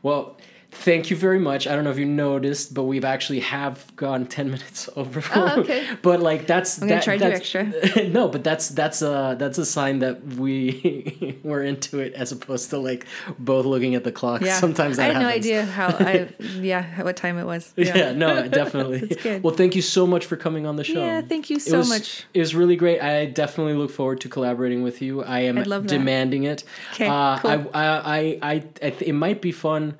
Well, 0.04 0.38
thank 0.74 1.10
you 1.10 1.16
very 1.16 1.40
much. 1.40 1.68
I 1.68 1.76
don't 1.76 1.84
know 1.84 1.90
if 1.92 1.98
you 1.98 2.06
noticed, 2.06 2.74
but 2.74 2.84
we've 2.84 3.06
actually 3.06 3.40
have 3.42 3.94
gone 3.96 4.26
ten 4.26 4.48
minutes 4.52 4.90
over. 4.96 5.24
Oh, 5.36 5.60
okay. 5.62 5.88
but 6.02 6.20
like 6.22 6.48
that's 6.48 6.82
I'm 6.82 6.88
gonna 6.88 7.00
that, 7.02 7.04
charge 7.44 7.54
you 7.54 7.72
that's, 7.72 7.98
no, 8.14 8.28
but 8.28 8.44
that's 8.44 8.70
that's 8.70 9.02
a 9.02 9.36
that's 9.40 9.58
a 9.58 9.66
sign 9.66 10.00
that 10.00 10.24
we 10.24 11.40
were 11.44 11.62
into 11.64 12.00
it 12.00 12.14
as 12.14 12.32
opposed 12.32 12.70
to 12.72 12.78
like 12.78 13.06
both 13.40 13.66
looking 13.66 13.95
at 13.95 14.04
the 14.04 14.12
clock. 14.12 14.41
Yeah. 14.41 14.58
Sometimes 14.60 14.98
that 14.98 15.10
I 15.10 15.14
had 15.14 15.22
no 15.22 15.28
idea 15.30 15.66
how 15.66 15.88
I 15.88 16.30
yeah 16.56 17.02
what 17.04 17.16
time 17.18 17.38
it 17.38 17.45
was. 17.45 17.72
Yeah, 17.76 18.12
no, 18.14 18.48
definitely. 18.48 19.00
That's 19.00 19.24
good. 19.24 19.44
Well, 19.44 19.56
thank 19.56 19.76
you 19.76 19.82
so 19.82 20.06
much 20.08 20.26
for 20.26 20.36
coming 20.38 20.66
on 20.66 20.76
the 20.76 20.84
show. 20.84 21.00
Yeah, 21.00 21.22
thank 21.22 21.50
you 21.50 21.58
It 21.58 21.62
so 21.62 21.78
was- 21.80 21.90
much. 21.90 22.26
It 22.34 22.40
was 22.40 22.56
really 22.56 22.76
great. 22.76 23.02
I 23.02 23.26
definitely 23.26 23.74
look 23.74 23.91
forward 23.91 24.22
to 24.22 24.30
collaborating 24.30 24.84
with 24.84 25.02
you. 25.02 25.24
I 25.24 25.40
am 25.41 25.58
I'd 25.58 25.68
love 25.68 25.84
that. 25.88 25.90
demanding 25.98 26.44
it. 26.44 26.64
'Kay, 26.94 27.08
uh, 27.08 27.38
cool. 27.40 27.52
I, 27.74 27.84
I, 27.84 27.84
I, 27.84 28.40
I, 28.41 28.64
I 28.82 28.88
it 29.00 29.14
might 29.14 29.41
be 29.41 29.52
fun, 29.52 29.98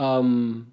um, 0.00 0.66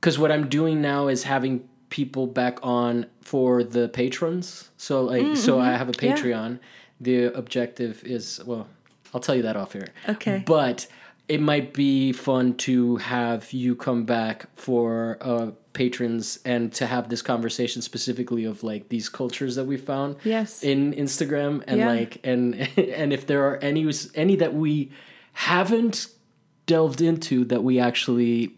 because 0.00 0.18
what 0.18 0.32
I'm 0.32 0.48
doing 0.48 0.80
now 0.80 1.08
is 1.08 1.22
having 1.24 1.68
people 1.90 2.26
back 2.26 2.58
on 2.62 3.06
for 3.20 3.62
the 3.62 3.88
patrons. 3.88 4.70
So 4.76 5.02
like, 5.04 5.36
so 5.36 5.60
I 5.60 5.70
have 5.72 5.88
a 5.88 5.92
Mm, 5.92 6.02
Yeah. 6.02 6.16
Patreon. 6.16 6.58
The 7.00 7.24
objective 7.42 8.02
is 8.04 8.40
well, 8.46 8.66
I'll 9.14 9.20
tell 9.20 9.34
you 9.34 9.42
that 9.42 9.56
off 9.56 9.72
here. 9.74 9.88
Okay. 10.08 10.42
But 10.46 10.86
it 11.28 11.40
might 11.40 11.72
be 11.74 12.12
fun 12.12 12.54
to 12.66 12.96
have 12.96 13.52
you 13.52 13.76
come 13.76 14.04
back 14.04 14.46
for 14.56 15.18
a 15.20 15.52
patrons 15.72 16.38
and 16.44 16.72
to 16.74 16.86
have 16.86 17.08
this 17.08 17.22
conversation 17.22 17.80
specifically 17.82 18.44
of 18.44 18.62
like 18.62 18.88
these 18.88 19.08
cultures 19.08 19.54
that 19.56 19.64
we 19.64 19.76
found 19.76 20.16
Yes. 20.24 20.62
in 20.62 20.92
Instagram 20.94 21.62
and 21.66 21.78
Yeah. 21.78 21.86
like 21.88 22.18
and 22.24 22.54
and 22.76 23.12
if 23.12 23.26
there 23.26 23.42
are 23.48 23.56
any 23.58 23.88
any 24.14 24.36
that 24.36 24.52
we 24.54 24.90
haven't 25.32 26.08
delved 26.66 27.00
into 27.00 27.44
that 27.46 27.62
we 27.64 27.78
actually 27.78 28.52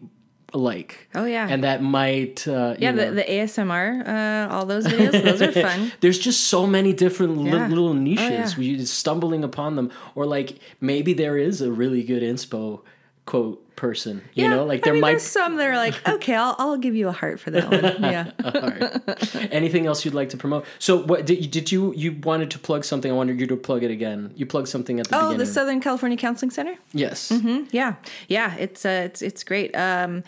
like 0.53 1.09
Oh, 1.13 1.25
yeah. 1.25 1.47
and 1.49 1.63
that 1.63 1.81
might 1.81 2.47
uh, 2.47 2.75
yeah, 2.79 2.91
the, 2.93 3.11
the 3.11 3.23
ASMR, 3.23 4.07
uh, 4.07 4.53
all 4.53 4.65
those 4.65 4.85
videos, 4.85 5.11
those 5.23 5.41
are 5.41 5.51
fun. 5.51 5.91
there's 5.99 6.17
just 6.19 6.45
so 6.47 6.65
many 6.65 6.93
different 6.93 7.37
li- 7.37 7.51
Yeah. 7.51 7.67
little 7.67 7.93
niches 7.93 8.53
Oh, 8.53 8.61
yeah. 8.61 8.69
we 8.71 8.77
just 8.77 8.93
stumbling 8.93 9.43
upon 9.43 9.75
them 9.75 9.91
or 10.13 10.25
like 10.25 10.59
maybe 10.79 11.13
there 11.13 11.37
is 11.37 11.61
a 11.61 11.71
really 11.71 12.03
good 12.03 12.23
inspo 12.23 12.81
quote 13.25 13.61
person 13.75 14.21
you 14.35 14.43
yeah, 14.43 14.49
know 14.51 14.63
like 14.63 14.83
there 14.83 14.93
I 14.93 14.95
mean, 14.95 15.01
might 15.01 15.09
there's 15.11 15.23
some 15.23 15.57
that 15.57 15.67
are 15.67 15.75
like, 15.75 15.95
okay, 16.07 16.33
I'll, 16.33 16.55
I'll 16.57 16.77
give 16.77 16.95
you 16.95 17.09
a 17.09 17.11
heart 17.11 17.41
for 17.41 17.51
that 17.51 17.69
one. 17.69 17.83
Yeah. 18.15 18.31
All 18.43 18.61
right. 18.61 19.51
Anything 19.51 19.85
else 19.85 20.05
you'd 20.05 20.13
like 20.13 20.29
to 20.29 20.37
promote? 20.37 20.65
So, 20.79 21.03
what 21.03 21.25
did 21.25 21.43
you, 21.43 21.49
did 21.51 21.71
you 21.73 21.93
you 21.93 22.13
wanted 22.23 22.51
to 22.51 22.59
plug 22.59 22.85
something? 22.85 23.11
I 23.11 23.15
wanted 23.15 23.37
you 23.39 23.47
to 23.47 23.57
plug 23.57 23.83
it 23.83 23.91
again. 23.91 24.31
You 24.37 24.45
plugged 24.45 24.69
something 24.69 24.99
at 25.01 25.07
the 25.09 25.15
Oh, 25.17 25.19
beginning. 25.29 25.37
the 25.39 25.45
Southern 25.47 25.81
California 25.81 26.17
Counseling 26.17 26.51
Center. 26.51 26.75
yes. 26.93 27.31
Mm, 27.31 27.67
Yeah, 27.71 27.95
yeah, 28.29 28.55
it's 28.55 28.85
uh, 28.85 29.01
it's 29.07 29.21
it's 29.21 29.43
great. 29.43 29.75
Um, 29.75 30.23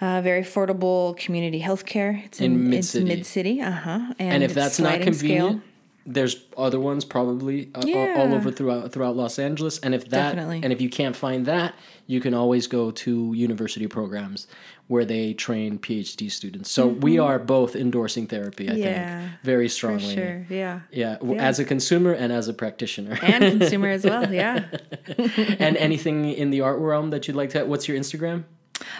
uh, 0.00 0.20
very 0.20 0.42
affordable 0.42 1.16
community 1.16 1.60
healthcare. 1.60 2.24
It's 2.24 2.40
In 2.40 2.52
in, 2.72 3.04
mid 3.04 3.24
city. 3.26 3.60
Uh 3.62 3.70
huh. 3.70 4.00
And, 4.18 4.32
And 4.34 4.42
if 4.42 4.50
it's 4.50 4.54
that's 4.56 4.80
not 4.80 4.94
sliding 4.94 5.14
scale. 5.14 5.60
There's 6.06 6.36
other 6.56 6.78
ones 6.78 7.04
probably 7.04 7.68
uh, 7.74 7.80
all- 7.84 8.20
all 8.20 8.34
over 8.34 8.50
throughout 8.50 8.92
throughout 8.92 9.16
Los 9.16 9.38
Angeles. 9.38 9.78
And 9.80 9.94
if 9.94 10.04
that 10.10 10.34
Definitely. 10.34 10.60
and 10.62 10.72
if 10.72 10.80
you 10.80 10.88
can't 10.88 11.16
find 11.16 11.46
that, 11.46 11.74
you 12.06 12.20
can 12.20 12.32
always 12.34 12.66
go 12.68 12.90
to 12.92 13.32
university 13.34 13.86
programs 13.88 14.46
where 14.86 15.04
they 15.04 15.34
train 15.34 15.78
PhD 15.80 16.30
students. 16.30 16.70
So 16.70 16.86
we 16.86 17.18
are 17.18 17.40
both 17.40 17.74
endorsing 17.74 18.26
therapy. 18.28 18.68
I 18.68 18.72
Mm-hmm. 18.72 18.80
Yeah, 18.82 19.18
think 19.20 19.32
very 19.42 19.68
strongly. 19.68 20.14
sure. 20.14 20.46
Yeah. 20.48 20.80
Yeah, 20.92 21.16
Yeah. 21.22 21.42
as 21.48 21.58
a 21.58 21.64
consumer 21.64 22.12
and 22.12 22.32
as 22.32 22.46
a 22.46 22.54
practitioner. 22.54 23.18
And 23.22 23.42
consumer 23.60 23.88
as 23.88 24.04
well. 24.04 24.32
Yeah. 24.32 24.64
and 25.58 25.76
anything 25.76 26.30
in 26.32 26.50
the 26.50 26.60
art 26.60 26.78
realm 26.78 27.10
that 27.10 27.26
you'd 27.26 27.36
like 27.36 27.50
to 27.50 27.64
what's 27.64 27.88
your 27.88 27.98
instagram 27.98 28.44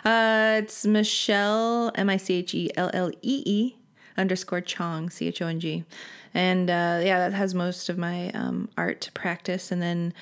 Uh, 0.04 0.60
it's 0.62 0.84
Michelle 0.86 1.92
M 1.94 2.08
I 2.10 2.16
C 2.16 2.34
H 2.34 2.54
E 2.54 2.70
L 2.76 2.90
L 2.92 3.10
E 3.22 3.42
E 3.46 3.76
underscore 4.16 4.60
Chong 4.62 5.10
C 5.10 5.28
H 5.28 5.42
O 5.42 5.46
N 5.46 5.60
G, 5.60 5.84
and 6.36 6.68
uh, 6.70 7.00
yeah, 7.02 7.18
that 7.28 7.32
has 7.34 7.54
most 7.54 7.88
of 7.88 7.96
my 7.98 8.30
um, 8.30 8.68
art 8.76 9.10
practice, 9.14 9.72
and 9.72 9.80
then 9.82 10.12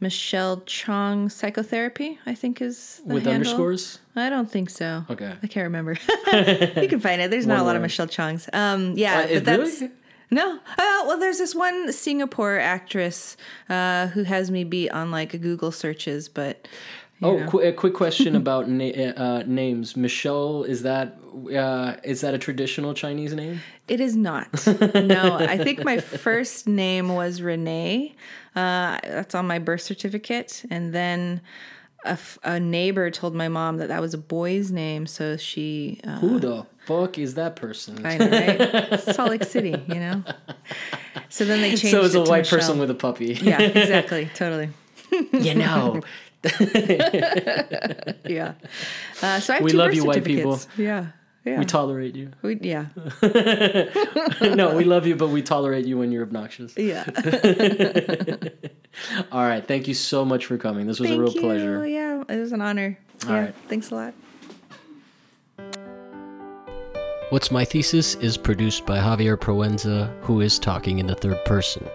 Michelle 0.00 0.62
Chong 0.64 1.28
psychotherapy 1.28 2.18
I 2.24 2.34
think 2.34 2.62
is 2.62 3.00
the 3.06 3.14
with 3.14 3.24
handle. 3.24 3.34
underscores 3.50 3.98
I 4.14 4.30
don't 4.30 4.50
think 4.50 4.70
so. 4.70 5.04
Okay. 5.10 5.32
I 5.42 5.46
can't 5.46 5.64
remember. 5.64 5.92
you 6.82 6.88
can 6.88 7.00
find 7.00 7.20
it. 7.20 7.30
There's 7.30 7.46
not 7.46 7.60
a 7.60 7.62
lot 7.64 7.76
of. 7.76 7.82
Michelle 7.82 8.06
Chongs. 8.08 8.48
Um, 8.52 8.92
yeah, 8.96 9.18
Uh, 9.20 9.34
but 9.34 9.44
that's 9.44 9.80
really? 9.80 9.92
no. 10.30 10.56
Uh, 10.56 11.02
well, 11.06 11.18
there's 11.18 11.38
this 11.38 11.54
one 11.54 11.92
Singapore 11.92 12.58
actress 12.58 13.36
uh, 13.68 14.08
who 14.08 14.22
has 14.24 14.50
me 14.50 14.64
beat 14.64 14.90
on 14.90 15.10
like 15.10 15.40
Google 15.40 15.70
searches, 15.72 16.28
but 16.28 16.66
oh 17.22 17.44
qu- 17.48 17.60
a 17.60 17.72
quick 17.72 17.94
question 17.94 18.34
about 18.42 18.68
na- 18.68 18.84
uh, 19.16 19.42
names 19.46 19.96
michelle 19.96 20.62
is 20.64 20.82
that 20.82 21.16
uh, 21.54 21.94
is 22.04 22.20
that 22.20 22.34
a 22.34 22.38
traditional 22.38 22.94
chinese 22.94 23.32
name 23.34 23.60
It 23.88 24.00
is 24.00 24.14
not. 24.16 24.48
no, 24.94 25.36
I 25.40 25.56
think 25.56 25.82
my 25.84 25.96
first 25.98 26.66
name 26.68 27.14
was 27.14 27.40
Renee. 27.40 28.14
Uh, 28.54 28.98
that's 29.02 29.34
on 29.34 29.46
my 29.46 29.58
birth 29.58 29.80
certificate, 29.80 30.62
and 30.70 30.92
then 30.92 31.40
a, 32.04 32.10
f- 32.10 32.38
a 32.44 32.60
neighbor 32.60 33.10
told 33.10 33.34
my 33.34 33.48
mom 33.48 33.78
that 33.78 33.88
that 33.88 34.00
was 34.02 34.12
a 34.12 34.18
boy's 34.18 34.70
name, 34.70 35.06
so 35.06 35.38
she. 35.38 36.00
Uh, 36.04 36.18
who 36.18 36.38
the 36.38 36.66
fuck 36.86 37.16
is 37.18 37.34
that 37.36 37.56
person 37.56 38.04
I 38.04 38.18
know, 38.18 38.28
right? 38.28 39.00
Salt 39.14 39.30
Lake 39.30 39.44
City, 39.44 39.74
you 39.88 40.00
know. 40.04 40.22
So 41.30 41.44
then 41.46 41.62
they 41.62 41.70
changed. 41.70 41.88
so 41.90 42.04
it's 42.04 42.14
it 42.14 42.18
a 42.18 42.22
white 42.30 42.40
Michelle. 42.40 42.58
person 42.58 42.78
with 42.78 42.90
a 42.90 42.94
puppy 42.94 43.32
Yeah, 43.40 43.60
exactly, 43.62 44.28
totally. 44.34 44.68
you 45.32 45.54
know 45.54 46.02
Yeah. 48.26 48.54
Uh, 49.22 49.40
so 49.40 49.52
I 49.52 49.56
have 49.56 49.62
We 49.64 49.70
two 49.72 49.76
love 49.76 49.88
birth 49.88 49.96
you, 49.96 50.04
white 50.04 50.24
people. 50.24 50.60
Yeah. 50.76 51.06
Yeah. 51.44 51.58
we 51.60 51.64
tolerate 51.64 52.14
you 52.14 52.30
We- 52.42 52.58
yeah. 52.60 52.86
no 54.42 54.74
we 54.76 54.84
love 54.84 55.06
you 55.06 55.16
but 55.16 55.28
we 55.28 55.40
tolerate 55.40 55.86
you 55.86 55.96
when 55.96 56.12
you're 56.12 56.24
obnoxious 56.24 56.76
Yeah. 56.76 57.04
all 59.32 59.44
right 59.46 59.66
thank 59.66 59.88
you 59.88 59.94
so 59.94 60.26
much 60.26 60.44
for 60.44 60.58
coming 60.58 60.86
this 60.86 61.00
was 61.00 61.08
Thank 61.08 61.18
a 61.18 61.22
real 61.22 61.32
you. 61.32 61.40
pleasure 61.40 61.86
Yeah, 61.86 62.22
it 62.28 62.36
was 62.38 62.52
an 62.52 62.60
honor. 62.60 62.98
All 63.26 63.30
yeah. 63.32 63.40
right. 63.46 63.54
Thanks 63.68 63.90
a 63.90 63.94
lot. 63.94 64.14
What's 67.30 67.50
My 67.50 67.64
Thesis 67.64 68.14
is 68.16 68.36
produced 68.38 68.86
by 68.86 68.98
Javier 68.98 69.36
Proenza, 69.36 70.08
who 70.22 70.40
is 70.40 70.58
talking 70.58 70.98
in 70.98 71.06
the 71.06 71.14
third 71.14 71.42
person. 71.44 71.86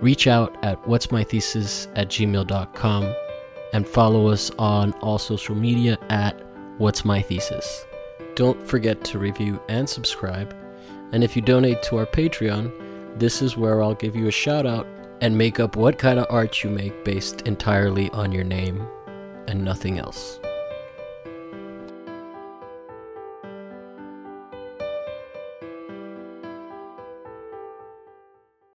Reach 0.00 0.26
out 0.26 0.56
at 0.64 0.84
what's 0.88 1.10
my 1.12 1.22
thesis 1.24 1.86
at 1.94 2.08
gmail.com 2.08 3.14
and 3.72 3.86
follow 3.86 4.28
us 4.28 4.50
on 4.58 4.92
all 4.94 5.18
social 5.18 5.54
media 5.54 5.98
at 6.08 6.40
what's 6.78 7.04
my 7.04 7.22
thesis. 7.22 7.84
Don't 8.34 8.62
forget 8.66 9.04
to 9.04 9.18
review 9.18 9.60
and 9.68 9.88
subscribe. 9.88 10.54
And 11.12 11.22
if 11.22 11.36
you 11.36 11.42
donate 11.42 11.82
to 11.84 11.98
our 11.98 12.06
Patreon, 12.06 13.18
this 13.18 13.42
is 13.42 13.56
where 13.56 13.82
I'll 13.82 13.94
give 13.94 14.16
you 14.16 14.28
a 14.28 14.32
shout 14.32 14.66
out 14.66 14.86
and 15.20 15.36
make 15.36 15.60
up 15.60 15.76
what 15.76 15.98
kind 15.98 16.18
of 16.18 16.26
art 16.30 16.64
you 16.64 16.70
make 16.70 17.04
based 17.04 17.42
entirely 17.42 18.10
on 18.10 18.32
your 18.32 18.44
name 18.44 18.86
and 19.46 19.64
nothing 19.64 19.98
else. 19.98 20.40